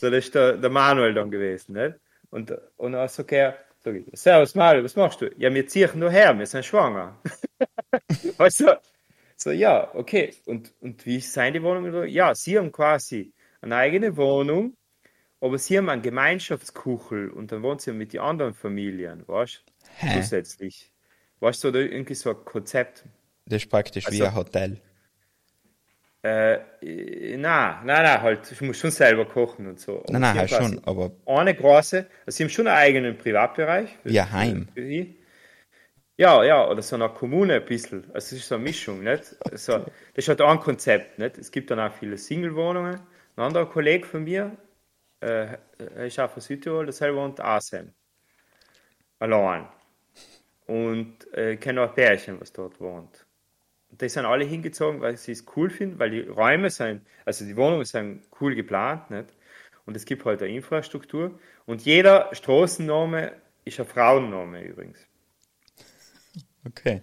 So, 0.00 0.10
das 0.10 0.24
ist 0.26 0.34
der, 0.34 0.56
der 0.56 0.70
Manuel 0.70 1.14
dann 1.14 1.30
gewesen, 1.30 1.72
nicht? 1.74 1.96
Und, 2.30 2.52
und 2.76 2.92
dann 2.92 3.08
sag 3.08 3.32
er, 3.32 3.58
sag 3.84 3.94
ich, 3.96 4.06
Servus 4.12 4.54
Manuel, 4.54 4.84
was 4.84 4.96
machst 4.96 5.20
du? 5.20 5.30
Ja, 5.36 5.52
wir 5.52 5.66
ziehen 5.66 5.90
nur 5.94 6.10
her, 6.10 6.38
wir 6.38 6.46
sind 6.46 6.64
schwanger. 6.64 7.18
weißt 8.36 8.60
du, 8.60 8.80
so, 9.36 9.50
ja, 9.50 9.90
okay. 9.94 10.34
Und, 10.46 10.72
und 10.80 11.06
wie 11.06 11.20
seien 11.20 11.54
die 11.54 11.62
Wohnungen? 11.62 12.08
Ja, 12.08 12.34
sie 12.34 12.58
haben 12.58 12.72
quasi 12.72 13.32
eine 13.60 13.76
eigene 13.76 14.16
Wohnung, 14.16 14.74
aber 15.40 15.58
sie 15.58 15.78
haben 15.78 15.88
einen 15.88 16.02
Gemeinschaftskuchel 16.02 17.30
und 17.30 17.52
dann 17.52 17.62
wohnen 17.62 17.78
sie 17.78 17.92
mit 17.92 18.12
den 18.12 18.20
anderen 18.20 18.54
Familien, 18.54 19.26
weißt 19.26 19.64
du? 20.02 20.06
Zusätzlich. 20.14 20.92
Weißt 21.40 21.64
du, 21.64 21.68
oder 21.68 21.80
irgendwie 21.80 22.14
so 22.14 22.30
ein 22.30 22.44
Konzept. 22.44 23.04
Das 23.46 23.62
ist 23.62 23.70
praktisch 23.70 24.04
wie 24.10 24.22
Also- 24.22 24.24
ein 24.26 24.34
Hotel. 24.34 24.80
Äh, 26.22 26.58
na, 27.38 27.80
na, 27.84 28.02
na, 28.02 28.20
halt, 28.20 28.50
ich 28.52 28.60
muss 28.60 28.78
schon 28.78 28.90
selber 28.90 29.24
kochen 29.24 29.66
und 29.66 29.80
so. 29.80 30.02
Nein, 30.08 30.20
sie 30.22 30.28
haben 30.28 30.38
halt 30.38 30.50
schon, 30.50 30.84
aber 30.84 31.10
Eine 31.26 31.54
große, 31.54 32.06
also 32.26 32.36
sie 32.36 32.44
haben 32.44 32.50
schon 32.50 32.66
einen 32.66 32.76
eigenen 32.76 33.16
Privatbereich. 33.16 33.88
für- 34.02 34.10
ein 34.10 34.32
Heim. 34.32 34.68
für 34.74 34.82
sie. 34.84 35.16
Ja, 36.18 36.44
ja, 36.44 36.68
oder 36.68 36.82
so 36.82 36.96
eine 36.96 37.08
Kommune 37.08 37.54
ein 37.54 37.64
bisschen. 37.64 38.04
Also 38.12 38.36
es 38.36 38.42
ist 38.42 38.48
so 38.48 38.56
eine 38.56 38.64
Mischung, 38.64 39.02
nicht? 39.02 39.36
Also, 39.50 39.78
das 39.78 39.88
ist 40.16 40.28
halt 40.28 40.42
auch 40.42 40.50
ein 40.50 40.60
Konzept, 40.60 41.18
nicht? 41.18 41.38
Es 41.38 41.50
gibt 41.50 41.70
dann 41.70 41.80
auch 41.80 41.92
viele 41.92 42.18
Single-Wohnungen. 42.18 43.00
Ein 43.36 43.42
anderer 43.42 43.66
Kollege 43.66 44.06
von 44.06 44.24
mir, 44.24 44.56
äh, 45.20 45.56
er 45.78 46.06
ist 46.06 46.18
auch 46.20 46.30
von 46.30 46.42
Südtirol, 46.42 46.86
der 46.86 46.92
selber 46.92 47.22
wohnt 47.22 47.40
Asem. 47.40 47.92
Allein. 49.20 49.68
Und 50.66 51.32
äh, 51.34 51.52
ich 51.54 51.60
kenne 51.60 51.82
auch 51.82 51.88
ein 51.90 51.94
Pärchen, 51.94 52.40
was 52.40 52.52
dort 52.52 52.80
wohnt. 52.80 53.26
Die 53.92 54.08
sind 54.08 54.24
alle 54.24 54.44
hingezogen, 54.44 55.00
weil 55.00 55.16
sie 55.16 55.32
es 55.32 55.44
cool 55.56 55.68
finden, 55.68 55.98
weil 55.98 56.10
die 56.10 56.20
Räume 56.20 56.70
sind, 56.70 57.02
also 57.24 57.44
die 57.44 57.56
Wohnungen 57.56 57.84
sind 57.84 58.22
cool 58.40 58.54
geplant, 58.54 59.10
nicht? 59.10 59.34
Und 59.84 59.96
es 59.96 60.04
gibt 60.04 60.24
halt 60.24 60.42
eine 60.42 60.54
Infrastruktur. 60.54 61.38
Und 61.66 61.84
jeder 61.84 62.28
Straßenname 62.32 63.32
ist 63.64 63.80
ein 63.80 63.86
Frauenname 63.86 64.62
übrigens. 64.62 65.04
Okay. 66.66 67.02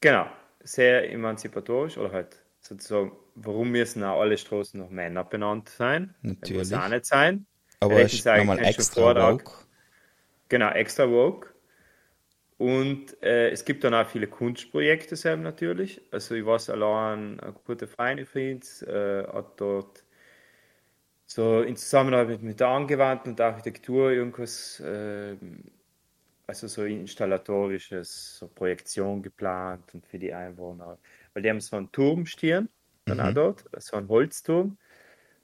Genau. 0.00 0.26
Sehr 0.62 1.10
emanzipatorisch 1.12 1.96
oder 1.96 2.12
halt 2.12 2.42
sozusagen, 2.60 3.12
warum 3.34 3.70
müssen 3.70 4.02
auch 4.04 4.20
alle 4.20 4.36
Straßen 4.36 4.80
nach 4.80 4.90
Männern 4.90 5.28
benannt 5.28 5.68
sein? 5.68 6.14
Natürlich. 6.22 6.70
Muss 6.70 6.72
auch 6.72 6.88
nicht 6.88 7.06
sein. 7.06 7.46
Aber 7.80 8.00
es 8.00 8.12
ist 8.12 8.26
nochmal 8.26 8.58
extra 8.58 9.02
Vortrag. 9.02 9.32
woke. 9.32 9.52
Genau, 10.48 10.70
extra 10.70 11.08
woke. 11.08 11.54
Und 12.60 13.22
äh, 13.22 13.48
es 13.48 13.64
gibt 13.64 13.84
dann 13.84 13.94
auch 13.94 14.06
viele 14.06 14.26
Kunstprojekte 14.26 15.16
selber 15.16 15.44
natürlich. 15.44 16.02
Also 16.10 16.34
ich 16.34 16.44
weiß 16.44 16.68
allein, 16.68 17.40
ein 17.40 17.54
guter 17.64 17.88
Freund 17.88 18.28
von 18.28 18.42
äh, 18.42 19.26
hat 19.32 19.58
dort 19.58 20.04
so 21.24 21.62
in 21.62 21.74
Zusammenarbeit 21.76 22.28
mit, 22.28 22.42
mit 22.42 22.60
der 22.60 22.68
angewandten 22.68 23.40
Architektur 23.40 24.10
irgendwas, 24.10 24.78
äh, 24.80 25.36
also 26.46 26.66
so 26.66 26.84
installatorisches, 26.84 28.36
so 28.36 28.48
Projektion 28.48 29.22
geplant 29.22 29.94
und 29.94 30.06
für 30.06 30.18
die 30.18 30.34
Einwohner. 30.34 30.98
Weil 31.32 31.42
die 31.42 31.48
haben 31.48 31.60
so 31.60 31.76
einen 31.76 31.90
Turm 31.90 32.26
stehen, 32.26 32.68
dann 33.06 33.20
auch 33.20 33.32
dort, 33.32 33.64
so 33.78 33.96
einen 33.96 34.08
Holzturm, 34.08 34.76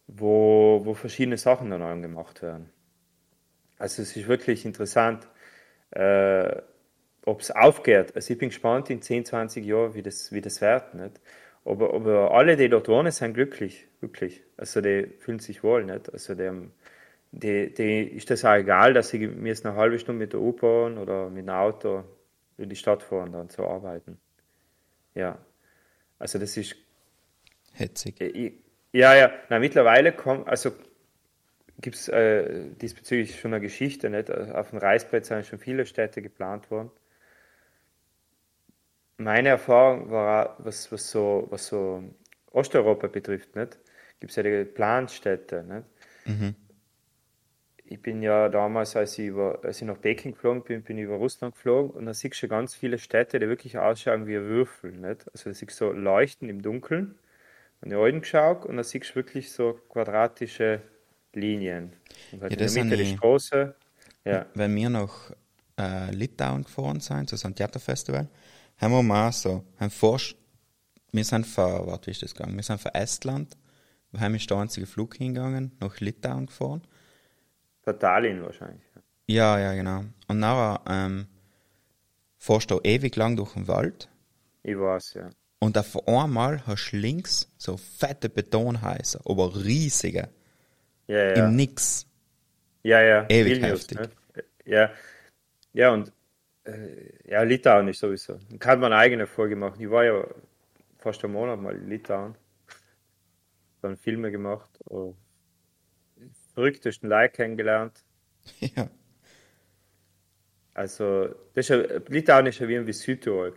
wo, 0.07 0.83
wo 0.85 0.93
verschiedene 0.93 1.39
Sachen 1.39 1.71
dann 1.71 1.81
angemacht 1.81 2.43
werden. 2.43 2.69
Also 3.79 4.03
es 4.03 4.15
ist 4.15 4.29
wirklich 4.29 4.67
interessant, 4.67 5.27
äh, 5.93 6.61
ob 7.27 7.43
es 7.43 7.53
aufgeht. 7.53 8.17
Also 8.17 8.35
ich 8.35 8.41
bin 8.41 8.51
gespannt 8.51 8.91
in 8.91 9.03
10, 9.03 9.27
20 9.27 9.67
Jahren, 9.67 9.95
wie 9.95 10.03
das, 10.03 10.33
wie 10.33 10.43
das 10.43 10.63
wird. 10.63 10.95
Nicht? 10.95 11.21
Aber, 11.67 11.95
aber 11.95 12.33
alle, 12.33 12.57
die 12.57 12.71
dort 12.71 12.89
wohnen, 12.89 13.13
sind 13.13 13.35
glücklich, 13.35 13.89
wirklich. 14.01 14.43
Also 14.59 14.83
die 14.83 15.09
fühlen 15.21 15.41
sich 15.41 15.65
wohl. 15.65 15.85
Nicht? 15.85 16.13
Also 16.13 16.37
die, 16.37 16.47
haben- 16.49 16.73
die, 17.33 17.75
die 17.75 18.03
ist 18.05 18.31
das 18.31 18.45
auch 18.45 18.55
egal, 18.57 18.95
dass 18.95 19.11
sie 19.11 19.27
müssen 19.29 19.69
eine 19.69 19.77
halbe 19.79 19.99
Stunde 20.01 20.21
mit 20.21 20.35
der 20.35 20.41
U-Bahn 20.41 20.99
oder 20.99 21.31
mit 21.31 21.49
einem 21.49 21.59
Auto 21.59 22.05
in 22.59 22.71
die 22.71 22.77
Stadt 22.77 23.03
fahren, 23.05 23.33
dann 23.33 23.51
zu 23.51 23.65
arbeiten. 23.67 24.19
Ja, 25.15 25.39
also 26.19 26.39
das 26.39 26.57
ist 26.57 26.77
Hetzig. 27.73 28.17
ich- 28.19 28.55
Ja, 28.93 29.15
ja, 29.15 29.31
na, 29.51 29.59
mittlerweile 29.59 30.13
kommt, 30.13 30.49
also 30.49 30.71
gibt 31.81 31.97
es 31.97 32.09
äh, 32.09 32.71
diesbezüglich 32.81 33.39
schon 33.41 33.53
eine 33.53 33.61
Geschichte, 33.61 34.09
nicht? 34.11 34.31
Auf 34.31 34.71
dem 34.71 34.79
Reißbrett 34.79 35.27
sind 35.27 35.47
schon 35.47 35.59
viele 35.59 35.85
Städte 35.87 36.23
geplant 36.23 36.71
worden. 36.71 36.91
Meine 39.19 39.51
Erfahrung 39.51 40.11
war, 40.11 40.57
was, 40.59 40.91
was, 40.93 41.11
so, 41.11 41.47
was 41.51 41.67
so 41.67 42.03
Osteuropa 42.53 43.07
betrifft, 43.09 43.55
nicht? 43.57 43.79
Gibt 44.21 44.31
es 44.31 44.37
ja 44.37 44.43
die 44.43 44.65
Planstädte, 44.65 45.63
nicht? 45.63 45.85
Ich 47.89 48.03
bin 48.03 48.21
ja 48.23 48.49
damals, 48.49 48.97
als 48.97 49.17
ich, 49.19 49.27
über, 49.29 49.61
als 49.63 49.81
ich 49.81 49.87
nach 49.87 50.01
Peking 50.01 50.33
geflogen 50.33 50.63
bin, 50.65 50.83
bin 50.83 50.99
ich 50.99 51.05
über 51.05 51.17
Russland 51.17 51.55
geflogen 51.55 51.91
und 51.93 52.07
da 52.07 52.15
siehst 52.15 52.35
du 52.35 52.39
schon 52.41 52.49
ganz 52.49 52.75
viele 52.75 52.99
Städte, 52.99 53.39
die 53.39 53.49
wirklich 53.49 53.79
ausschauen 53.79 54.27
wie 54.27 54.37
ein 54.37 54.45
Würfel, 54.45 54.93
nicht? 54.93 55.27
Also 55.33 55.51
da 55.51 55.55
siehst 55.55 55.81
du 55.81 55.87
so 55.87 55.93
Leuchten 55.93 56.49
im 56.49 56.63
Dunkeln 56.63 57.15
an 57.83 57.91
die 57.91 57.97
Augen 57.97 58.21
geschaut 58.23 58.67
und 58.67 58.77
da 58.79 58.85
siehst 58.85 59.11
du 59.13 59.17
wirklich 59.17 59.53
so 59.53 59.75
quadratische 59.91 60.83
Linien. 61.35 61.93
Und 62.33 62.43
halt 62.43 62.53
Ja, 62.53 62.57
in 62.57 62.59
der 62.61 62.67
das 62.67 62.73
Mitte 62.73 62.97
die 62.97 63.07
Straße. 63.07 63.75
Ja, 64.25 64.47
Wenn 64.55 64.75
wir 64.75 64.91
nach 64.91 65.33
äh, 65.79 66.11
Litauen 66.13 66.65
gefahren 66.65 67.01
sind, 67.01 67.29
zu 67.29 67.37
so 67.37 67.47
einem 67.47 67.55
Theaterfestival, 67.55 68.29
haben 68.79 68.93
wir 68.93 69.03
mal 69.03 69.33
so, 69.33 69.65
haben 69.79 69.91
forsch, 69.91 70.37
wir 71.13 71.25
sind 71.25 71.47
von, 71.47 71.87
warte, 71.87 72.07
wie 72.07 72.11
ist 72.13 72.23
das 72.23 72.35
gegangen? 72.35 72.57
Wir 72.57 72.63
sind 72.63 72.81
von 72.81 72.93
Estland, 72.95 73.57
wir 74.13 74.21
haben 74.21 74.35
ist 74.35 74.51
der 74.51 74.59
einzige 74.59 74.87
Flug 74.87 75.17
hingegangen, 75.17 75.73
nach 75.81 75.99
Litauen 76.01 76.47
gefahren. 76.47 76.83
der 77.87 77.99
Tallinn 77.99 78.43
wahrscheinlich. 78.43 78.83
Ja, 79.29 79.59
ja, 79.59 79.75
genau. 79.75 80.05
Und 80.29 80.39
nachher, 80.39 80.81
ähm, 80.89 81.27
fährst 82.39 82.71
du 82.71 82.81
ewig 82.85 83.17
lang 83.17 83.37
durch 83.37 83.55
den 83.55 83.67
Wald 83.67 84.09
Ich 84.63 84.77
weiß, 84.79 85.15
ja. 85.15 85.31
und 85.59 85.77
auf 85.79 86.07
einmal 86.07 86.65
hast 86.67 86.91
du 86.93 86.97
links 86.99 87.51
so 87.59 87.77
fette 87.77 88.29
Betonhäuser, 88.29 89.21
aber 89.25 89.55
riesige, 89.57 90.29
Ja, 91.09 91.17
ja. 91.19 91.33
im 91.47 91.57
Nix. 91.57 92.07
Ja, 92.85 93.01
ja, 93.01 93.27
Ewig 93.29 93.55
Vilnius, 93.63 93.81
heftig. 93.89 93.99
ne? 93.99 94.11
Ja, 94.65 94.91
ja, 95.73 95.91
und 95.93 96.13
ja, 97.25 97.43
Litauen 97.43 97.89
ist 97.89 98.01
sowieso. 98.01 98.39
Ich 98.51 98.59
kann 98.59 98.81
meine 98.81 98.97
eigene 98.97 99.27
Folge 99.27 99.57
machen. 99.57 99.81
Ich 99.81 99.91
war 99.91 100.05
ja 100.05 100.27
fast 100.99 101.23
einen 101.25 101.33
Monat 101.33 101.61
mal 101.61 101.75
in 101.77 101.89
Litauen. 101.89 102.35
Dann 103.83 103.97
Filme 103.97 104.31
gemacht. 104.31 104.71
Oh. 104.89 105.15
Verrücktesten 106.55 107.09
Leute 107.09 107.33
kennengelernt. 107.33 108.05
Ja. 108.61 108.89
Also, 110.75 111.29
das 111.55 111.69
ist 111.69 111.69
ja, 111.71 111.77
Litauen 112.09 112.47
ist 112.47 112.59
ja 112.59 112.69
wie 112.69 112.77
ein 112.77 112.87
wie 112.87 112.93
Südtirol. 112.93 113.55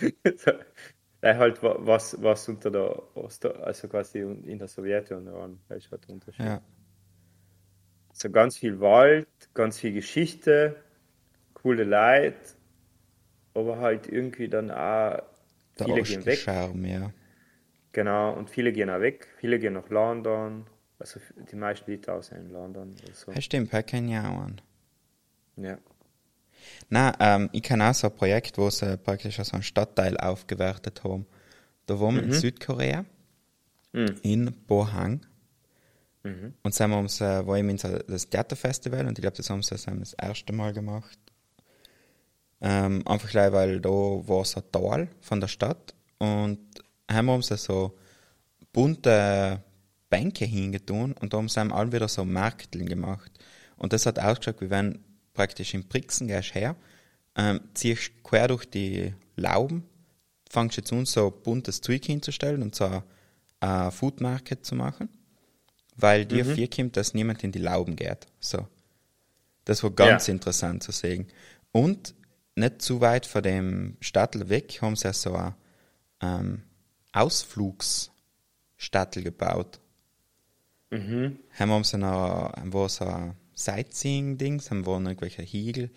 Weil 1.20 1.36
halt 1.38 1.62
wa- 1.62 1.76
was, 1.80 2.20
was 2.22 2.48
unter 2.48 2.70
der 2.70 3.16
Ost, 3.16 3.44
also 3.46 3.88
quasi 3.88 4.20
in 4.20 4.58
der 4.58 4.68
Sowjetunion. 4.68 5.60
Das 5.68 5.84
ist 5.84 5.92
halt 5.92 6.08
Unterschied. 6.08 6.44
Ja. 6.46 6.62
So 8.14 8.30
ganz 8.30 8.56
viel 8.56 8.80
Wald, 8.80 9.28
ganz 9.54 9.78
viel 9.78 9.92
Geschichte, 9.92 10.76
coole 11.62 11.84
Leute, 11.84 12.36
aber 13.54 13.78
halt 13.78 14.08
irgendwie 14.08 14.48
dann 14.48 14.70
auch 14.70 15.22
Der 15.78 15.86
viele 15.86 16.02
gehen 16.02 16.26
weg. 16.26 16.34
Ostscharm, 16.38 16.84
ja. 16.84 17.12
Genau, 17.92 18.32
und 18.34 18.48
viele 18.50 18.72
gehen 18.72 18.88
auch 18.90 19.00
weg. 19.00 19.28
Viele 19.38 19.58
gehen 19.58 19.74
nach 19.74 19.88
London. 19.90 20.66
Also 20.98 21.20
die 21.50 21.56
meisten 21.56 21.90
Litauer 21.90 22.22
sind 22.22 22.38
in 22.46 22.50
London. 22.50 22.94
so. 23.12 23.32
Ja, 23.32 23.40
stimmt, 23.40 23.72
das 23.72 23.84
kenne 23.86 24.12
ich 24.12 24.18
auch 24.18 24.38
an. 24.40 24.60
Ja. 25.56 25.78
Nein, 26.88 27.12
ähm, 27.20 27.50
ich 27.52 27.62
kenne 27.62 27.90
auch 27.90 27.94
so 27.94 28.06
ein 28.06 28.14
Projekt, 28.14 28.56
wo 28.56 28.70
sie 28.70 28.96
praktisch 28.96 29.36
so 29.36 29.52
einen 29.52 29.62
Stadtteil 29.62 30.16
aufgewertet 30.16 31.02
haben. 31.04 31.26
Da 31.86 31.98
waren 32.00 32.14
wir 32.16 32.22
in 32.22 32.32
Südkorea, 32.32 33.04
Mhm. 33.92 34.14
in 34.22 34.54
Pohang. 34.66 35.26
Mhm. 36.22 36.54
Und 36.62 36.80
dann 36.80 36.92
haben 36.92 37.08
sie, 37.08 37.24
war 37.46 37.58
eben 37.58 37.68
in 37.70 37.78
so 37.78 37.88
das 37.98 38.30
Theaterfestival 38.30 39.06
und 39.06 39.18
ich 39.18 39.22
glaube, 39.22 39.36
das 39.36 39.50
haben 39.50 39.62
sie 39.62 39.74
das 39.74 40.12
erste 40.14 40.52
Mal 40.52 40.72
gemacht. 40.72 41.18
Ähm, 42.64 43.06
einfach 43.06 43.28
gleich, 43.28 43.52
weil 43.52 43.80
da 43.80 43.88
war 43.90 44.44
so 44.44 44.60
ein 44.60 44.70
Tal 44.72 45.08
von 45.20 45.40
der 45.40 45.48
Stadt 45.48 45.94
und 46.18 46.58
haben 47.10 47.28
haben 47.28 47.42
sie 47.42 47.56
so 47.56 47.98
bunte 48.72 49.62
Bänke 50.08 50.44
hingetun 50.44 51.12
und 51.20 51.32
da 51.32 51.38
haben 51.38 51.48
sie 51.48 51.60
alle 51.60 51.92
wieder 51.92 52.08
so 52.08 52.24
Märkteln 52.24 52.88
gemacht. 52.88 53.32
Und 53.76 53.92
das 53.92 54.06
hat 54.06 54.18
ausgeschaut, 54.20 54.60
wie 54.60 54.70
wenn 54.70 55.00
praktisch 55.34 55.74
im 55.74 55.84
Brixen 55.88 56.28
gehst 56.28 56.54
her, 56.54 56.76
ähm, 57.36 57.60
ziehst 57.74 58.12
quer 58.22 58.48
durch 58.48 58.64
die 58.66 59.12
Lauben, 59.36 59.82
fangst 60.48 60.76
jetzt 60.76 60.92
an, 60.92 61.04
so 61.06 61.30
buntes 61.30 61.80
Zeug 61.80 62.04
hinzustellen 62.04 62.62
und 62.62 62.74
so 62.74 63.02
ein 63.60 63.90
Food 63.90 64.20
Market 64.20 64.64
zu 64.64 64.74
machen, 64.76 65.08
weil 65.96 66.26
dir 66.26 66.44
vier 66.44 66.68
kommt, 66.68 66.96
dass 66.96 67.14
niemand 67.14 67.42
in 67.42 67.50
die 67.52 67.58
Lauben 67.58 67.96
geht. 67.96 68.26
So. 68.38 68.68
Das 69.64 69.82
war 69.82 69.90
ganz 69.90 70.26
Ja. 70.26 70.34
interessant 70.34 70.82
zu 70.82 70.92
sehen. 70.92 71.26
Und 71.72 72.14
nicht 72.54 72.82
zu 72.82 73.00
weit 73.00 73.26
von 73.26 73.42
dem 73.42 73.96
Stadtel 74.00 74.48
weg 74.48 74.80
haben 74.82 74.96
sie 74.96 75.12
so 75.12 75.34
ein 75.34 75.54
ähm, 76.20 76.62
Ausflugsstadtel 77.12 79.22
gebaut. 79.22 79.80
Mhm. 80.90 81.38
Haben 81.58 81.84
sie 81.84 81.98
noch, 81.98 82.52
wo 82.64 82.88
so 82.88 83.06
ein 83.06 83.36
Sightseeing-Dings, 83.54 84.70
haben 84.70 84.86
waren 84.86 85.06
irgendwelche 85.06 85.42
Hügel, 85.42 85.90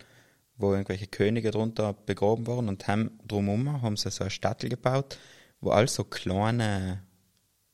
wo 0.56 0.72
irgendwelche 0.72 1.06
Könige 1.06 1.50
drunter 1.50 1.92
begraben 1.92 2.46
waren 2.46 2.68
und 2.68 2.88
haben 2.88 3.18
drumherum 3.26 3.82
haben 3.82 3.96
sie 3.96 4.10
so 4.10 4.24
ein 4.24 4.30
Stadtel 4.30 4.70
gebaut, 4.70 5.18
wo 5.60 5.70
all 5.70 5.88
so 5.88 6.04
kleine, 6.04 7.02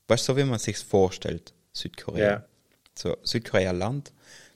weißt 0.09 0.29
du, 0.29 0.33
so 0.33 0.37
wie 0.37 0.45
man 0.45 0.59
sich 0.59 0.79
vorstellt, 0.79 1.55
Südkorea. 1.73 2.31
Ja. 2.31 2.45
So 2.95 3.17
Südkorea-Land, 3.23 4.13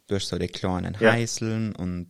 du 0.09 0.16
hast 0.16 0.29
so 0.29 0.39
die 0.39 0.49
kleinen 0.49 0.97
Ja. 1.01 1.12
Heiseln 1.12 1.74
und 1.74 2.09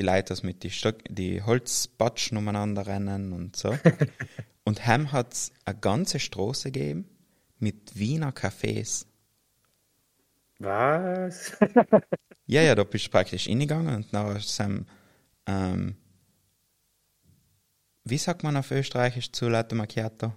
die 0.00 0.06
Leute, 0.06 0.34
mit 0.42 0.62
die, 0.62 0.70
Stock, 0.70 0.96
die 1.10 1.42
Holzbatschen 1.42 2.38
umeinander 2.38 2.86
rennen 2.86 3.34
und 3.34 3.54
so. 3.54 3.76
und 4.64 4.86
heim 4.86 5.12
hat 5.12 5.34
es 5.34 5.52
eine 5.66 5.78
ganze 5.78 6.18
Straße 6.18 6.72
gegeben 6.72 7.06
mit 7.58 7.98
Wiener 7.98 8.32
Cafés. 8.32 9.04
Was? 10.58 11.52
Ja, 12.46 12.62
ja, 12.62 12.74
da 12.74 12.82
bist 12.82 13.06
du 13.06 13.10
praktisch 13.10 13.48
reingegangen 13.48 13.94
und 13.94 14.12
nachher 14.12 14.40
sind, 14.40 14.88
ähm, 15.46 15.94
wie 18.02 18.18
sagt 18.18 18.42
man 18.42 18.56
auf 18.56 18.72
Österreichisch 18.72 19.30
zu 19.30 19.48
Latte 19.48 19.76
Macchiato? 19.76 20.32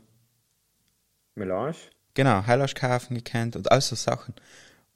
Melange? 1.34 1.74
Genau, 2.14 2.46
Heilaschkafen 2.46 3.16
gekannt 3.16 3.56
und 3.56 3.72
all 3.72 3.82
so 3.82 3.96
Sachen. 3.96 4.36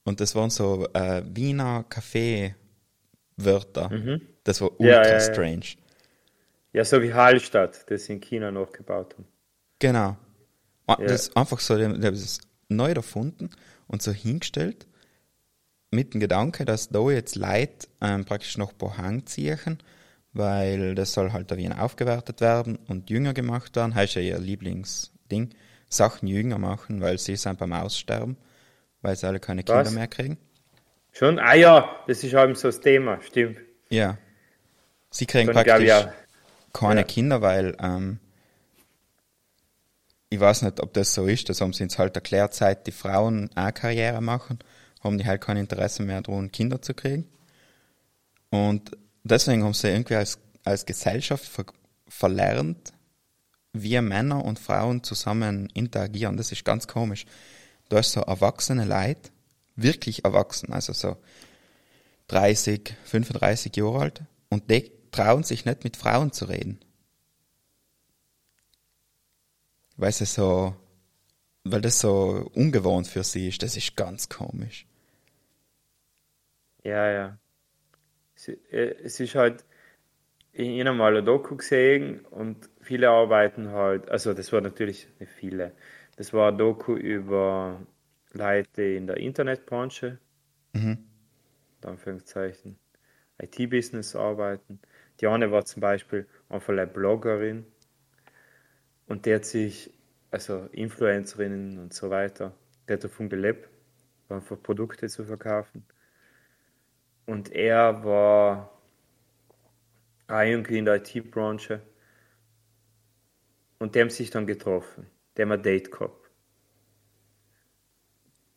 Und 0.03 0.19
das 0.19 0.35
waren 0.35 0.51
so 0.51 0.87
äh, 0.93 1.23
Wiener 1.25 1.85
Kaffee-Wörter. 1.89 3.89
Das 4.47 4.61
war 4.61 4.71
ultra. 4.79 5.03
Ja, 5.03 5.07
ja, 5.07 5.19
strange. 5.19 5.65
Ja, 6.71 6.85
so 6.85 7.01
wie 7.01 7.13
Hallstatt, 7.13 7.83
das 7.91 8.07
in 8.07 8.21
China 8.21 8.49
nachgebaut 8.49 9.13
haben. 9.15 9.27
Genau. 9.79 10.15
Das 10.85 11.27
ist 11.27 11.37
einfach 11.37 11.59
so, 11.59 11.75
die 11.75 11.83
haben 11.83 11.99
das 11.99 12.39
neu 12.69 12.91
erfunden 12.91 13.49
und 13.87 14.01
so 14.01 14.13
hingestellt, 14.13 14.87
mit 15.91 16.13
dem 16.13 16.21
Gedanke, 16.21 16.63
dass 16.63 16.87
da 16.87 17.09
jetzt 17.11 17.35
Leute 17.35 17.87
ähm, 17.99 18.23
praktisch 18.23 18.57
noch 18.57 18.77
Pohang 18.77 19.25
ziehen, 19.25 19.79
weil 20.31 20.95
das 20.95 21.11
soll 21.11 21.33
halt 21.33 21.51
da 21.51 21.57
wieder 21.57 21.83
aufgewertet 21.83 22.39
werden 22.39 22.79
und 22.87 23.09
jünger 23.09 23.33
gemacht 23.33 23.75
werden. 23.75 23.97
Ist 23.97 24.15
ja 24.15 24.21
ihr 24.21 24.39
Lieblingsding. 24.39 25.49
Sachen 25.89 26.27
jünger 26.27 26.57
machen, 26.57 27.01
weil 27.01 27.17
sie 27.17 27.35
sind 27.35 27.59
beim 27.59 27.73
Aussterben, 27.73 28.37
weil 29.01 29.15
sie 29.17 29.27
alle 29.27 29.41
keine 29.41 29.63
Kinder 29.63 29.85
Was? 29.85 29.91
mehr 29.91 30.07
kriegen. 30.07 30.37
Schon? 31.11 31.37
Ah 31.37 31.55
ja, 31.55 31.97
das 32.07 32.23
ist 32.23 32.33
eben 32.33 32.55
so 32.55 32.69
das 32.69 32.79
Thema, 32.79 33.21
stimmt. 33.21 33.59
Ja. 33.89 34.17
Sie 35.09 35.25
kriegen 35.25 35.47
Dann 35.47 35.63
praktisch 35.63 35.89
ich 35.89 36.07
keine 36.73 37.01
Ja. 37.01 37.05
Kinder, 37.05 37.41
weil 37.41 37.75
ähm, 37.79 38.19
ich 40.29 40.39
weiß 40.39 40.63
nicht, 40.63 40.81
ob 40.81 40.93
das 40.93 41.13
so 41.13 41.25
ist, 41.25 41.49
das 41.49 41.61
haben 41.61 41.73
sie 41.73 41.83
uns 41.83 41.97
halt 41.97 42.15
erklärt, 42.15 42.53
seit 42.53 42.85
die 42.85 42.91
Frauen 42.91 43.49
auch 43.55 43.73
Karriere 43.73 44.21
machen, 44.21 44.59
haben 45.03 45.17
die 45.17 45.25
halt 45.25 45.41
kein 45.41 45.57
Interesse 45.57 46.03
mehr 46.03 46.21
daran, 46.21 46.51
Kinder 46.51 46.81
zu 46.81 46.93
kriegen. 46.93 47.27
Und 48.49 48.91
deswegen 49.23 49.63
haben 49.63 49.73
sie 49.73 49.89
irgendwie 49.89 50.15
als, 50.15 50.39
als 50.63 50.85
Gesellschaft 50.85 51.45
ver 51.45 51.65
verlernt, 52.09 52.93
wie 53.73 53.99
Männer 53.99 54.45
und 54.45 54.59
Frauen 54.59 55.03
zusammen 55.03 55.69
interagieren. 55.73 56.37
Das 56.37 56.53
ist 56.53 56.63
ganz 56.63 56.87
komisch. 56.87 57.25
Du 57.89 57.97
hast 57.97 58.13
so 58.13 58.21
erwachsene 58.21 58.85
Leute, 58.85 59.29
wirklich 59.75 60.23
erwachsen, 60.23 60.71
also 60.71 60.93
so 60.93 61.17
30, 62.29 62.95
35 63.03 63.75
Jahre 63.75 63.99
alt, 63.99 64.21
und 64.49 64.69
die 64.71 64.91
trauen 65.17 65.43
sich 65.43 65.65
nicht 65.65 65.83
mit 65.83 65.97
Frauen 65.97 66.31
zu 66.31 66.45
reden. 66.45 66.79
Weil 69.97 70.13
sie 70.13 70.25
so, 70.25 70.75
weil 71.65 71.81
das 71.81 71.99
so 71.99 72.49
ungewohnt 72.53 73.07
für 73.07 73.23
sie 73.23 73.49
ist, 73.49 73.63
das 73.63 73.77
ist 73.77 73.95
ganz 73.97 74.29
komisch. 74.29 74.87
Ja, 76.83 77.11
ja. 77.11 77.37
Es, 78.35 78.47
äh, 78.49 78.95
ist 79.03 79.35
halt, 79.35 79.65
ich 80.53 80.81
habe 80.85 80.97
mal 80.97 81.13
eine 81.13 81.23
Doku 81.23 81.57
gesehen 81.57 82.25
und 82.27 82.69
viele 82.81 83.09
arbeiten 83.09 83.69
halt, 83.71 84.09
also 84.09 84.33
das 84.33 84.53
war 84.53 84.61
natürlich 84.61 85.07
nicht 85.19 85.31
viele, 85.33 85.73
das 86.17 86.33
war 86.33 86.49
eine 86.49 86.57
Doku 86.57 86.95
über 86.95 87.81
Leute 88.33 88.83
in 88.83 89.07
der 89.07 89.17
Internetbranche, 89.17 90.19
Mhm. 90.73 90.97
in 91.81 91.89
Anführungszeichen, 91.89 92.77
IT-Business 93.41 94.15
arbeiten. 94.15 94.79
Die 95.19 95.27
eine 95.27 95.51
war 95.51 95.65
zum 95.65 95.81
Beispiel 95.81 96.27
einfach 96.49 96.73
eine 96.73 96.87
Bloggerin 96.87 97.65
und 99.07 99.25
die 99.25 99.33
hat 99.33 99.45
sich, 99.45 99.91
also 100.31 100.67
Influencerinnen 100.71 101.79
und 101.79 101.93
so 101.93 102.09
weiter, 102.09 102.53
die 102.87 102.93
hat 102.93 103.03
davon 103.03 103.29
gelebt, 103.29 103.69
einfach 104.29 104.61
Produkte 104.61 105.07
zu 105.07 105.23
verkaufen. 105.25 105.85
Und 107.25 107.51
er 107.51 108.03
war 108.03 108.71
irgendwie 110.29 110.77
in 110.77 110.85
der 110.85 110.95
IT-Branche. 110.95 111.81
Und 113.79 113.95
die 113.95 114.01
haben 114.01 114.09
sich 114.09 114.29
dann 114.29 114.47
getroffen. 114.47 115.07
Die 115.37 115.41
haben 115.41 115.51
ein 115.51 115.61
Date 115.61 115.91
gehabt. 115.91 116.31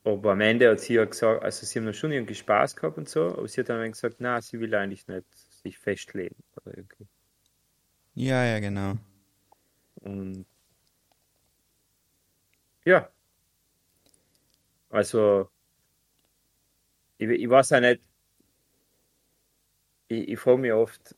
Aber 0.02 0.32
am 0.32 0.40
Ende 0.40 0.70
hat 0.70 0.80
sie 0.80 0.94
ja 0.94 1.04
gesagt, 1.04 1.42
also 1.42 1.66
sie 1.66 1.78
haben 1.78 1.84
dann 1.84 1.94
schon 1.94 2.10
irgendwie 2.10 2.34
Spaß 2.34 2.74
gehabt 2.74 2.96
und 2.96 3.08
so, 3.08 3.26
aber 3.28 3.46
sie 3.46 3.60
hat 3.60 3.68
dann 3.68 3.90
gesagt, 3.90 4.16
na, 4.18 4.40
sie 4.40 4.58
will 4.58 4.74
eigentlich 4.74 5.06
nicht 5.08 5.26
sich 5.62 5.78
festlegen. 5.78 6.36
Irgendwie. 6.64 7.06
Ja, 8.14 8.44
ja, 8.44 8.58
genau. 8.60 8.96
Und 10.02 10.44
ja. 12.84 13.10
Also, 14.90 15.50
ich, 17.18 17.28
ich 17.28 17.48
weiß 17.50 17.72
auch 17.74 17.80
nicht, 17.80 18.00
ich, 20.08 20.28
ich 20.28 20.38
frage 20.38 20.58
mich 20.58 20.72
oft, 20.72 21.16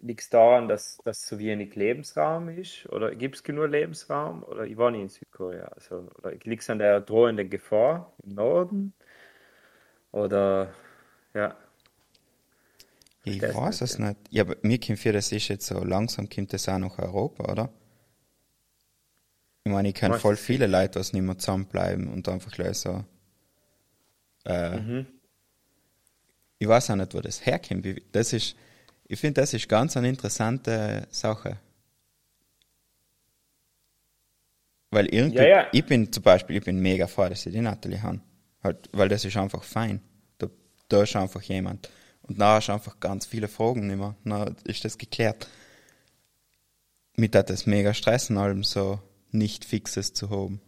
liegt 0.00 0.20
es 0.22 0.30
daran, 0.30 0.68
dass, 0.68 0.98
dass 1.04 1.26
so 1.26 1.38
wenig 1.38 1.74
Lebensraum 1.76 2.48
ist? 2.48 2.86
Oder 2.90 3.14
gibt 3.14 3.36
es 3.36 3.42
genug 3.42 3.70
Lebensraum? 3.70 4.42
Oder 4.44 4.64
ich 4.66 4.76
war 4.76 4.90
nie 4.90 5.02
in 5.02 5.08
Südkorea. 5.08 5.66
Also, 5.66 6.08
oder 6.18 6.32
liegt 6.44 6.62
es 6.62 6.70
an 6.70 6.78
der 6.78 7.00
drohenden 7.00 7.50
Gefahr 7.50 8.12
im 8.24 8.34
Norden? 8.34 8.94
Oder 10.12 10.72
ja, 11.34 11.56
Ich 13.24 13.38
du 13.38 13.54
weiß 13.54 13.82
es 13.82 13.98
nicht. 13.98 14.16
Ja, 14.30 14.42
aber 14.44 14.56
mir 14.62 14.80
kommt 14.80 14.98
für 14.98 15.12
das 15.12 15.30
ist 15.32 15.48
jetzt 15.48 15.66
so 15.66 15.82
langsam 15.84 16.28
kommt 16.28 16.52
das 16.52 16.68
auch 16.68 16.78
nach 16.78 16.98
Europa, 16.98 17.52
oder? 17.52 17.72
Ich 19.64 19.72
meine, 19.72 19.88
ich 19.88 19.94
kenne 19.94 20.18
voll 20.18 20.36
viele 20.36 20.66
Leute, 20.66 20.98
was 20.98 21.12
nicht 21.12 21.22
mehr 21.22 21.36
zusammenbleiben 21.36 22.08
und 22.08 22.28
einfach 22.28 22.50
gleich 22.52 22.78
so. 22.78 23.04
Äh, 24.44 24.78
Mhm. 24.78 25.06
Ich 26.58 26.68
weiß 26.68 26.90
auch 26.90 26.96
nicht, 26.96 27.14
wo 27.14 27.20
das 27.20 27.44
herkommt. 27.46 27.86
Das 28.12 28.32
ist, 28.34 28.54
ich 29.08 29.18
finde, 29.18 29.40
das 29.40 29.54
ist 29.54 29.68
ganz 29.68 29.96
eine 29.96 30.08
interessante 30.10 31.06
Sache. 31.10 31.58
Weil 34.90 35.06
irgendwie, 35.06 35.38
Ja, 35.38 35.46
ja. 35.46 35.66
ich 35.72 35.84
bin 35.86 36.12
zum 36.12 36.22
Beispiel, 36.22 36.56
ich 36.56 36.64
bin 36.64 36.80
mega 36.80 37.06
froh, 37.06 37.28
dass 37.28 37.46
ich 37.46 37.52
die 37.52 37.60
Natalie 37.60 38.02
habe. 38.02 38.20
Halt, 38.62 38.88
weil 38.92 39.08
das 39.08 39.24
ist 39.24 39.36
einfach 39.36 39.62
fein. 39.62 40.00
Da, 40.38 40.48
da 40.88 41.02
ist 41.02 41.16
einfach 41.16 41.40
jemand. 41.42 41.88
Und 42.30 42.38
da 42.40 42.56
hast 42.56 42.68
du 42.68 42.72
einfach 42.72 43.00
ganz 43.00 43.26
viele 43.26 43.48
Fragen 43.48 43.88
nicht 43.88 43.98
mehr. 43.98 44.14
Dann 44.24 44.56
ist 44.64 44.84
das 44.84 44.98
geklärt. 44.98 45.48
Mit 47.16 47.34
hat 47.34 47.50
das 47.50 47.66
mega 47.66 47.92
stressen, 47.92 48.38
allem 48.38 48.62
so 48.62 49.00
nicht 49.32 49.64
Fixes 49.64 50.14
zu 50.14 50.30
haben. 50.30 50.60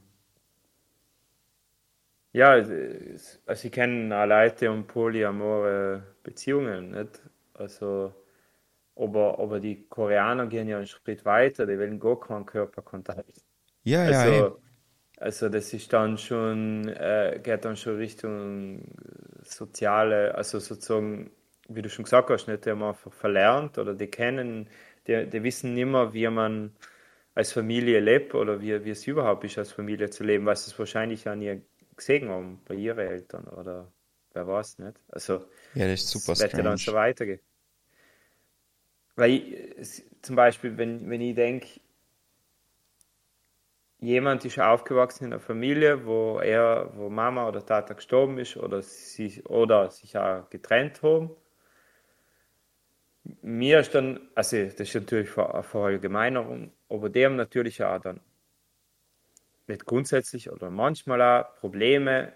Ja, 2.33 2.53
also 2.53 3.67
ich 3.69 3.73
kenne 3.73 4.17
auch 4.17 4.27
Leute 4.27 4.71
und 4.71 4.87
polyamore 4.87 6.03
Beziehungen, 6.23 6.91
nicht? 6.93 7.21
Also, 7.55 8.15
aber, 8.97 9.39
aber 9.39 9.61
die 9.61 9.87
Koreaner 9.89 10.47
gehen 10.47 10.69
ja 10.69 10.79
einen 10.79 10.87
Schritt 10.87 11.25
weiter, 11.25 11.67
die 11.67 11.79
wollen 11.79 12.01
gar 12.01 12.19
keinen 12.21 12.47
Körperkontakt. 12.47 13.45
Ja, 13.85 14.05
ja, 14.09 14.25
Also, 14.25 14.31
eben. 14.31 14.57
also 15.19 15.49
das 15.49 15.73
ist 15.75 15.93
dann 15.93 16.19
schon, 16.19 16.89
äh, 16.89 17.41
geht 17.43 17.65
dann 17.65 17.77
schon 17.77 17.97
Richtung 17.97 18.85
soziale, 19.43 20.35
also 20.35 20.59
sozusagen, 20.61 21.31
wie 21.75 21.83
du 21.83 21.91
schon 21.91 22.05
gesagt 22.05 22.31
hast, 22.31 22.49
nicht, 22.49 22.65
die 22.65 22.71
haben 22.71 22.83
einfach 22.83 23.13
verlernt 23.13 23.79
oder 23.79 23.95
die 23.95 24.09
kennen, 24.09 24.69
die, 25.07 25.27
die 25.27 25.43
wissen 25.43 25.75
nicht 25.75 25.87
mehr, 25.87 26.13
wie 26.13 26.29
man 26.29 26.73
als 27.35 27.53
Familie 27.53 28.01
lebt 28.01 28.35
oder 28.35 28.61
wie, 28.61 28.85
wie 28.85 28.91
es 28.91 29.07
überhaupt 29.07 29.45
ist, 29.45 29.59
als 29.59 29.73
Familie 29.73 30.11
zu 30.11 30.25
leben, 30.25 30.47
weil 30.47 30.57
sie 30.57 30.71
es 30.71 30.79
wahrscheinlich 30.79 31.29
auch 31.29 31.35
nie 31.35 31.63
gesehen 31.97 32.29
haben 32.29 32.61
bei 32.67 32.75
ihren 32.75 32.99
Eltern 32.99 33.45
oder 33.45 33.91
wer 34.33 34.47
weiß 34.47 34.79
nicht. 34.79 34.99
Also 35.09 35.45
Ja, 35.75 35.87
das 35.87 36.03
ist 36.03 36.11
super 36.11 36.33
es 36.33 36.41
wird 36.41 36.53
ja 36.53 36.63
dann 36.63 36.77
so 36.77 36.93
weitergehen. 36.93 37.41
Weil 39.15 39.31
ich, 39.31 40.05
zum 40.23 40.37
Beispiel, 40.37 40.77
wenn, 40.79 41.09
wenn 41.11 41.21
ich 41.21 41.35
denke, 41.35 41.69
jemand 44.03 44.45
ist 44.45 44.59
aufgewachsen 44.59 45.27
in 45.27 45.33
einer 45.33 45.41
Familie, 45.41 46.05
wo 46.07 46.39
er, 46.39 46.91
wo 46.97 47.09
Mama 47.09 47.49
oder 47.49 47.65
Tata 47.65 47.95
gestorben 47.95 48.39
ist 48.39 48.57
oder 48.57 48.83
sie 48.83 49.43
oder 49.45 49.91
sich 49.91 50.17
auch 50.17 50.49
getrennt 50.51 51.03
haben. 51.03 51.31
Mir 53.43 53.81
ist 53.81 53.95
dann, 53.95 54.21
also 54.37 54.57
das 54.57 54.79
ist 54.81 54.95
natürlich 54.95 55.37
eine 55.37 55.63
Verallgemeinerung, 55.65 56.73
aber 56.89 57.11
haben 57.25 57.37
natürlich 57.37 57.83
auch 57.83 58.01
dann 58.01 58.21
nicht 59.67 59.85
grundsätzlich 59.85 60.51
oder 60.51 60.71
manchmal 60.71 61.21
auch 61.23 61.57
Probleme 61.57 62.33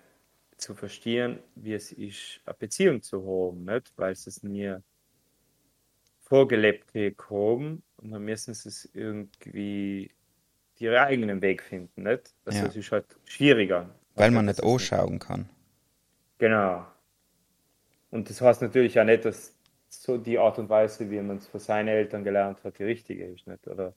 zu 0.57 0.75
verstehen, 0.75 1.39
wie 1.55 1.75
es 1.75 1.93
ist, 1.93 2.41
eine 2.45 2.55
Beziehung 2.55 3.03
zu 3.03 3.23
haben, 3.25 3.65
nicht? 3.65 3.93
weil 3.97 4.15
sie 4.17 4.31
es 4.31 4.43
nie 4.43 4.75
vorgelebt 6.23 6.93
haben 7.31 7.83
und 7.99 8.11
dann 8.11 8.23
müssen 8.25 8.55
sie 8.55 8.69
es 8.69 8.91
irgendwie 8.93 10.11
ihren 10.79 10.97
eigenen 10.97 11.41
Weg 11.41 11.63
finden, 11.63 12.03
nicht? 12.03 12.35
Also 12.45 12.65
Ja. 12.65 12.67
es 12.67 12.77
ist 12.77 12.91
halt 12.93 13.07
schwieriger. 13.27 13.95
Weil 14.17 14.31
man 14.33 14.47
Das 14.47 14.57
nicht 14.57 14.67
ist 14.67 14.73
anschauen 14.73 15.19
kann. 15.19 15.49
Genau. 16.39 16.87
Und 18.11 18.29
das 18.29 18.41
heißt 18.41 18.63
natürlich 18.63 18.99
auch 18.99 19.05
nicht, 19.05 19.25
dass 19.25 19.56
so 19.89 20.19
die 20.19 20.39
Art 20.39 20.59
und 20.59 20.69
Weise, 20.69 21.11
wie 21.11 21.21
man 21.21 21.39
es 21.39 21.47
von 21.47 21.61
seinen 21.61 21.89
Eltern 21.89 22.25
gelernt 22.25 22.63
hat, 22.65 22.79
die 22.79 22.85
richtige 22.85 23.27
ist, 23.27 23.47
nicht? 23.47 23.67
Oder 23.69 23.95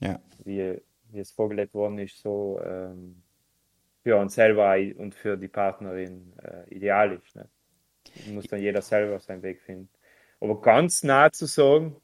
Ja. 0.00 0.20
wie, 0.44 0.80
wie 1.10 1.20
es 1.20 1.32
vorgelebt 1.32 1.74
worden 1.74 1.98
ist, 1.98 2.18
so 2.18 2.60
ähm, 2.64 3.22
für 4.02 4.16
uns 4.16 4.34
selber 4.34 4.76
und 4.98 5.14
für 5.14 5.36
die 5.36 5.48
Partnerin 5.48 6.32
äh, 6.42 6.74
ideal 6.74 7.12
ist. 7.12 7.36
Nicht? 7.36 7.48
Muss 8.26 8.46
dann 8.48 8.60
jeder 8.60 8.82
selber 8.82 9.18
seinen 9.20 9.42
Weg 9.42 9.60
finden. 9.60 9.88
Aber 10.40 10.60
ganz 10.60 11.02
nah 11.02 11.30
zu 11.30 11.46
sagen, 11.46 11.96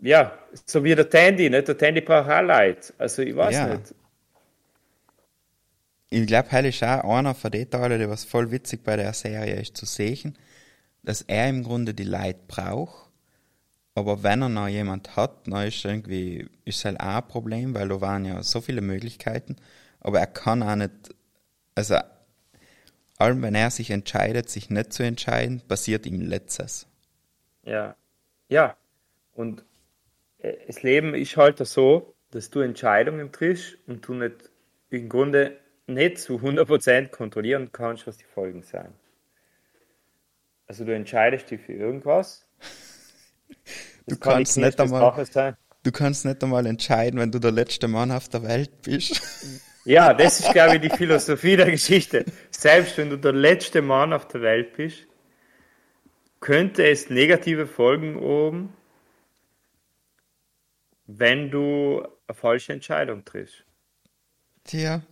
ja, 0.00 0.38
so 0.66 0.82
wie 0.84 0.94
der 0.94 1.08
Tandy, 1.08 1.48
nicht? 1.48 1.68
Der 1.68 1.78
Tandy 1.78 2.00
braucht 2.00 2.28
auch 2.28 2.42
Leid. 2.42 2.92
Also 2.98 3.22
ich 3.22 3.36
weiß 3.36 3.54
Ja. 3.54 3.68
nicht. 3.70 3.94
Ich 6.10 6.26
glaube, 6.26 6.52
Heil 6.52 6.66
ist 6.66 6.82
auch 6.84 7.02
einer 7.04 7.34
von 7.34 7.50
den 7.50 7.68
Teilen, 7.70 7.98
die 7.98 8.08
was 8.08 8.24
voll 8.24 8.50
witzig 8.50 8.84
bei 8.84 8.96
der 8.96 9.12
Serie 9.14 9.54
ist 9.60 9.76
zu 9.76 9.86
sehen, 9.86 10.36
dass 11.02 11.22
er 11.22 11.48
im 11.48 11.64
Grunde 11.64 11.94
die 11.94 12.04
Leid 12.04 12.48
braucht, 12.48 13.10
aber 13.94 14.22
wenn 14.22 14.42
er 14.42 14.48
noch 14.48 14.68
jemand 14.68 15.16
hat, 15.16 15.46
dann 15.46 15.66
ist 15.66 15.84
irgendwie, 15.84 16.48
ist 16.64 16.84
halt 16.84 17.00
auch 17.00 17.16
ein 17.16 17.28
Problem, 17.28 17.74
weil 17.74 17.88
da 17.88 18.00
waren 18.00 18.24
ja 18.24 18.42
so 18.42 18.60
viele 18.60 18.80
Möglichkeiten, 18.80 19.56
aber 20.00 20.20
er 20.20 20.26
kann 20.26 20.62
auch 20.62 20.76
nicht, 20.76 20.92
also, 21.74 21.96
allem 23.18 23.42
wenn 23.42 23.54
er 23.54 23.70
sich 23.70 23.90
entscheidet, 23.90 24.48
sich 24.48 24.70
nicht 24.70 24.92
zu 24.92 25.02
entscheiden, 25.02 25.60
passiert 25.66 26.06
ihm 26.06 26.20
Letztes. 26.20 26.86
Ja, 27.64 27.94
ja. 28.48 28.76
Und 29.34 29.64
äh, 30.38 30.54
das 30.66 30.82
Leben 30.82 31.14
ist 31.14 31.36
halt 31.36 31.58
so, 31.58 32.14
dass 32.30 32.50
du 32.50 32.60
Entscheidungen 32.60 33.30
triffst 33.30 33.76
und 33.86 34.06
du 34.06 34.14
nicht 34.14 34.50
im 34.90 35.08
Grunde 35.08 35.58
nicht 35.86 36.18
zu 36.18 36.36
100% 36.36 37.08
kontrollieren 37.08 37.70
kannst, 37.72 38.06
was 38.06 38.16
die 38.16 38.24
Folgen 38.24 38.62
sein. 38.62 38.92
Also 40.72 40.86
du 40.86 40.94
entscheidest 40.94 41.50
dich 41.50 41.60
für 41.60 41.74
irgendwas. 41.74 42.46
Du 44.06 44.14
Das 44.16 44.20
kann 44.20 44.32
kannst 44.36 44.56
nicht 44.56 44.80
einmal- 44.80 45.26
sein. 45.26 45.54
Du 45.82 45.92
kannst 45.92 46.24
nicht 46.24 46.42
einmal 46.42 46.64
entscheiden, 46.66 47.20
wenn 47.20 47.30
du 47.30 47.38
der 47.38 47.52
letzte 47.52 47.86
Mann 47.88 48.10
auf 48.10 48.28
der 48.30 48.42
Welt 48.42 48.80
bist. 48.80 49.20
Ja, 49.84 50.14
das 50.14 50.40
ist, 50.40 50.52
glaube 50.52 50.76
ich, 50.76 50.80
die 50.80 50.90
Philosophie 50.96 51.56
der 51.56 51.70
Geschichte. 51.70 52.24
Selbst 52.50 52.96
wenn 52.96 53.10
du 53.10 53.18
der 53.18 53.32
letzte 53.34 53.82
Mann 53.82 54.12
auf 54.14 54.26
der 54.28 54.40
Welt 54.40 54.72
bist, 54.76 55.06
könnte 56.40 56.88
es 56.88 57.10
negative 57.10 57.66
Folgen 57.66 58.14
haben, 58.20 58.72
wenn 61.06 61.50
du 61.50 62.02
eine 62.28 62.34
falsche 62.34 62.72
Entscheidung 62.72 63.24
triffst. 63.26 63.64
Tja, 64.64 65.02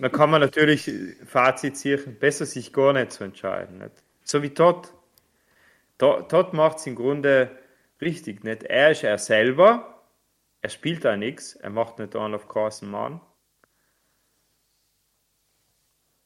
Dann 0.00 0.12
kann 0.12 0.30
man 0.30 0.40
natürlich 0.40 0.90
Fazit 1.26 1.76
ziehen, 1.76 2.18
besser 2.18 2.46
sich 2.46 2.72
gar 2.72 2.92
nicht 2.92 3.12
zu 3.12 3.24
entscheiden. 3.24 3.78
Nicht? 3.78 4.02
So 4.22 4.42
wie 4.42 4.50
Todd. 4.54 4.92
To- 5.98 6.22
Todd 6.22 6.52
macht 6.54 6.78
es 6.78 6.86
im 6.86 6.94
Grunde 6.96 7.50
richtig. 8.00 8.44
Nicht? 8.44 8.62
Er 8.64 8.90
ist 8.92 9.04
er 9.04 9.18
selber, 9.18 10.02
er 10.62 10.70
spielt 10.70 11.04
da 11.04 11.16
nichts, 11.16 11.56
er 11.56 11.70
macht 11.70 11.98
nicht 11.98 12.16
einen 12.16 12.34
auf 12.34 12.48
krassen 12.48 12.90
Mann. 12.90 13.20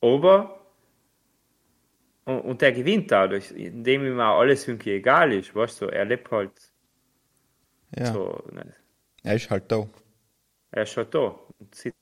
Aber, 0.02 0.60
und, 2.24 2.40
und 2.40 2.62
er 2.62 2.72
gewinnt 2.72 3.10
dadurch, 3.10 3.50
indem 3.52 4.04
ihm 4.06 4.20
auch 4.20 4.40
alles 4.40 4.66
irgendwie 4.68 4.92
egal 4.92 5.32
ist. 5.32 5.54
Weißt 5.54 5.80
du, 5.80 5.86
er 5.86 6.04
lebt 6.04 6.30
halt 6.30 6.52
ja, 7.96 8.12
so. 8.12 8.42
Er 9.24 9.34
ist 9.34 9.50
halt 9.50 9.70
da. 9.72 9.88
Er 10.70 10.82
ist 10.82 10.96
halt 10.96 11.14
da 11.14 11.34
und 11.58 11.74
sitzt. 11.74 12.01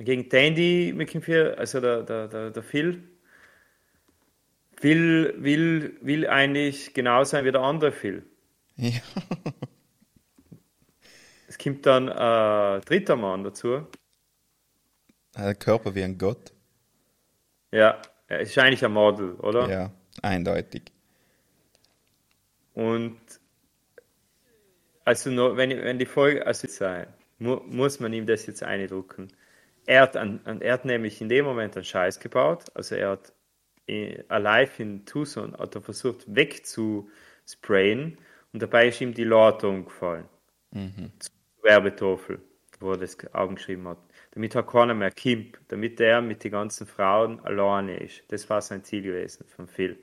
Gegen 0.00 0.30
Tandy 0.30 0.94
McIntyre, 0.96 1.58
also 1.58 1.78
der, 1.78 2.02
der, 2.02 2.26
der, 2.26 2.50
der 2.50 2.62
Phil, 2.62 3.02
will, 4.80 5.34
will, 5.36 5.98
will 6.00 6.26
eigentlich 6.26 6.94
genau 6.94 7.24
sein 7.24 7.44
wie 7.44 7.52
der 7.52 7.60
andere 7.60 7.92
Phil. 7.92 8.24
Ja. 8.76 9.00
Es 11.48 11.58
kommt 11.58 11.84
dann 11.84 12.08
ein 12.08 12.80
dritter 12.82 13.16
Mann 13.16 13.44
dazu. 13.44 13.86
Der 15.36 15.54
Körper 15.54 15.94
wie 15.94 16.02
ein 16.02 16.16
Gott. 16.16 16.52
Ja, 17.70 18.00
er 18.26 18.40
ist 18.40 18.56
eigentlich 18.56 18.84
ein 18.84 18.92
Model, 18.92 19.34
oder? 19.34 19.68
Ja, 19.68 19.92
eindeutig. 20.22 20.84
Und 22.72 23.20
also 25.04 25.30
nur, 25.30 25.58
wenn, 25.58 25.70
wenn 25.70 25.98
die 25.98 26.06
Folge, 26.06 26.46
also 26.46 26.68
sein, 26.68 27.06
mu, 27.38 27.56
muss 27.66 28.00
man 28.00 28.14
ihm 28.14 28.26
das 28.26 28.46
jetzt 28.46 28.62
eindrücken. 28.62 29.28
Er 29.90 30.02
hat, 30.02 30.16
an, 30.16 30.38
an, 30.44 30.60
er 30.60 30.74
hat 30.74 30.84
nämlich 30.84 31.20
in 31.20 31.28
dem 31.28 31.44
Moment 31.44 31.74
einen 31.74 31.84
Scheiß 31.84 32.20
gebaut, 32.20 32.66
also 32.74 32.94
er 32.94 33.10
hat 33.10 33.32
äh, 33.88 34.22
alive 34.28 34.80
in 34.80 35.04
Tucson 35.04 35.52
hat 35.58 35.74
er 35.74 35.80
versucht 35.80 36.32
wegzusprayen 36.32 38.16
und 38.52 38.62
dabei 38.62 38.86
ist 38.86 39.00
ihm 39.00 39.12
die 39.12 39.24
Lorte 39.24 39.66
umgefallen. 39.66 40.26
Zur 41.18 41.32
Werbetafel, 41.64 42.38
wo 42.78 42.92
er 42.92 42.98
das 42.98 43.16
aufgeschrieben 43.32 43.88
hat. 43.88 43.98
Damit 44.30 44.54
hat 44.54 44.68
keiner 44.68 44.94
mehr 44.94 45.10
Kimp, 45.10 45.58
damit 45.66 45.98
er 45.98 46.20
mit 46.20 46.44
den 46.44 46.52
ganzen 46.52 46.86
Frauen 46.86 47.40
alleine 47.40 47.96
ist. 47.96 48.22
Das 48.28 48.48
war 48.48 48.62
sein 48.62 48.84
Ziel 48.84 49.02
gewesen 49.02 49.44
von 49.48 49.66
Phil. 49.66 49.98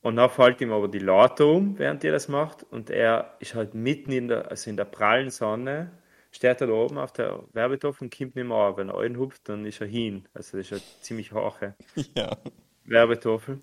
Und 0.00 0.16
dann 0.16 0.30
fällt 0.30 0.62
ihm 0.62 0.72
aber 0.72 0.88
die 0.88 1.00
Laute 1.00 1.44
um, 1.44 1.78
während 1.78 2.02
er 2.02 2.12
das 2.12 2.28
macht. 2.28 2.62
Und 2.62 2.88
er 2.88 3.36
ist 3.40 3.54
halt 3.54 3.74
mitten 3.74 4.10
in 4.10 4.28
der, 4.28 4.50
also 4.50 4.70
in 4.70 4.78
der 4.78 4.86
prallen 4.86 5.28
Sonne, 5.28 5.90
steht 6.30 6.60
er 6.60 6.66
da 6.66 6.72
oben 6.72 6.98
auf 6.98 7.12
der 7.12 7.42
Werbetafel 7.52 8.04
und 8.06 8.16
kommt 8.16 8.36
nicht 8.36 8.46
mehr 8.46 8.56
an. 8.56 8.76
Wenn 8.76 8.88
er 8.88 8.98
einhupft, 8.98 9.48
dann 9.48 9.64
ist 9.64 9.80
er 9.80 9.86
hin. 9.86 10.26
Also 10.32 10.58
das 10.58 10.66
ist 10.66 10.72
eine 10.72 10.82
ziemlich 11.00 11.32
hohe 11.32 11.74
Ja. 12.14 12.36
Werbetafel. 12.84 13.60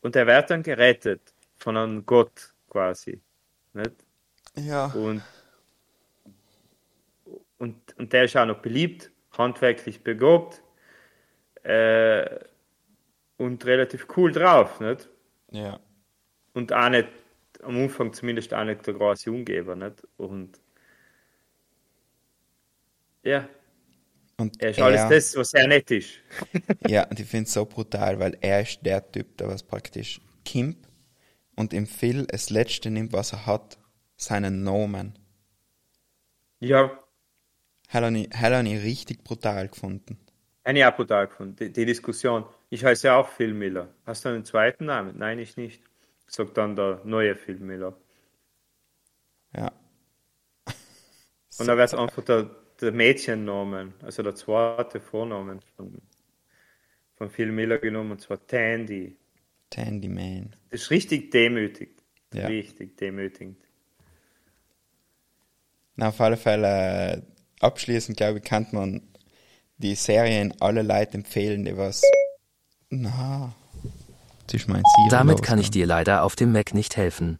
Und 0.00 0.16
er 0.16 0.26
wird 0.26 0.50
dann 0.50 0.62
gerettet 0.62 1.20
von 1.56 1.76
einem 1.76 2.06
Gott 2.06 2.54
quasi. 2.68 3.20
Nicht? 3.72 3.92
Ja. 4.56 4.86
Und, 4.86 5.22
und, 7.58 7.76
und 7.98 8.12
der 8.12 8.24
ist 8.24 8.36
auch 8.36 8.46
noch 8.46 8.58
beliebt, 8.58 9.10
handwerklich 9.36 10.02
begabt 10.02 10.62
äh, 11.62 12.38
und 13.36 13.64
relativ 13.66 14.06
cool 14.16 14.32
drauf, 14.32 14.80
nicht? 14.80 15.08
Ja. 15.50 15.78
Und 16.54 16.72
auch 16.72 16.88
nicht, 16.88 17.08
am 17.62 17.76
Anfang 17.76 18.12
zumindest 18.12 18.52
auch 18.54 18.64
nicht 18.64 18.86
der 18.86 18.94
große 18.94 19.30
Umgeber, 19.30 19.76
nicht? 19.76 20.06
Und 20.16 20.58
ja, 23.22 23.48
Und 24.38 24.60
er 24.62 24.70
ist 24.70 24.80
alles 24.80 25.08
das, 25.08 25.36
was 25.36 25.54
er 25.54 25.66
nicht 25.68 25.90
ist. 25.90 26.10
Ja, 26.88 27.06
und 27.08 27.20
ich 27.20 27.26
finde 27.26 27.44
es 27.46 27.52
so 27.52 27.64
brutal, 27.66 28.18
weil 28.18 28.36
er 28.40 28.62
ist 28.62 28.80
der 28.84 29.10
Typ, 29.12 29.36
der 29.36 29.48
was 29.48 29.62
praktisch 29.62 30.20
kommt 30.50 30.78
und 31.56 31.72
im 31.72 31.86
Phil 31.86 32.26
das 32.26 32.50
Letzte 32.50 32.90
nimmt, 32.90 33.12
was 33.12 33.32
er 33.32 33.46
hat, 33.46 33.78
seinen 34.16 34.62
Namen. 34.64 35.18
Ja, 36.60 36.98
Hat 37.88 38.02
er 38.02 38.10
nicht- 38.10 38.32
er 38.34 38.62
richtig 38.62 39.24
brutal 39.24 39.68
gefunden. 39.68 40.18
Eine 40.64 40.78
ich 40.80 40.84
auch 40.84 40.96
brutal 40.96 41.26
gefunden, 41.26 41.56
die, 41.56 41.72
die 41.72 41.86
Diskussion. 41.86 42.44
Ich 42.68 42.84
heiße 42.84 43.08
ja 43.08 43.16
auch 43.16 43.28
Phil 43.28 43.52
Miller. 43.54 43.88
Hast 44.06 44.24
du 44.24 44.28
einen 44.28 44.44
zweiten 44.44 44.84
Namen? 44.84 45.18
Nein, 45.18 45.38
ich 45.38 45.56
nicht. 45.56 45.82
Sagt 46.26 46.56
dann 46.56 46.76
der 46.76 47.00
neue 47.04 47.34
Phil 47.34 47.58
Miller. 47.58 47.96
Ja. 49.56 49.72
Und 51.58 51.66
dann 51.66 51.76
wird 51.78 51.94
einfach 51.94 52.24
der, 52.24 52.50
der 52.86 52.92
Mädchennamen, 52.92 53.94
also 54.02 54.22
der 54.22 54.34
zweite 54.34 55.00
Vornamen 55.00 55.60
von, 55.76 56.00
von 57.16 57.30
Phil 57.30 57.52
Miller 57.52 57.78
genommen, 57.78 58.12
und 58.12 58.20
zwar 58.20 58.44
Tandy. 58.46 59.16
Tandy 59.70 60.08
Man. 60.08 60.54
Das 60.70 60.82
ist 60.82 60.90
richtig 60.90 61.30
demütig. 61.30 61.96
Ja. 62.32 62.46
Richtig 62.46 62.96
demütigend. 62.96 63.56
Na, 65.96 66.08
auf 66.08 66.20
alle 66.20 66.36
Fälle, 66.36 67.16
äh, 67.16 67.22
abschließend, 67.60 68.16
glaube 68.16 68.38
ich, 68.38 68.44
kann 68.44 68.66
man 68.72 69.02
die 69.78 69.94
Serie 69.94 70.40
in 70.40 70.60
alle 70.60 70.82
Leute 70.82 71.14
empfehlen, 71.14 71.64
die 71.64 71.76
was. 71.76 72.02
Na. 72.90 73.54
Das 74.46 74.62
ist 74.62 74.68
mein 74.68 74.82
Siri. 74.96 75.08
Damit 75.10 75.42
kann 75.42 75.58
los, 75.58 75.66
ich 75.66 75.70
dir 75.70 75.86
leider 75.86 76.22
auf 76.24 76.36
dem 76.36 76.52
Mac 76.52 76.74
nicht 76.74 76.96
helfen. 76.96 77.38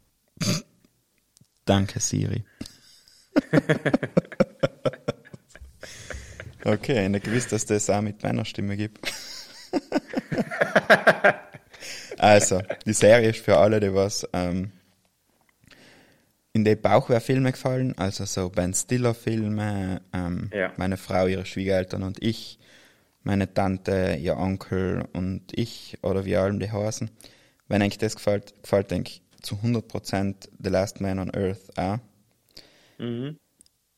Danke, 1.65 2.01
Siri. 2.01 2.45
okay, 6.71 7.07
ich 7.07 7.23
gewiss, 7.23 7.49
dass 7.49 7.67
das 7.67 7.91
auch 7.91 8.01
mit 8.01 8.23
meiner 8.23 8.45
Stimme 8.45 8.77
gibt. 8.77 9.01
also, 12.19 12.63
die 12.87 12.93
Serie 12.93 13.31
ist 13.31 13.41
für 13.41 13.57
alle, 13.57 13.81
die 13.81 13.95
was 13.95 14.27
ähm, 14.33 14.73
in 16.53 16.65
die 16.65 16.77
Bauchwehrfilme 16.77 17.53
gefallen, 17.53 17.97
also 17.97 18.25
so 18.25 18.51
Ben 18.51 18.75
Stiller-Filme, 18.75 20.03
ähm, 20.13 20.51
Ja. 20.53 20.73
meine 20.77 20.97
Frau, 20.97 21.27
ihre 21.27 21.47
Schwiegereltern 21.47 22.03
und 22.03 22.23
ich, 22.23 22.59
meine 23.23 23.53
Tante, 23.53 24.17
ihr 24.21 24.37
Onkel 24.37 25.05
und 25.13 25.53
ich, 25.57 25.99
oder 26.03 26.25
wie 26.25 26.37
allem 26.37 26.59
die 26.59 26.73
heißen. 26.73 27.11
Wenn 27.69 27.83
euch 27.83 27.99
das 27.99 28.17
gefällt, 28.17 28.55
gefällt 28.63 28.91
denke 28.91 29.11
ich 29.11 29.23
zu 29.43 29.57
100% 29.57 30.49
The 30.59 30.71
Last 30.71 31.01
Man 31.01 31.19
on 31.19 31.31
Earth 31.35 31.79
auch. 31.79 31.99
Mhm. 32.99 33.37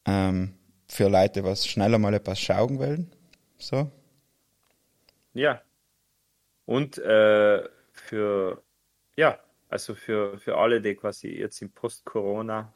Ähm, 0.06 0.54
für 0.92 1.08
Leute, 1.08 1.42
was 1.42 1.66
schneller 1.66 1.98
mal 1.98 2.12
etwas 2.12 2.38
schauen 2.38 2.78
wollen. 2.78 3.10
So. 3.56 3.90
Ja. 5.32 5.62
Und 6.66 6.98
äh, 6.98 7.62
für, 7.92 8.62
ja, 9.16 9.38
also 9.68 9.94
für, 9.94 10.38
für 10.38 10.58
alle, 10.58 10.82
die 10.82 10.94
quasi 10.94 11.28
jetzt 11.28 11.62
im 11.62 11.70
Post-Corona 11.70 12.72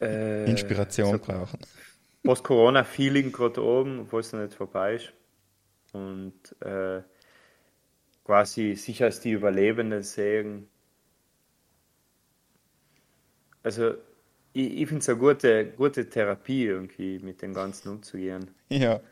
äh, 0.00 0.48
Inspiration 0.48 1.18
so 1.18 1.18
brauchen. 1.18 1.58
Post-Corona-Feeling 2.22 3.32
gerade 3.32 3.62
oben, 3.62 4.00
obwohl 4.00 4.20
es 4.20 4.32
noch 4.32 4.40
nicht 4.40 4.54
vorbei 4.54 4.94
ist. 4.94 5.12
Und 5.92 6.54
äh, 6.60 7.02
quasi 8.24 8.74
sich 8.76 9.02
als 9.02 9.20
die 9.20 9.32
Überlebenden 9.32 10.02
sehen. 10.02 10.68
Also, 13.62 13.94
ich, 14.56 14.80
ich 14.80 14.88
finde 14.88 15.00
es 15.00 15.08
eine 15.08 15.18
gute, 15.18 15.66
gute 15.72 16.08
Therapie 16.08 16.64
irgendwie, 16.64 17.18
mit 17.18 17.42
dem 17.42 17.52
Ganzen 17.52 17.90
umzugehen. 17.90 18.50
Ja. 18.68 19.00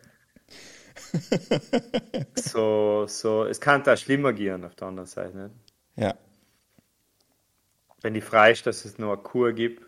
So, 2.37 3.07
so, 3.09 3.45
es 3.45 3.61
kann 3.61 3.83
da 3.83 3.97
schlimmer 3.97 4.33
gehen 4.33 4.65
auf 4.65 4.77
der 4.77 4.89
anderen 4.89 5.09
Seite. 5.09 5.37
Nicht? 5.37 5.55
Ja. 5.97 6.15
Wenn 8.01 8.15
die 8.15 8.21
frei 8.21 8.53
ist, 8.53 8.67
dass 8.67 8.85
es 8.85 8.99
nur 8.99 9.13
eine 9.13 9.23
Kur 9.23 9.53
gibt. 9.53 9.85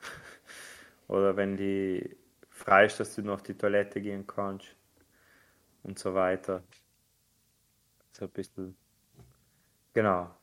Oder 1.08 1.36
wenn 1.36 1.56
die 1.56 2.16
frei 2.48 2.86
ist, 2.86 2.98
dass 2.98 3.14
du 3.14 3.22
noch 3.22 3.34
auf 3.34 3.42
die 3.42 3.54
Toilette 3.54 4.00
gehen 4.00 4.26
kannst. 4.26 4.66
Und 5.82 5.98
so 5.98 6.14
weiter. 6.14 6.64
So 8.12 8.24
ein 8.24 8.30
bisschen. 8.30 8.76
Genau. 9.92 10.34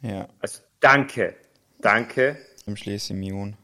Ja. 0.00 0.28
Also 0.40 0.62
danke. 0.80 1.34
Danke. 1.78 2.38
Im 2.66 2.76
Schließ 2.76 3.10
Immun. 3.10 3.56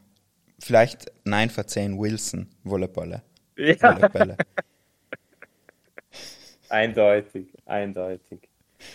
Vielleicht 0.59 1.11
9 1.25 1.49
von 1.49 1.67
10 1.67 1.99
Wilson 1.99 2.47
Volleybälle. 2.63 3.21
Ja, 3.57 3.97
Volleybälle. 3.97 4.37
eindeutig. 6.69 7.47
Eindeutig. 7.65 8.39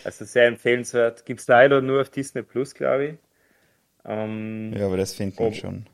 Also 0.04 0.24
sehr 0.24 0.46
empfehlenswert. 0.46 1.26
Gibt 1.26 1.40
es 1.40 1.46
leider 1.46 1.82
nur 1.82 2.00
auf 2.00 2.08
Disney 2.08 2.42
Plus, 2.42 2.74
glaube 2.74 3.06
ich. 3.06 3.14
Ähm, 4.06 4.72
ja, 4.74 4.86
aber 4.86 4.96
das 4.96 5.14
findet 5.14 5.38
man 5.38 5.52
schon. 5.52 5.86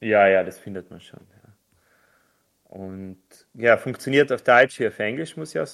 Ja, 0.00 0.26
ja, 0.26 0.42
das 0.42 0.58
findet 0.58 0.90
man 0.90 1.02
schon. 1.02 1.20
Ja. 1.20 2.76
Und 2.76 3.18
ja, 3.54 3.76
funktioniert 3.76 4.32
auf 4.32 4.42
Deutsch 4.42 4.80
wie 4.80 4.88
auf 4.88 4.98
Englisch, 4.98 5.36
muss 5.36 5.50
ich 5.50 5.56
ja. 5.56 5.64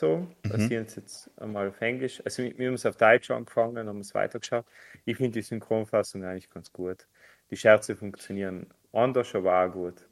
Basieren 0.43 0.87
es 0.87 0.97
jetzt 0.97 1.31
einmal 1.37 1.69
auf 1.69 1.81
Englisch. 1.81 2.21
Also 2.25 2.43
wir 2.43 2.67
haben 2.67 2.75
es 2.75 2.87
auf 2.87 2.97
Deutsch 2.97 3.31
angefangen, 3.31 3.87
haben 3.87 4.01
es 4.01 4.13
weitergeschaut. 4.15 4.65
Ich 5.05 5.19
finde 5.19 5.33
die 5.33 5.43
Synchronfassung 5.43 6.25
eigentlich 6.25 6.51
ganz 6.51 6.73
gut. 6.73 7.07
Die 7.51 7.57
Scherze 7.57 7.95
funktionieren 7.97 8.67
anders, 8.93 9.35
aber 9.35 9.65
auch 9.65 9.73
gut. 9.73 10.07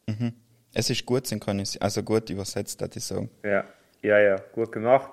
Es 0.72 0.90
ist 0.90 1.04
gut 1.06 1.26
synchronisiert, 1.26 1.82
also 1.82 2.02
gut 2.02 2.30
übersetzt, 2.30 2.80
würde 2.80 2.98
ich 2.98 3.04
sagen. 3.04 3.30
Ja, 3.44 3.64
ja, 4.02 4.18
ja, 4.18 4.36
gut 4.52 4.72
gemacht. 4.72 5.12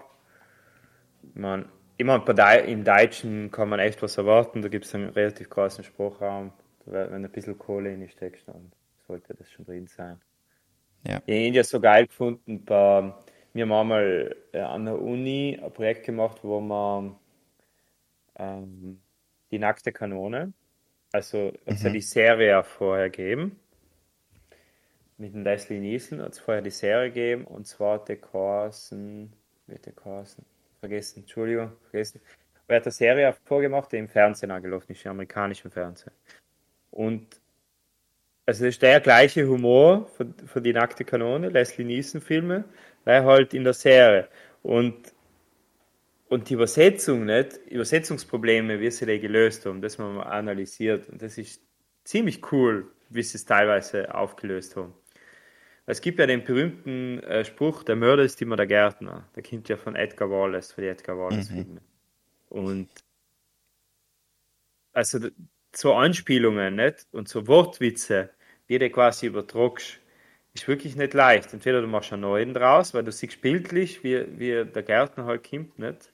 Man, 1.33 1.69
immer 1.97 2.19
Dei- 2.19 2.65
im 2.65 2.83
Deutschen 2.83 3.51
kann 3.51 3.69
man 3.69 3.79
echt 3.79 4.01
was 4.01 4.17
erwarten. 4.17 4.61
Da 4.61 4.69
gibt 4.69 4.85
es 4.85 4.95
einen 4.95 5.09
relativ 5.09 5.49
großen 5.49 5.83
Sprachraum. 5.83 6.51
Wenn 6.85 7.23
ein 7.25 7.31
bisschen 7.31 7.57
Kohle 7.57 7.93
in 7.93 8.01
die 8.01 8.09
steckst, 8.09 8.47
dann 8.47 8.71
sollte 9.07 9.35
das 9.35 9.49
schon 9.51 9.65
drin 9.65 9.87
sein. 9.87 10.19
Ja. 11.07 11.21
Ich 11.25 11.47
habe 11.47 11.55
ja 11.55 11.63
so 11.63 11.79
geil 11.79 12.07
gefunden. 12.07 12.65
Bei, 12.65 13.13
wir 13.53 13.63
haben 13.63 13.71
einmal 13.71 14.35
äh, 14.51 14.59
an 14.59 14.85
der 14.85 14.99
Uni 14.99 15.59
ein 15.63 15.71
Projekt 15.71 16.05
gemacht, 16.05 16.39
wo 16.43 16.59
man 16.59 17.15
ähm, 18.35 18.99
die 19.51 19.59
nackte 19.59 19.91
Kanone, 19.91 20.53
also 21.11 21.53
hat 21.65 21.75
es 21.75 21.83
ja 21.83 21.89
die 21.89 22.01
Serie 22.01 22.59
auch 22.59 22.65
vorher 22.65 23.09
gegeben, 23.09 23.59
mit 25.17 25.33
dem 25.33 25.43
Leslie 25.43 25.79
Nielsen 25.79 26.21
hat 26.21 26.33
es 26.33 26.39
vorher 26.39 26.63
die 26.63 26.71
Serie 26.71 27.09
gegeben 27.09 27.45
und 27.45 27.67
zwar 27.67 27.95
hat 27.95 28.09
der 28.09 28.17
Carson, 28.17 29.31
hat 29.71 29.85
der 29.85 29.93
Carson, 29.93 30.43
vergessen, 30.79 31.19
Entschuldigung, 31.19 31.71
vergessen. 31.91 32.21
Er 32.67 32.77
hat 32.77 32.83
eine 32.83 32.91
Serie 32.91 33.35
vorgemacht, 33.45 33.91
die 33.91 33.97
im 33.97 34.07
Fernsehen 34.07 34.49
angelaufen 34.49 34.93
ist, 34.93 35.05
im 35.05 35.11
amerikanischen 35.11 35.69
Fernsehen. 35.69 36.13
Und 36.89 37.27
also 38.45 38.65
das 38.65 38.75
ist 38.75 38.81
der 38.81 38.99
gleiche 38.99 39.47
Humor 39.47 40.07
von, 40.17 40.33
von 40.45 40.63
die 40.63 40.73
nackte 40.73 41.05
Kanone, 41.05 41.49
Leslie 41.49 41.85
Nielsen 41.85 42.21
Filme, 42.21 42.63
weil 43.03 43.23
halt 43.23 43.53
in 43.53 43.63
der 43.63 43.73
Serie. 43.73 44.27
Und, 44.63 45.13
und 46.31 46.49
die 46.49 46.53
Übersetzung, 46.53 47.25
nicht? 47.25 47.57
Übersetzungsprobleme, 47.67 48.79
wie 48.79 48.89
sie 48.89 49.05
die 49.05 49.19
gelöst 49.19 49.65
haben, 49.65 49.81
das 49.81 49.99
haben 49.99 50.13
wir 50.15 50.23
mal 50.23 50.29
analysiert. 50.29 51.09
Und 51.09 51.21
das 51.21 51.37
ist 51.37 51.61
ziemlich 52.05 52.53
cool, 52.53 52.89
wie 53.09 53.21
sie 53.21 53.35
es 53.35 53.43
teilweise 53.43 54.15
aufgelöst 54.15 54.77
haben. 54.77 54.93
Es 55.85 55.99
gibt 55.99 56.19
ja 56.19 56.27
den 56.27 56.45
berühmten 56.45 57.19
äh, 57.23 57.43
Spruch, 57.43 57.83
der 57.83 57.97
Mörder 57.97 58.23
ist 58.23 58.41
immer 58.41 58.55
der 58.55 58.67
Gärtner. 58.67 59.27
Der 59.35 59.43
kommt 59.43 59.67
ja 59.67 59.75
von 59.75 59.97
Edgar 59.97 60.29
Wallace, 60.29 60.71
von 60.71 60.85
den 60.85 60.93
Edgar 60.93 61.17
Wallace 61.17 61.49
Filmen. 61.49 61.81
Und 62.47 62.87
also 64.93 65.19
so 65.75 65.93
Anspielungen 65.95 66.77
nicht? 66.77 67.07
und 67.11 67.27
so 67.27 67.45
Wortwitze, 67.47 68.29
die 68.69 68.79
du 68.79 68.89
quasi 68.89 69.25
übertragst, 69.25 69.99
ist 70.53 70.67
wirklich 70.69 70.95
nicht 70.95 71.13
leicht. 71.13 71.53
Entweder 71.53 71.81
du 71.81 71.87
machst 71.87 72.13
einen 72.13 72.21
neuen 72.21 72.53
draus, 72.53 72.93
weil 72.93 73.03
du 73.03 73.11
siehst 73.11 73.41
bildlich, 73.41 74.01
wie, 74.05 74.39
wie 74.39 74.63
der 74.63 74.83
Gärtner 74.83 75.25
halt 75.25 75.49
kommt, 75.49 75.77
nicht? 75.77 76.10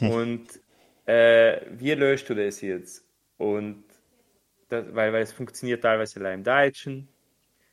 Und 0.00 0.60
äh, 1.06 1.60
wie 1.70 1.92
löst 1.92 2.28
du 2.28 2.34
das 2.34 2.60
jetzt? 2.60 3.06
Und 3.36 3.84
das, 4.68 4.84
weil, 4.94 5.12
weil 5.12 5.22
es 5.22 5.32
funktioniert 5.32 5.82
teilweise 5.82 6.20
allein 6.20 6.40
im 6.40 6.44
Deutschen. 6.44 7.08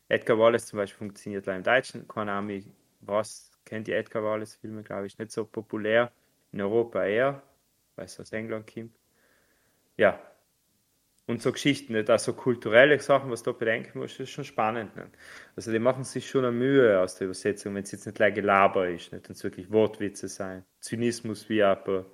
Edgar 0.07 0.37
Wallace 0.37 0.67
zum 0.67 0.77
Beispiel 0.77 0.99
funktioniert 0.99 1.47
allein 1.47 1.59
im 1.59 1.63
Deutschen. 1.63 2.07
Ahnung, 2.07 2.63
was 3.01 3.51
kennt 3.65 3.87
die 3.87 3.93
Edgar 3.93 4.23
Wallace 4.23 4.55
Filme, 4.55 4.83
glaube 4.83 5.07
ich, 5.07 5.17
nicht 5.17 5.31
so 5.31 5.45
populär. 5.45 6.11
In 6.51 6.61
Europa 6.61 7.03
eher, 7.03 7.41
weil 7.95 8.05
es 8.05 8.19
aus 8.19 8.31
England 8.31 8.71
kommt. 8.71 8.95
Ja, 9.97 10.19
Und 11.27 11.41
so 11.41 11.51
Geschichten, 11.51 11.93
nicht? 11.93 12.09
Also 12.09 12.33
kulturelle 12.33 12.99
Sachen, 12.99 13.31
was 13.31 13.41
du 13.41 13.51
da 13.51 13.57
bedenken 13.57 13.99
musst, 13.99 14.19
ist 14.19 14.29
schon 14.29 14.43
spannend. 14.43 14.95
Nicht? 14.95 15.09
Also 15.55 15.71
die 15.71 15.79
machen 15.79 16.03
sich 16.03 16.29
schon 16.29 16.45
eine 16.45 16.55
Mühe 16.55 16.99
aus 16.99 17.15
der 17.15 17.25
Übersetzung, 17.25 17.73
wenn 17.73 17.83
es 17.83 17.91
jetzt 17.91 18.05
nicht 18.05 18.15
gleich 18.15 18.35
Gelaber 18.35 18.87
ist, 18.89 19.11
nicht? 19.11 19.27
Wenn 19.27 19.35
es 19.35 19.43
wirklich 19.43 19.71
Wortwitze 19.71 20.27
sein. 20.27 20.63
Zynismus 20.79 21.49
wie 21.49 21.63
aber 21.63 22.05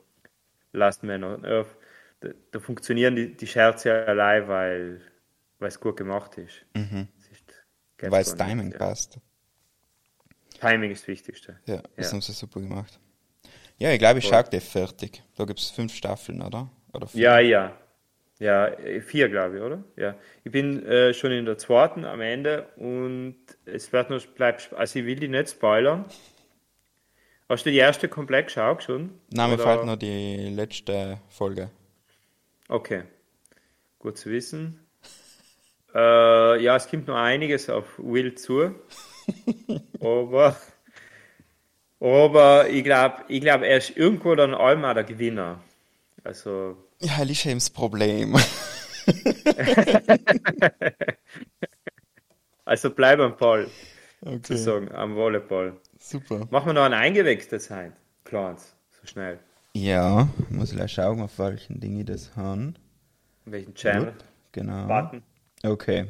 Last 0.72 1.04
Man 1.04 1.24
on 1.24 1.46
Earth. 1.46 1.76
Da, 2.22 2.30
da 2.52 2.60
funktionieren 2.60 3.16
die, 3.16 3.36
die 3.36 3.48
Scherze 3.48 4.06
allein, 4.08 4.48
weil 4.48 5.02
es 5.60 5.80
gut 5.80 5.98
gemacht 5.98 6.38
ist. 6.38 6.66
Mhm. 6.74 7.08
Es 7.20 7.32
ist 7.32 8.12
Weil 8.12 8.24
nicht, 8.24 8.38
Timing 8.38 8.72
ja. 8.72 8.78
passt. 8.78 9.20
Timing 10.60 10.92
ist 10.92 11.02
das 11.04 11.08
Wichtigste. 11.08 11.60
Ja, 11.66 11.82
das 11.96 12.08
Ja. 12.08 12.14
haben 12.14 12.22
sie 12.22 12.32
super 12.32 12.62
gemacht. 12.62 13.00
Ja, 13.78 13.92
ich 13.92 14.00
glaube, 14.00 14.20
ich 14.20 14.26
schaue 14.28 14.62
fertig. 14.62 15.24
Da 15.36 15.44
gibt 15.46 15.60
es 15.60 15.72
fünf 15.72 15.94
Staffeln, 15.94 16.42
oder? 16.42 16.70
Oder 16.94 17.08
vier? 17.08 17.22
Ja, 17.22 17.40
ja. 17.40 17.78
Ja, 18.42 18.66
äh, 18.70 19.02
vier, 19.02 19.30
glaube 19.30 19.58
ich, 19.58 19.62
oder? 19.62 19.84
Ja. 19.96 20.16
Ich 20.44 20.52
bin 20.52 20.84
äh, 20.88 21.14
schon 21.14 21.32
in 21.32 21.46
der 21.46 21.60
zweiten 21.60 22.06
am 22.06 22.22
Ende 22.22 22.68
und 22.76 23.36
es 23.66 23.94
wird 23.94 24.10
noch 24.10 24.26
bleibt, 24.26 24.74
also 24.74 24.98
ich 24.98 25.06
will 25.06 25.20
die 25.20 25.28
nicht 25.28 25.52
spoilern. 25.52 26.06
Hast 27.48 27.68
du 27.68 27.70
die 27.70 27.78
erste 27.78 28.08
komplett 28.10 28.48
geschaut 28.48 28.82
schon? 28.82 29.12
Nein, 29.32 29.52
mir 29.52 29.56
Oder- 29.58 29.64
fehlt 29.64 29.86
noch 29.86 29.96
die 29.96 30.50
letzte 30.56 31.20
Folge. 31.30 31.70
Okay, 32.68 33.04
gut 34.00 34.18
zu 34.18 34.30
wissen. 34.32 34.80
Äh, 35.94 36.64
ja, 36.64 36.78
es 36.78 36.88
kommt 36.90 37.10
noch 37.10 37.18
einiges 37.18 37.70
auf 37.70 38.00
Will 38.00 38.34
zu, 38.36 38.74
aber, 40.00 40.56
aber 42.00 42.70
ich 42.70 42.86
glaube, 42.86 43.26
ich 43.28 43.42
glaub, 43.42 43.62
er 43.62 43.76
ist 43.76 43.98
irgendwo 43.98 44.34
dann 44.36 44.54
einmal 44.56 44.94
der 44.94 45.04
Gewinner. 45.04 45.60
Also, 46.24 46.78
Ja, 47.02 47.24
Problem. 47.74 48.36
also 52.66 52.92
bleib 52.92 53.20
am 53.20 53.36
Ball, 53.38 53.68
Okay, 54.22 54.36
sozusagen, 54.36 54.92
am 54.92 55.16
Volleyball. 55.16 55.74
super. 56.00 56.48
Machen 56.52 56.68
wir 56.68 56.74
noch 56.74 56.84
ein 56.84 56.94
eingewechseltes 56.94 57.66
sein, 57.66 57.94
Kleins, 58.24 58.76
so 58.92 59.08
schnell. 59.08 59.40
Ja, 59.74 60.28
muss 60.50 60.70
ich 60.72 60.76
gleich 60.78 60.92
schauen, 60.92 61.22
auf 61.22 61.40
welchen 61.40 61.80
Dinge 61.80 62.06
das 62.06 62.36
haben. 62.36 62.76
Welchen 63.46 63.74
Channel? 63.74 64.14
Genau. 64.52 64.86
Button. 64.88 65.24
Okay. 65.64 66.06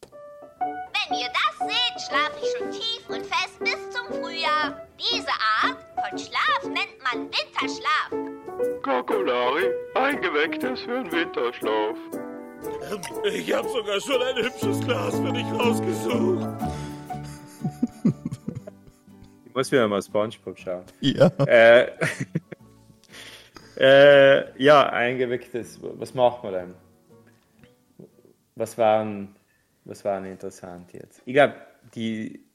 Wenn 0.00 1.18
ihr 1.18 1.28
das 1.28 1.58
seht, 1.68 2.00
schlafe 2.08 2.36
ich 2.42 2.58
schon 2.58 2.70
tief 2.72 3.08
und 3.08 3.24
fest 3.24 3.58
bis 3.60 3.90
zum 3.90 4.06
Frühjahr. 4.20 4.86
Diese 4.98 5.28
Art 5.62 5.78
von 5.94 6.18
Schlaf 6.18 6.64
nennt 6.64 6.98
man 7.02 7.24
Winterschlaf. 7.30 8.10
Kakolari, 8.82 9.70
eingewecktes 9.94 10.80
für 10.80 11.02
den 11.02 11.12
Winterschlaf. 11.12 11.96
Ich 13.24 13.52
habe 13.52 13.68
sogar 13.68 14.00
schon 14.00 14.22
ein 14.22 14.36
hübsches 14.44 14.80
Glas 14.80 15.14
für 15.18 15.32
dich 15.32 15.46
rausgesucht. 15.52 16.46
Ich 19.44 19.54
muss 19.54 19.72
wieder 19.72 19.88
mal 19.88 20.02
Spongebob 20.02 20.58
schauen. 20.58 20.84
Ja. 21.00 21.26
Äh, 21.46 21.92
äh, 23.76 24.62
ja, 24.62 24.88
eingewecktes. 24.88 25.78
Was 25.82 26.14
macht 26.14 26.44
man 26.44 26.52
denn? 26.52 26.74
Was 28.54 28.78
waren, 28.78 29.36
was 29.84 30.04
waren 30.04 30.24
interessant 30.24 30.92
jetzt? 30.92 31.22
Ich 31.26 31.34
glaube, 31.34 31.54
die, 31.94 32.45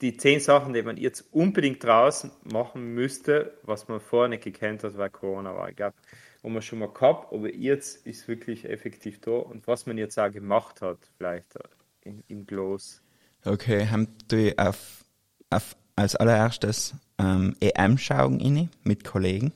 die 0.00 0.16
zehn 0.16 0.40
Sachen, 0.40 0.74
die 0.74 0.82
man 0.82 0.96
jetzt 0.96 1.24
unbedingt 1.32 1.82
draußen 1.82 2.30
machen 2.44 2.94
müsste, 2.94 3.54
was 3.62 3.88
man 3.88 4.00
vorher 4.00 4.28
nicht 4.28 4.44
gekannt 4.44 4.84
hat, 4.84 4.96
weil 4.98 5.10
Corona 5.10 5.54
war. 5.54 5.70
Ich 5.70 5.76
glaube, 5.76 5.96
haben 6.42 6.54
wir 6.54 6.62
schon 6.62 6.78
mal 6.78 6.88
gehabt, 6.92 7.32
aber 7.32 7.52
jetzt 7.54 8.06
ist 8.06 8.28
wirklich 8.28 8.68
effektiv 8.68 9.20
da 9.20 9.32
und 9.32 9.66
was 9.66 9.86
man 9.86 9.98
jetzt 9.98 10.18
auch 10.18 10.30
gemacht 10.30 10.82
hat, 10.82 10.98
vielleicht 11.16 11.58
in, 12.02 12.22
im 12.28 12.46
Gloss. 12.46 13.02
Okay, 13.44 13.86
haben 13.86 14.08
du 14.28 14.52
auf, 14.58 15.04
auf, 15.48 15.76
als 15.96 16.16
allererstes 16.16 16.94
ähm, 17.18 17.56
EM 17.60 17.96
schauen 17.98 18.40
inne 18.40 18.68
mit 18.82 19.04
Kollegen, 19.04 19.52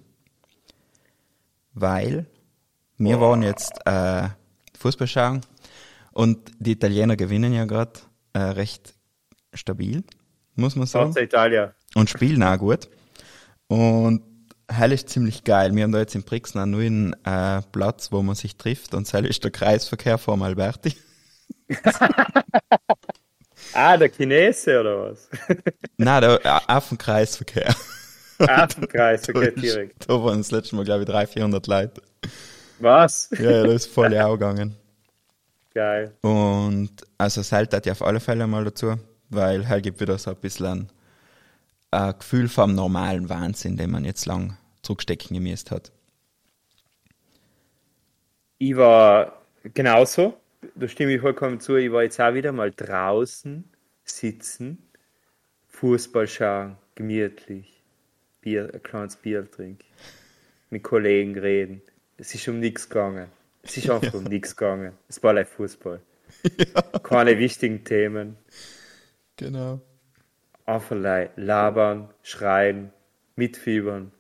weil 1.75 2.27
wir 2.97 3.21
waren 3.21 3.43
jetzt 3.43 3.75
äh, 3.87 4.29
Fußball 4.79 5.07
schauen 5.07 5.41
und 6.13 6.39
die 6.59 6.73
Italiener 6.73 7.17
gewinnen 7.17 7.53
ja 7.53 7.65
gerade 7.65 8.01
äh, 8.33 8.39
recht 8.39 8.94
stabil, 9.55 10.03
muss 10.57 10.77
man 10.77 10.87
sagen. 10.87 11.07
Forza 11.13 11.21
Italia. 11.21 11.75
und 11.95 12.11
spielen 12.11 12.43
auch 12.43 12.59
gut. 12.59 12.89
Und 13.69 14.23
hell 14.69 14.93
ist 14.93 15.09
ziemlich 15.09 15.45
geil. 15.45 15.75
Wir 15.75 15.85
haben 15.85 15.93
da 15.93 15.99
jetzt 15.99 16.15
in 16.15 16.23
Brixen 16.23 16.59
einen 16.61 16.73
neuen 16.73 17.17
äh, 17.25 17.63
Platz, 17.73 18.13
wo 18.13 18.23
man 18.23 18.35
sich 18.35 18.57
trifft 18.57 18.95
und 18.95 19.11
hell 19.13 19.27
ist 19.27 19.43
der 19.45 19.51
Kreisverkehr 19.51 20.19
vor 20.19 20.41
Alberti. 20.43 20.97
Ah, 23.73 23.97
der 23.97 24.09
Chinese 24.11 24.81
oder 24.81 25.11
was? 25.11 25.29
Nein, 25.97 26.21
der 26.23 26.45
äh, 26.45 26.61
Affenkreisverkehr. 26.67 27.75
Affenkreis, 28.39 29.29
okay, 29.29 29.33
Da 29.41 29.43
ist- 29.51 29.63
direkt. 29.63 30.09
Da 30.09 30.23
waren 30.23 30.39
das 30.39 30.51
letzte 30.51 30.77
Mal, 30.77 30.85
glaube 30.85 31.03
ich, 31.03 31.09
300, 31.09 31.31
400 31.33 31.67
Leute. 31.67 32.03
Was? 32.79 33.31
Ja, 33.39 33.51
ja, 33.51 33.63
das 33.65 33.87
ist 33.87 33.87
voll 33.93 34.17
auch 34.19 34.35
gegangen. 34.35 34.77
Geil. 35.73 36.15
Und 36.21 36.91
also 37.19 37.41
es 37.41 37.51
hält 37.51 37.73
halt 37.73 37.87
ja 37.87 37.93
auf 37.93 38.03
alle 38.03 38.21
Fälle 38.21 38.47
mal 38.47 38.65
dazu, 38.65 38.95
weil 39.35 39.69
halt 39.69 39.85
gibt 39.85 40.01
wieder 40.01 40.19
so 40.19 40.31
ein 40.31 40.37
bisschen 40.37 40.67
ein, 40.67 40.89
ein 41.91 42.19
Gefühl 42.19 42.49
vom 42.49 42.75
normalen 42.75 43.29
Wahnsinn, 43.29 43.77
den 43.77 43.91
man 43.91 44.05
jetzt 44.05 44.27
lang 44.27 44.57
zurückstecken 44.83 45.35
gemäßt 45.35 45.71
hat. 45.71 45.93
Ich 48.59 48.77
war 48.77 49.43
genauso, 49.75 50.39
da 50.75 50.89
stimme 50.89 51.15
ich 51.15 51.21
vollkommen 51.21 51.61
zu, 51.61 51.77
ich 51.77 51.93
war 51.93 52.03
jetzt 52.03 52.21
auch 52.21 52.35
wieder 52.35 52.53
mal 52.53 52.71
draußen 52.71 53.65
sitzen, 54.05 54.79
Fußball 55.69 56.29
schauen, 56.29 56.77
gemütlich, 56.95 57.83
Bier, 58.41 58.71
ein 58.73 58.83
kleines 58.83 59.17
Bier 59.17 59.51
trinken, 59.51 59.85
mit 60.71 60.83
Kollegen 60.83 61.37
reden. 61.39 61.83
Es 62.17 62.35
ist 62.35 62.47
um 62.49 62.61
nichts 62.61 62.89
gegangen. 62.89 63.29
Es 63.63 63.77
ist 63.77 63.91
einfach 63.91 64.15
um 64.15 64.25
nichts 64.25 64.57
gegangen. 64.57 64.93
Es 65.09 65.23
war 65.23 65.33
like 65.33 65.49
Fußball. 65.49 66.01
Keine 67.03 67.39
wichtigen 67.39 67.85
Themen. 67.85 68.37
Genau. 69.37 69.81
Like 70.91 71.33
labern, 71.37 72.13
schreien, 72.23 72.93
mitfiebern 73.37 74.13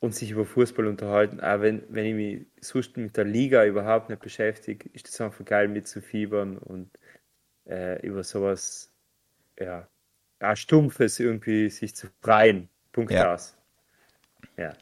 und 0.00 0.14
sich 0.14 0.30
über 0.30 0.44
Fußball 0.44 0.86
unterhalten. 0.86 1.40
Auch 1.40 1.60
wenn, 1.60 1.82
wenn 1.88 2.06
ich 2.06 2.14
mich 2.14 2.46
sonst 2.60 2.96
mit 2.96 3.16
der 3.16 3.24
Liga 3.24 3.64
überhaupt 3.64 4.08
nicht 4.10 4.20
beschäftige, 4.22 4.88
ist 4.92 5.08
das 5.08 5.20
einfach 5.20 5.44
geil 5.44 5.68
mitzufiebern 5.68 6.58
und 6.58 6.90
äh, 7.66 8.04
über 8.06 8.24
sowas, 8.24 8.92
ja, 9.58 9.88
ja, 10.42 10.56
Stumpfes 10.56 11.20
irgendwie 11.20 11.70
sich 11.70 11.94
zu 11.96 12.08
freien. 12.22 12.68
Punkt 12.92 13.12
Ja. 13.12 13.34
aus. 13.34 13.56
Ja. 14.56 14.74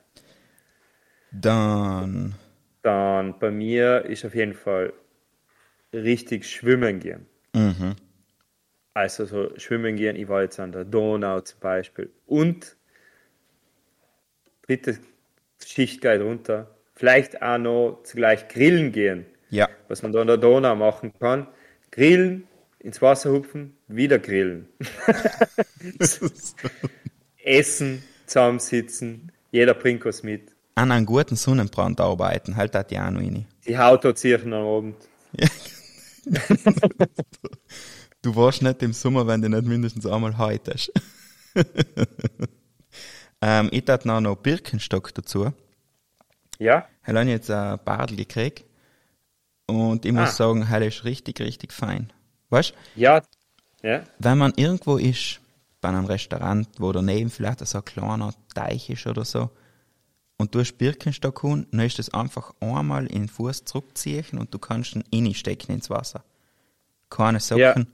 Dann, 1.33 2.35
Dann 2.83 3.39
bei 3.39 3.51
mir 3.51 4.07
ist 4.07 4.25
auf 4.25 4.35
jeden 4.35 4.55
Fall 4.55 4.93
richtig 5.93 6.49
schwimmen 6.49 7.01
gehen. 7.01 7.27
mhm. 7.55 7.97
Also 8.97 9.27
so 9.27 9.51
schwimmen 9.59 9.97
gehen, 9.97 10.17
ich 10.17 10.27
war 10.27 10.41
jetzt 10.41 10.59
an 10.59 10.73
der 10.73 10.87
Donau 10.87 11.43
zum 11.43 11.61
Beispiel. 11.61 12.09
Und 12.25 12.79
dritte 14.63 14.99
Schicht 15.63 16.01
geht 16.01 16.23
runter. 16.23 16.75
Vielleicht 16.95 17.43
auch 17.43 17.59
noch 17.59 18.01
zugleich 18.05 18.49
grillen 18.49 18.93
gehen, 18.93 19.27
ja, 19.51 19.69
was 19.89 20.03
man 20.03 20.13
da 20.13 20.23
an 20.23 20.29
der 20.29 20.39
Donau 20.39 20.75
machen 20.77 21.13
kann. 21.21 21.47
Grillen, 21.91 22.49
ins 22.79 23.03
Wasser 23.03 23.33
hupfen, 23.33 23.77
wieder 23.87 24.19
grillen. 24.19 24.67
Essen, 27.45 28.03
zusammensitzen, 28.25 29.31
jeder 29.51 29.75
bringt 29.75 30.07
was 30.07 30.23
mit. 30.23 30.57
an 30.75 30.91
einem 30.91 31.05
guten 31.05 31.37
Sonnenbrand 31.37 32.01
arbeiten, 32.01 32.57
halt 32.57 32.75
hat 32.75 32.91
die 32.91 32.99
auch 32.99 33.11
noch 33.11 33.21
rein. 33.21 33.45
Die 33.67 33.77
Haut 33.77 34.07
hat 34.07 34.17
sich 34.17 34.43
am 34.43 34.55
Abend. 34.55 34.97
Du 38.27 38.35
warst 38.35 38.61
nicht 38.61 38.83
im 38.83 38.93
Sommer, 38.93 39.25
wenn 39.29 39.41
du 39.41 39.49
nicht 39.49 39.67
mindestens 39.67 40.05
einmal 40.05 40.37
heutest. 40.37 40.91
ähm, 43.41 43.69
ich 43.71 43.85
tat 43.85 44.05
noch 44.05 44.21
noch 44.21 44.35
Birkenstock 44.35 45.15
dazu. 45.15 45.53
Ja? 46.59 46.89
Ich 47.03 47.09
habe 47.15 47.21
jetzt 47.31 47.53
ein 47.53 47.79
Badel 47.85 48.17
gekriegt. 48.17 48.65
Und 49.69 50.05
ich 50.05 50.11
muss 50.11 50.31
Ah. 50.31 50.33
sagen, 50.33 50.67
er 50.69 50.83
ist 50.85 51.05
richtig, 51.05 51.39
richtig 51.41 51.73
fein. 51.73 52.13
Weißt 52.51 52.75
Ja. 52.97 53.23
Ja? 53.85 54.03
wenn 54.19 54.39
man 54.39 54.53
irgendwo 54.57 54.97
ist, 54.97 55.41
bei 55.81 55.91
einem 55.91 56.07
Restaurant, 56.07 56.67
wo 56.81 56.91
daneben 56.91 57.31
vielleicht 57.31 57.65
so 57.65 57.79
ein 57.79 57.85
kleiner 57.85 58.35
Teich 58.57 58.91
ist 58.91 59.07
oder 59.07 59.25
so, 59.25 59.51
und 60.37 60.53
du 60.53 60.59
hast 60.59 60.77
Birkenstock 60.79 61.45
und 61.45 61.73
dann 61.73 61.81
ist 61.87 62.01
das 62.01 62.13
einfach 62.13 62.53
einmal 62.59 63.07
in 63.07 63.23
den 63.23 63.29
Fuß 63.29 63.67
zurückziehen 63.67 64.37
und 64.37 64.53
du 64.53 64.59
kannst 64.59 64.97
ihn 64.97 65.05
reinstecken 65.27 65.77
ins 65.77 65.91
Wasser. 65.91 66.25
Keine 67.09 67.39
Socken, 67.39 67.61
Ja. 67.61 67.87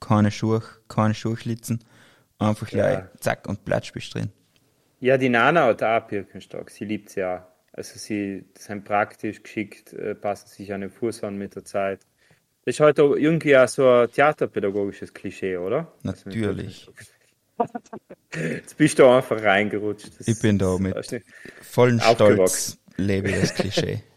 Keine 0.00 0.30
Schuhe, 0.30 0.62
keine 0.88 1.14
Schuhschlitzen, 1.14 1.84
einfach 2.38 2.68
Ja. 2.70 2.88
gleich, 2.88 3.04
zack, 3.20 3.46
und 3.48 3.64
platsch 3.64 3.92
bist 3.92 4.14
drin. 4.14 4.30
Ja, 5.00 5.16
die 5.16 5.28
Nana 5.28 5.64
hat 5.66 5.82
auch 5.82 6.06
Birkenstock. 6.06 6.70
Sie 6.70 6.84
liebt 6.84 7.10
sie 7.10 7.24
auch. 7.24 7.40
Also 7.72 7.98
sie 7.98 8.44
sind 8.58 8.84
praktisch 8.84 9.42
geschickt, 9.42 9.92
äh, 9.92 10.14
passen 10.14 10.48
sich 10.48 10.72
an 10.72 10.80
den 10.82 10.90
Fuß 10.90 11.24
an 11.24 11.38
mit 11.38 11.54
der 11.54 11.64
Zeit. 11.64 12.00
Das 12.64 12.74
ist 12.74 12.80
halt 12.80 13.00
auch 13.00 13.14
irgendwie 13.14 13.56
auch 13.56 13.68
so 13.68 13.88
ein 13.88 14.10
theaterpädagogisches 14.10 15.14
Klischee, 15.14 15.56
oder? 15.56 15.92
Natürlich. 16.02 16.90
Jetzt 18.34 18.76
bist 18.76 18.98
du 18.98 19.06
einfach 19.06 19.42
reingerutscht. 19.42 20.10
Das, 20.18 20.28
Ich 20.28 20.40
bin 20.40 20.58
da 20.58 20.76
mit 20.78 20.94
vollen 21.62 22.00
Stolz 22.00 22.78
lebe 22.96 23.32
das 23.32 23.54
Klischee. 23.54 24.02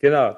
Genau. 0.00 0.36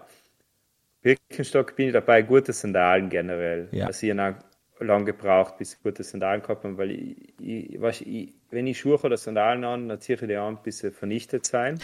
Birkenstock 1.07 1.77
bin 1.77 1.87
ich 1.87 1.93
dabei, 1.93 2.23
gute 2.23 2.53
Sandalen 2.53 3.09
generell. 3.09 3.69
Ja. 3.71 3.87
Also 3.87 4.09
ich 4.09 4.19
habe 4.19 4.39
lange 4.81 5.05
gebraucht, 5.05 5.57
bis 5.57 5.75
ich 5.75 5.83
gute 5.83 6.03
Sandalen 6.03 6.43
gehabt 6.43 6.65
habe, 6.65 6.77
weil 6.79 6.91
ich, 6.91 7.33
ich, 7.41 7.81
weißt, 7.81 8.01
ich, 8.01 8.35
wenn 8.51 8.67
ich 8.67 8.81
Schuhe 8.81 8.99
oder 9.01 9.17
Sandalen 9.17 9.63
an, 9.63 9.89
dann 9.89 10.01
ziehe 10.01 10.19
ich 10.21 10.27
die 10.27 10.35
an, 10.35 10.59
bis 10.65 10.81
sie 10.81 10.91
vernichtet 10.91 11.47
sein. 11.47 11.79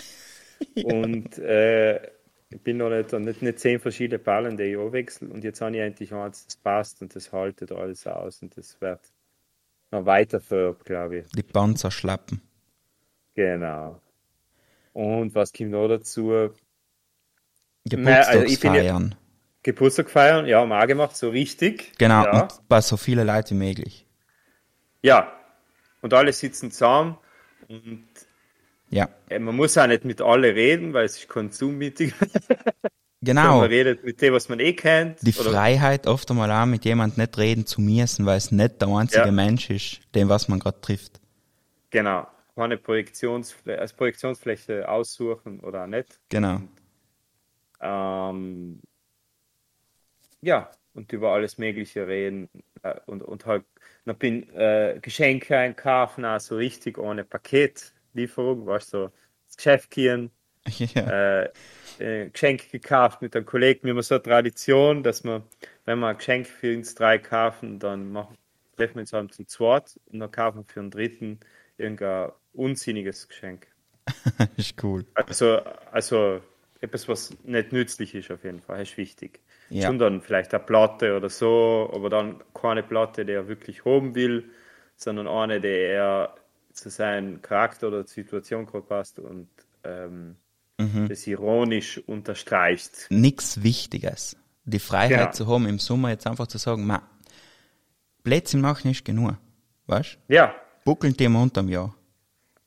Und 0.85 1.39
äh, 1.39 2.03
ich 2.51 2.61
bin 2.65 2.79
noch 2.79 2.91
nicht, 2.91 3.13
nicht, 3.13 3.43
nicht 3.43 3.59
zehn 3.61 3.79
verschiedene 3.79 4.19
Ballen, 4.19 4.57
die 4.57 4.65
ich 4.65 4.77
auch 4.77 4.91
wechsle. 4.91 5.29
Und 5.29 5.45
jetzt 5.45 5.61
habe 5.61 5.77
ich 5.77 5.83
endlich 5.83 6.13
eins, 6.13 6.45
das 6.45 6.57
passt 6.57 7.01
und 7.01 7.15
das 7.15 7.33
haltet 7.33 7.71
alles 7.71 8.07
aus 8.09 8.43
und 8.43 8.57
das 8.57 8.81
wird 8.81 9.01
noch 9.93 10.05
weiter 10.05 10.41
vererbt, 10.41 10.85
glaube 10.85 11.19
ich. 11.19 11.27
Die 11.29 11.45
Panzer 11.45 11.93
schlappen. 11.93 12.43
Genau. 13.35 14.01
Und 14.93 15.35
was 15.37 15.53
kommt 15.53 15.71
noch 15.71 15.87
dazu? 15.87 16.51
Naja, 17.85 18.23
also 18.23 18.41
Geburtstagsfeiern. 18.41 19.15
Geburtstag 19.65 20.11
feiern, 20.11 20.47
ja, 20.47 20.61
haben 20.61 20.69
wir 20.71 20.83
auch 20.83 20.87
gemacht, 20.87 21.17
so 21.17 21.31
richtig. 21.31 21.93
Genau, 21.99 22.25
Ja. 22.25 22.43
und 22.43 22.69
bei 22.69 22.81
so 22.81 22.97
vielen 22.97 23.27
Leuten 23.27 23.61
wie 23.61 23.67
möglich. 23.69 24.07
ja. 25.03 25.33
Und 26.01 26.13
alle 26.15 26.33
sitzen 26.33 26.73
zusammen 26.73 27.17
und 27.69 28.05
Ja, 28.91 29.09
äh, 29.29 29.39
man 29.39 29.55
muss 29.55 29.79
auch 29.79 29.87
nicht 29.87 30.05
mit 30.05 30.21
alle 30.21 30.53
reden, 30.55 30.93
weil 30.93 31.05
es 31.05 31.17
ist 31.17 31.29
Konsum-Meeting. 31.29 32.13
genau. 33.23 33.61
Man 33.61 33.69
redet 33.69 34.03
mit 34.05 34.21
dem, 34.21 34.35
was 34.35 34.49
man 34.49 34.59
eh 34.59 34.73
kennt. 34.73 35.19
Die 35.23 35.33
oder- 35.33 35.51
Freiheit, 35.53 36.09
oft 36.09 36.29
einmal 36.31 36.51
auch 36.51 36.67
mit 36.67 36.85
jemand 36.85 37.19
nicht 37.19 37.39
reden 37.39 37.67
zu 37.67 37.81
müssen, 37.81 38.27
weil 38.27 38.37
es 38.39 38.51
nicht 38.51 38.81
der 38.83 38.89
einzige 38.89 39.27
Ja. 39.27 39.31
Mensch 39.31 39.71
ist, 39.71 40.01
den 40.17 40.29
was 40.29 40.49
man 40.49 40.59
gerade 40.59 40.81
trifft. 40.81 41.21
Genau. 41.91 42.27
Keine 42.57 42.77
Projektionsfläche, 42.77 43.81
als 43.81 43.93
Projektionsfläche 43.93 44.89
aussuchen 44.89 45.61
oder 45.61 45.85
auch 45.85 45.87
nicht. 45.87 46.19
Genau. 46.31 46.63
Ähm, 47.83 48.81
ja, 50.41 50.71
und 50.95 51.13
über 51.13 51.33
alles 51.33 51.59
Mögliche 51.59 52.07
reden 52.07 52.49
äh, 52.83 52.95
und, 53.07 53.23
und 53.23 53.47
halt 53.47 53.65
noch 54.05 54.17
bin 54.17 54.49
äh, 54.55 54.99
Geschenke 55.01 55.57
einkaufen, 55.57 56.25
also 56.25 56.57
richtig 56.57 56.99
ohne 56.99 57.25
Paketlieferung, 57.25 58.67
weißt 58.67 58.95
du, 58.95 58.99
so 58.99 59.05
ins 59.47 59.57
Geschäft 59.57 59.91
gehen, 59.91 60.31
ja. 60.67 61.43
äh, 61.43 61.51
äh, 61.99 62.31
Geschenke 62.31 62.67
gekauft 62.69 63.23
mit 63.23 63.35
einem 63.37 63.47
Kollegen. 63.47 63.85
Wir 63.85 63.95
haben 63.95 64.03
so 64.03 64.15
eine 64.15 64.23
Tradition, 64.23 65.03
dass 65.03 65.25
wir, 65.25 65.43
wenn 65.85 65.99
wir 66.01 66.09
ein 66.09 66.17
Geschenk 66.17 66.47
für 66.47 66.77
uns 66.77 66.95
drei 66.95 67.19
kaufen, 67.19 67.79
dann 67.79 68.13
machen, 68.13 68.37
treffen 68.77 68.97
wir 68.97 69.01
uns 69.03 69.13
halt 69.13 69.33
zum 69.33 69.47
zweit 69.47 69.99
und 70.13 70.21
dann 70.21 70.31
kaufen 70.31 70.59
wir 70.59 70.65
für 70.65 70.81
einen 70.81 70.91
dritten 70.91 71.41
irgendein 71.79 72.33
unsinniges 72.53 73.29
Geschenk. 73.29 73.67
ist 74.57 74.83
cool. 74.83 75.05
Also, 75.15 75.59
also 75.91 76.41
etwas, 76.83 77.09
was 77.09 77.35
nicht 77.45 77.73
nützlich 77.73 78.15
ist 78.15 78.31
auf 78.31 78.45
jeden 78.45 78.61
Fall, 78.61 78.81
das 78.81 78.91
ist 78.91 78.97
wichtig. 78.99 79.41
Ja. 79.71 79.93
Dann 79.93 80.21
vielleicht 80.21 80.53
eine 80.53 80.63
Platte 80.63 81.17
oder 81.17 81.31
so, 81.31 81.91
aber 81.95 82.11
dann 82.11 82.43
keine 82.55 82.83
Platte, 82.83 83.25
die 83.25 83.33
er 83.33 83.49
wirklich 83.49 83.85
haben 83.85 84.15
will, 84.15 84.45
sondern 84.97 85.29
eine, 85.29 85.61
die 85.61 85.69
er 85.69 86.35
zu 86.73 86.91
seinem 86.91 87.41
Charakter 87.43 87.89
oder 87.89 88.07
Situation 88.07 88.67
gerade 88.67 88.87
passt 88.87 89.19
und 89.19 89.49
ähm, 89.85 90.37
Mhm. 90.79 91.09
das 91.09 91.27
ironisch 91.27 91.99
unterstreicht. 92.07 93.07
Nix 93.11 93.63
Wichtiges. 93.63 94.37
Die 94.65 94.79
Freiheit 94.79 95.11
Genau. 95.11 95.31
zu 95.33 95.47
haben, 95.47 95.67
im 95.67 95.79
Sommer 95.79 96.11
jetzt 96.11 96.27
einfach 96.27 96.47
zu 96.47 96.59
sagen, 96.59 96.87
ma, 96.87 97.03
Blödsinn 98.25 98.61
machen 98.61 98.91
ist 98.91 99.05
genug. 99.05 99.37
Weißt 99.87 100.19
Ja, 100.29 100.55
Buckeln 100.85 101.17
die 101.17 101.27
unterm 101.27 101.69
Jahr. 101.69 101.95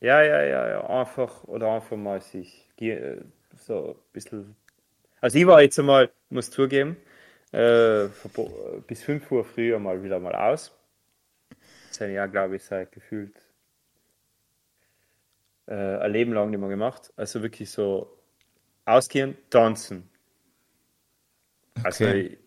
ja, 0.01 0.22
ja, 0.22 0.43
ja, 0.43 0.70
ja, 0.70 0.88
einfach 0.88 1.43
oder 1.45 1.72
einfach 1.72 1.97
mal 1.97 2.22
sich 2.22 2.70
äh, 2.80 3.22
so 3.66 3.91
ein 3.91 4.11
bisschen. 4.13 4.55
Also 5.22 5.38
ich 5.39 5.47
war 5.47 5.61
jetzt 5.61 5.80
einmal, 5.80 6.11
muss 6.30 6.51
zugeben, 6.51 6.97
äh, 7.51 8.07
bis 8.88 9.03
5 9.03 9.32
Uhr 9.32 9.43
früher 9.45 9.80
mal 9.80 10.03
wieder 10.03 10.20
mal 10.20 10.36
aus. 10.36 10.72
Das 11.89 12.01
habe 12.01 12.11
ich 12.11 12.16
ja, 12.16 12.28
glaube 12.28 12.57
ich, 12.57 12.63
seit 12.63 12.91
gefühlt 12.91 13.36
äh, 15.68 15.74
ein 15.74 16.11
Leben 16.11 16.34
lang 16.34 16.49
nicht 16.49 16.59
mehr 16.59 16.70
gemacht. 16.70 17.13
Also 17.16 17.41
wirklich 17.41 17.70
so 17.70 18.18
ausgehen, 18.86 19.38
tanzen. 19.49 20.09
Also 21.84 22.05
Okay. 22.05 22.38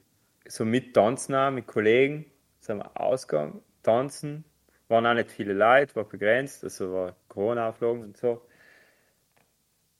so 0.48 0.64
mit 0.64 0.94
Tanzen 0.94 1.34
auch, 1.34 1.50
mit 1.50 1.66
Kollegen, 1.66 2.26
sind 2.60 2.78
wir 2.78 3.00
ausgegangen, 3.00 3.62
tanzen. 3.82 4.44
Waren 4.88 5.06
auch 5.06 5.14
nicht 5.14 5.30
viele 5.30 5.52
Leute, 5.54 5.94
war 5.96 6.04
begrenzt, 6.04 6.64
also 6.64 6.92
war 6.92 7.16
Corona-Auflagen 7.28 8.02
und 8.02 8.16
so. 8.16 8.42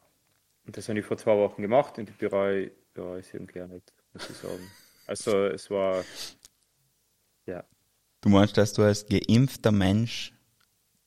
und 0.65 0.77
das 0.77 0.89
habe 0.89 1.01
ich 1.01 1.05
vor 1.05 1.19
zwei 1.19 1.37
Wochen 1.37 1.61
gemacht 1.61 1.99
und 1.99 2.09
ich 2.09 2.17
bereue, 2.17 2.71
bereue 2.95 3.19
es 3.19 3.35
irgendwie 3.35 3.61
auch 3.61 3.67
nicht, 3.67 3.93
muss 4.13 4.31
ich 4.31 4.37
sagen. 4.37 4.71
Also 5.09 5.47
es 5.47 5.71
war, 5.71 6.05
ja, 7.47 7.65
Du 8.21 8.29
meinst, 8.29 8.57
dass 8.57 8.73
du 8.75 8.83
als 8.83 9.07
geimpfter 9.07 9.73
Mensch 9.73 10.33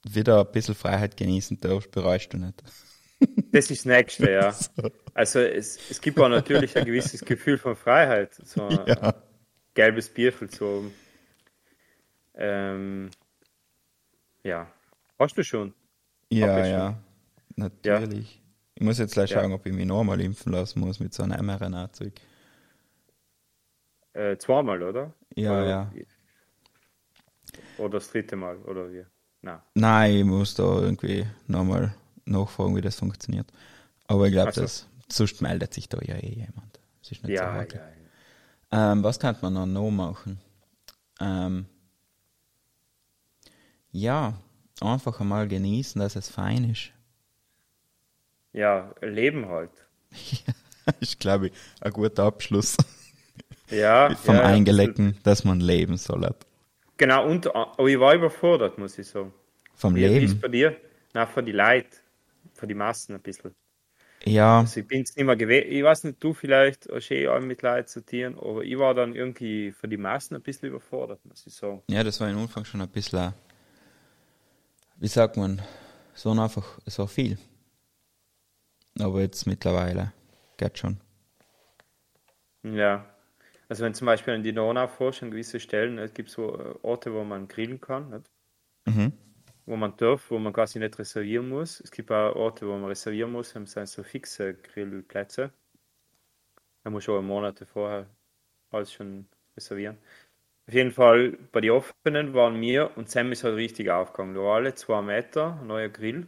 wieder 0.03 0.41
ein 0.41 0.51
bisschen 0.51 0.75
Freiheit 0.75 1.15
genießen 1.15 1.59
darfst, 1.59 1.91
bereust 1.91 2.33
du 2.33 2.37
nicht. 2.37 2.63
Das 3.51 3.69
ist 3.69 3.81
das 3.81 3.85
Nächste, 3.85 4.31
ja. 4.31 4.55
Also 5.13 5.39
es, 5.39 5.77
es 5.89 5.99
gibt 5.99 6.17
auch 6.19 6.29
natürlich 6.29 6.77
ein 6.77 6.85
gewisses 6.85 7.25
Gefühl 7.25 7.57
von 7.57 7.75
Freiheit, 7.75 8.33
so 8.33 8.61
ein 8.63 8.85
Ja. 8.87 9.13
gelbes 9.73 10.09
Bierchen 10.09 10.49
zu 10.49 10.65
haben. 10.65 10.93
Ähm, 12.35 13.09
ja, 14.43 14.71
hast 15.19 15.37
du 15.37 15.43
schon? 15.43 15.73
Ja, 16.31 16.59
ich 16.59 16.67
schon. 16.67 16.73
ja. 16.73 17.03
Natürlich. 17.57 18.41
Ich 18.75 18.81
muss 18.83 18.97
jetzt 18.99 19.13
gleich 19.13 19.29
Ja. 19.29 19.41
schauen, 19.41 19.51
ob 19.51 19.65
ich 19.65 19.73
mich 19.73 19.85
nochmal 19.85 20.21
impfen 20.21 20.53
lassen 20.53 20.79
muss 20.79 20.99
mit 20.99 21.13
so 21.13 21.23
einem 21.23 21.45
mRNA-Zeug. 21.45 22.13
Äh, 24.13 24.37
zweimal, 24.37 24.81
oder? 24.83 25.13
Ja, 25.35 25.51
oder, 25.51 25.69
ja. 25.69 25.91
Oder 27.77 27.89
das 27.89 28.11
dritte 28.11 28.35
Mal, 28.35 28.57
oder 28.59 28.91
wie? 28.91 29.05
Na, 29.41 29.63
Nein, 29.75 30.15
ich 30.15 30.23
muss 30.25 30.55
da 30.55 30.63
irgendwie 30.81 31.25
nochmal 31.47 31.93
nachfragen, 32.25 32.75
wie 32.75 32.81
das 32.81 32.95
funktioniert. 32.95 33.47
Aber 34.07 34.27
ich 34.27 34.31
glaube, 34.33 34.51
so. 34.51 34.61
das 34.61 34.87
sonst 35.09 35.41
meldet 35.41 35.73
sich 35.73 35.89
da 35.89 35.99
ja 36.01 36.15
eh 36.15 36.29
jemand. 36.29 36.79
Das 37.01 37.11
ist 37.11 37.23
nicht 37.23 37.37
so 37.37 37.43
ja, 37.43 37.53
hart. 37.53 37.73
ja, 37.73 37.79
ja. 38.71 38.91
Ähm, 38.93 39.03
was 39.03 39.19
kann 39.19 39.35
man 39.41 39.73
noch 39.73 39.91
machen? 39.91 40.39
Ähm, 41.19 41.65
ja, 43.91 44.33
einfach 44.79 45.19
einmal 45.19 45.47
genießen, 45.47 45.99
dass 45.99 46.15
es 46.15 46.29
fein 46.29 46.69
ist. 46.69 46.91
Ja, 48.53 48.93
Leben 49.01 49.47
halt. 49.47 49.71
ist, 50.99 51.19
glaube 51.19 51.47
ich, 51.47 51.53
ein 51.81 51.91
guter 51.91 52.23
Abschluss 52.23 52.77
Ja, 53.71 54.13
vom 54.15 54.35
ja, 54.35 54.43
Eingeleckten, 54.43 55.17
dass 55.23 55.45
man 55.45 55.61
leben 55.61 55.97
soll. 55.97 56.29
Genau, 56.97 57.25
und 57.25 57.55
aber 57.55 57.87
ich 57.87 57.99
war 57.99 58.13
überfordert, 58.13 58.77
muss 58.77 58.97
ich 58.97 59.07
sagen. 59.07 59.33
Vom 59.75 59.95
Wie 59.95 60.03
ist 60.03 60.11
Leben. 60.11 60.39
bei 60.41 60.47
dir? 60.49 60.77
Na, 61.13 61.25
für 61.25 61.41
die 61.41 61.53
Leute, 61.53 61.97
für 62.53 62.67
die 62.67 62.73
Massen 62.75 63.15
ein 63.15 63.21
bisschen. 63.21 63.55
Ja, 64.25 64.65
Also 64.65 64.79
ich 64.79 64.87
bin 64.87 65.01
es 65.03 65.15
nicht 65.15 65.25
mehr 65.25 65.35
gewesen. 65.35 65.71
Ich 65.71 65.83
weiß 65.83 66.03
nicht, 66.05 66.23
du 66.23 66.33
vielleicht 66.33 66.87
eh 67.11 67.27
auch 67.27 67.39
mit 67.41 67.61
zu 67.89 68.05
tun, 68.05 68.37
aber 68.37 68.63
ich 68.63 68.77
war 68.77 68.93
dann 68.93 69.15
irgendwie 69.15 69.71
für 69.71 69.87
die 69.87 69.97
Massen 69.97 70.35
ein 70.35 70.41
bisschen 70.43 70.69
überfordert, 70.69 71.23
muss 71.25 71.45
ich 71.47 71.53
sagen. 71.53 71.83
ja, 71.87 72.03
das 72.03 72.19
war 72.19 72.29
im 72.29 72.37
Anfang 72.39 72.65
schon 72.65 72.81
ein 72.81 72.89
bisschen, 72.89 73.33
wie 74.97 75.07
sagt 75.07 75.35
man, 75.37 75.61
so 76.13 76.31
einfach, 76.31 76.79
war 76.97 77.07
viel. 77.07 77.37
Aber 78.99 79.19
jetzt 79.19 79.45
mittlerweile 79.47 80.13
geht 80.55 80.77
schon. 80.77 80.97
Ja. 82.63 83.05
Also 83.69 83.83
wenn 83.85 83.93
zum 83.93 84.07
Beispiel 84.07 84.33
an 84.33 84.43
die 84.43 84.53
Donau 84.53 84.87
an 84.87 85.31
gewisse 85.31 85.59
Stellen, 85.59 85.97
es 85.99 86.13
gibt 86.15 86.29
so 86.31 86.57
äh, 86.59 86.75
Orte, 86.81 87.13
wo 87.13 87.23
man 87.23 87.47
grillen 87.47 87.79
kann, 87.81 88.09
nicht? 88.09 88.31
Mhm. 88.85 89.11
Wo 89.71 89.77
man 89.77 89.95
darf, 89.95 90.29
wo 90.29 90.37
man 90.37 90.51
quasi 90.51 90.79
nicht 90.79 90.99
reservieren 90.99 91.47
muss. 91.47 91.79
Es 91.79 91.91
gibt 91.91 92.11
auch 92.11 92.35
Orte, 92.35 92.67
wo 92.67 92.73
man 92.73 92.89
reservieren 92.89 93.31
muss, 93.31 93.55
haben 93.55 93.65
sind 93.65 93.87
so 93.87 94.03
fixe 94.03 94.53
Grillplätze. 94.53 95.49
Da 96.83 96.89
muss 96.89 97.05
schon 97.05 97.25
Monate 97.25 97.65
vorher 97.65 98.05
alles 98.71 98.91
schon 98.91 99.25
reservieren. 99.55 99.97
Auf 100.67 100.73
jeden 100.73 100.91
Fall, 100.91 101.37
bei 101.53 101.61
den 101.61 101.71
offenen 101.71 102.33
waren 102.33 102.59
wir 102.59 102.91
und 102.97 103.09
Sam 103.09 103.31
ist 103.31 103.45
halt 103.45 103.55
richtig 103.55 103.89
aufgegangen. 103.89 104.35
Da 104.35 104.41
alle 104.41 104.75
zwei 104.75 105.01
Meter, 105.01 105.57
ein 105.61 105.67
neuer 105.67 105.87
Grill. 105.87 106.27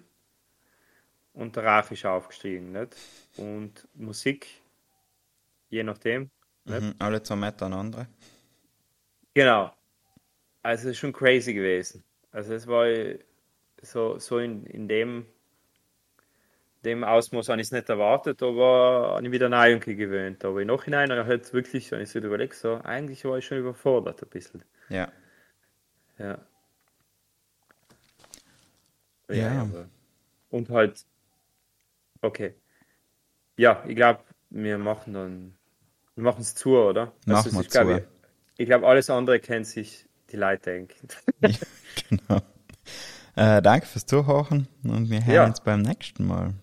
Und 1.34 1.58
der 1.58 1.66
Rauch 1.66 1.92
ist 1.92 2.06
aufgestiegen, 2.06 2.72
nicht? 2.72 2.96
Und 3.36 3.86
Musik, 3.94 4.48
je 5.70 5.84
nachdem. 5.84 6.32
Mhm. 6.64 6.96
Alle 6.98 7.22
zwei 7.22 7.36
Meter 7.36 7.66
eine 7.66 7.76
andere. 7.76 8.08
Genau. 9.34 9.74
Also 10.62 10.88
es 10.88 10.92
ist 10.94 11.00
schon 11.00 11.12
crazy 11.12 11.54
gewesen. 11.54 12.06
Also 12.32 12.54
es 12.54 12.66
war 12.66 12.88
so, 13.84 14.18
so 14.20 14.40
in, 14.40 14.66
in 14.66 14.88
dem, 14.88 15.26
dem 16.84 17.04
Ausmaß 17.04 17.50
habe 17.50 17.62
ich 17.62 17.68
es 17.68 17.72
nicht 17.72 17.88
erwartet, 17.90 18.42
aber 18.44 19.14
habe 19.16 19.26
ich 19.26 19.32
wieder 19.32 19.50
neu 19.50 19.80
gewöhnt. 19.80 20.44
Aber 20.44 20.62
im 20.62 20.68
Nachhinein 20.68 21.10
habe 21.12 21.22
ich 21.22 21.28
halt 21.28 21.54
wirklich, 21.54 21.92
wenn 21.92 22.02
ich 22.02 22.10
so 22.10 22.20
überlege, 22.20 22.54
so, 22.56 22.76
eigentlich 22.84 23.24
war 23.26 23.38
ich 23.38 23.46
schon 23.46 23.60
überfordert 23.60 24.22
ein 24.22 24.30
bisschen. 24.30 24.64
Ja. 24.90 25.12
Ja. 26.18 26.40
Ja. 29.30 29.62
aber- 29.62 29.88
Und 30.50 30.70
halt, 30.70 31.06
okay. 32.22 32.54
Ja, 33.58 33.84
ich 33.88 33.96
glaube, 33.96 34.22
wir 34.50 34.78
machen 34.78 35.14
dann, 35.14 35.58
wir 36.16 36.24
machen 36.24 36.42
es 36.42 36.54
zu, 36.56 36.78
oder? 36.78 37.14
Machen 37.26 37.48
es 37.50 37.54
wir 37.56 37.70
zu. 37.70 38.08
Ich, 38.58 38.66
glaube, 38.68 38.86
alles 38.88 39.10
andere 39.10 39.40
kennt 39.40 39.66
sich 39.68 40.08
die 40.32 40.36
Leute 40.38 40.64
denken. 40.72 41.08
genau. 42.10 42.42
Äh, 43.36 43.62
danke 43.62 43.86
fürs 43.88 44.06
Zuhören 44.06 44.68
und 44.84 45.10
wir 45.10 45.26
hören 45.26 45.36
Ja. 45.36 45.46
uns 45.46 45.62
beim 45.62 45.82
nächsten 45.82 46.28
Mal. 46.28 46.54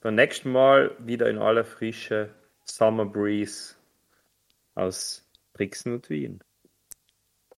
Beim 0.00 0.14
nächsten 0.14 0.50
Mal 0.52 0.90
wieder 0.98 1.28
in 1.28 1.38
aller 1.38 1.64
Frische 1.64 2.30
Summer 2.64 3.04
Breeze 3.04 3.74
aus 4.74 5.26
Brixen 5.52 5.94
und 5.94 6.10
Wien. 6.10 6.40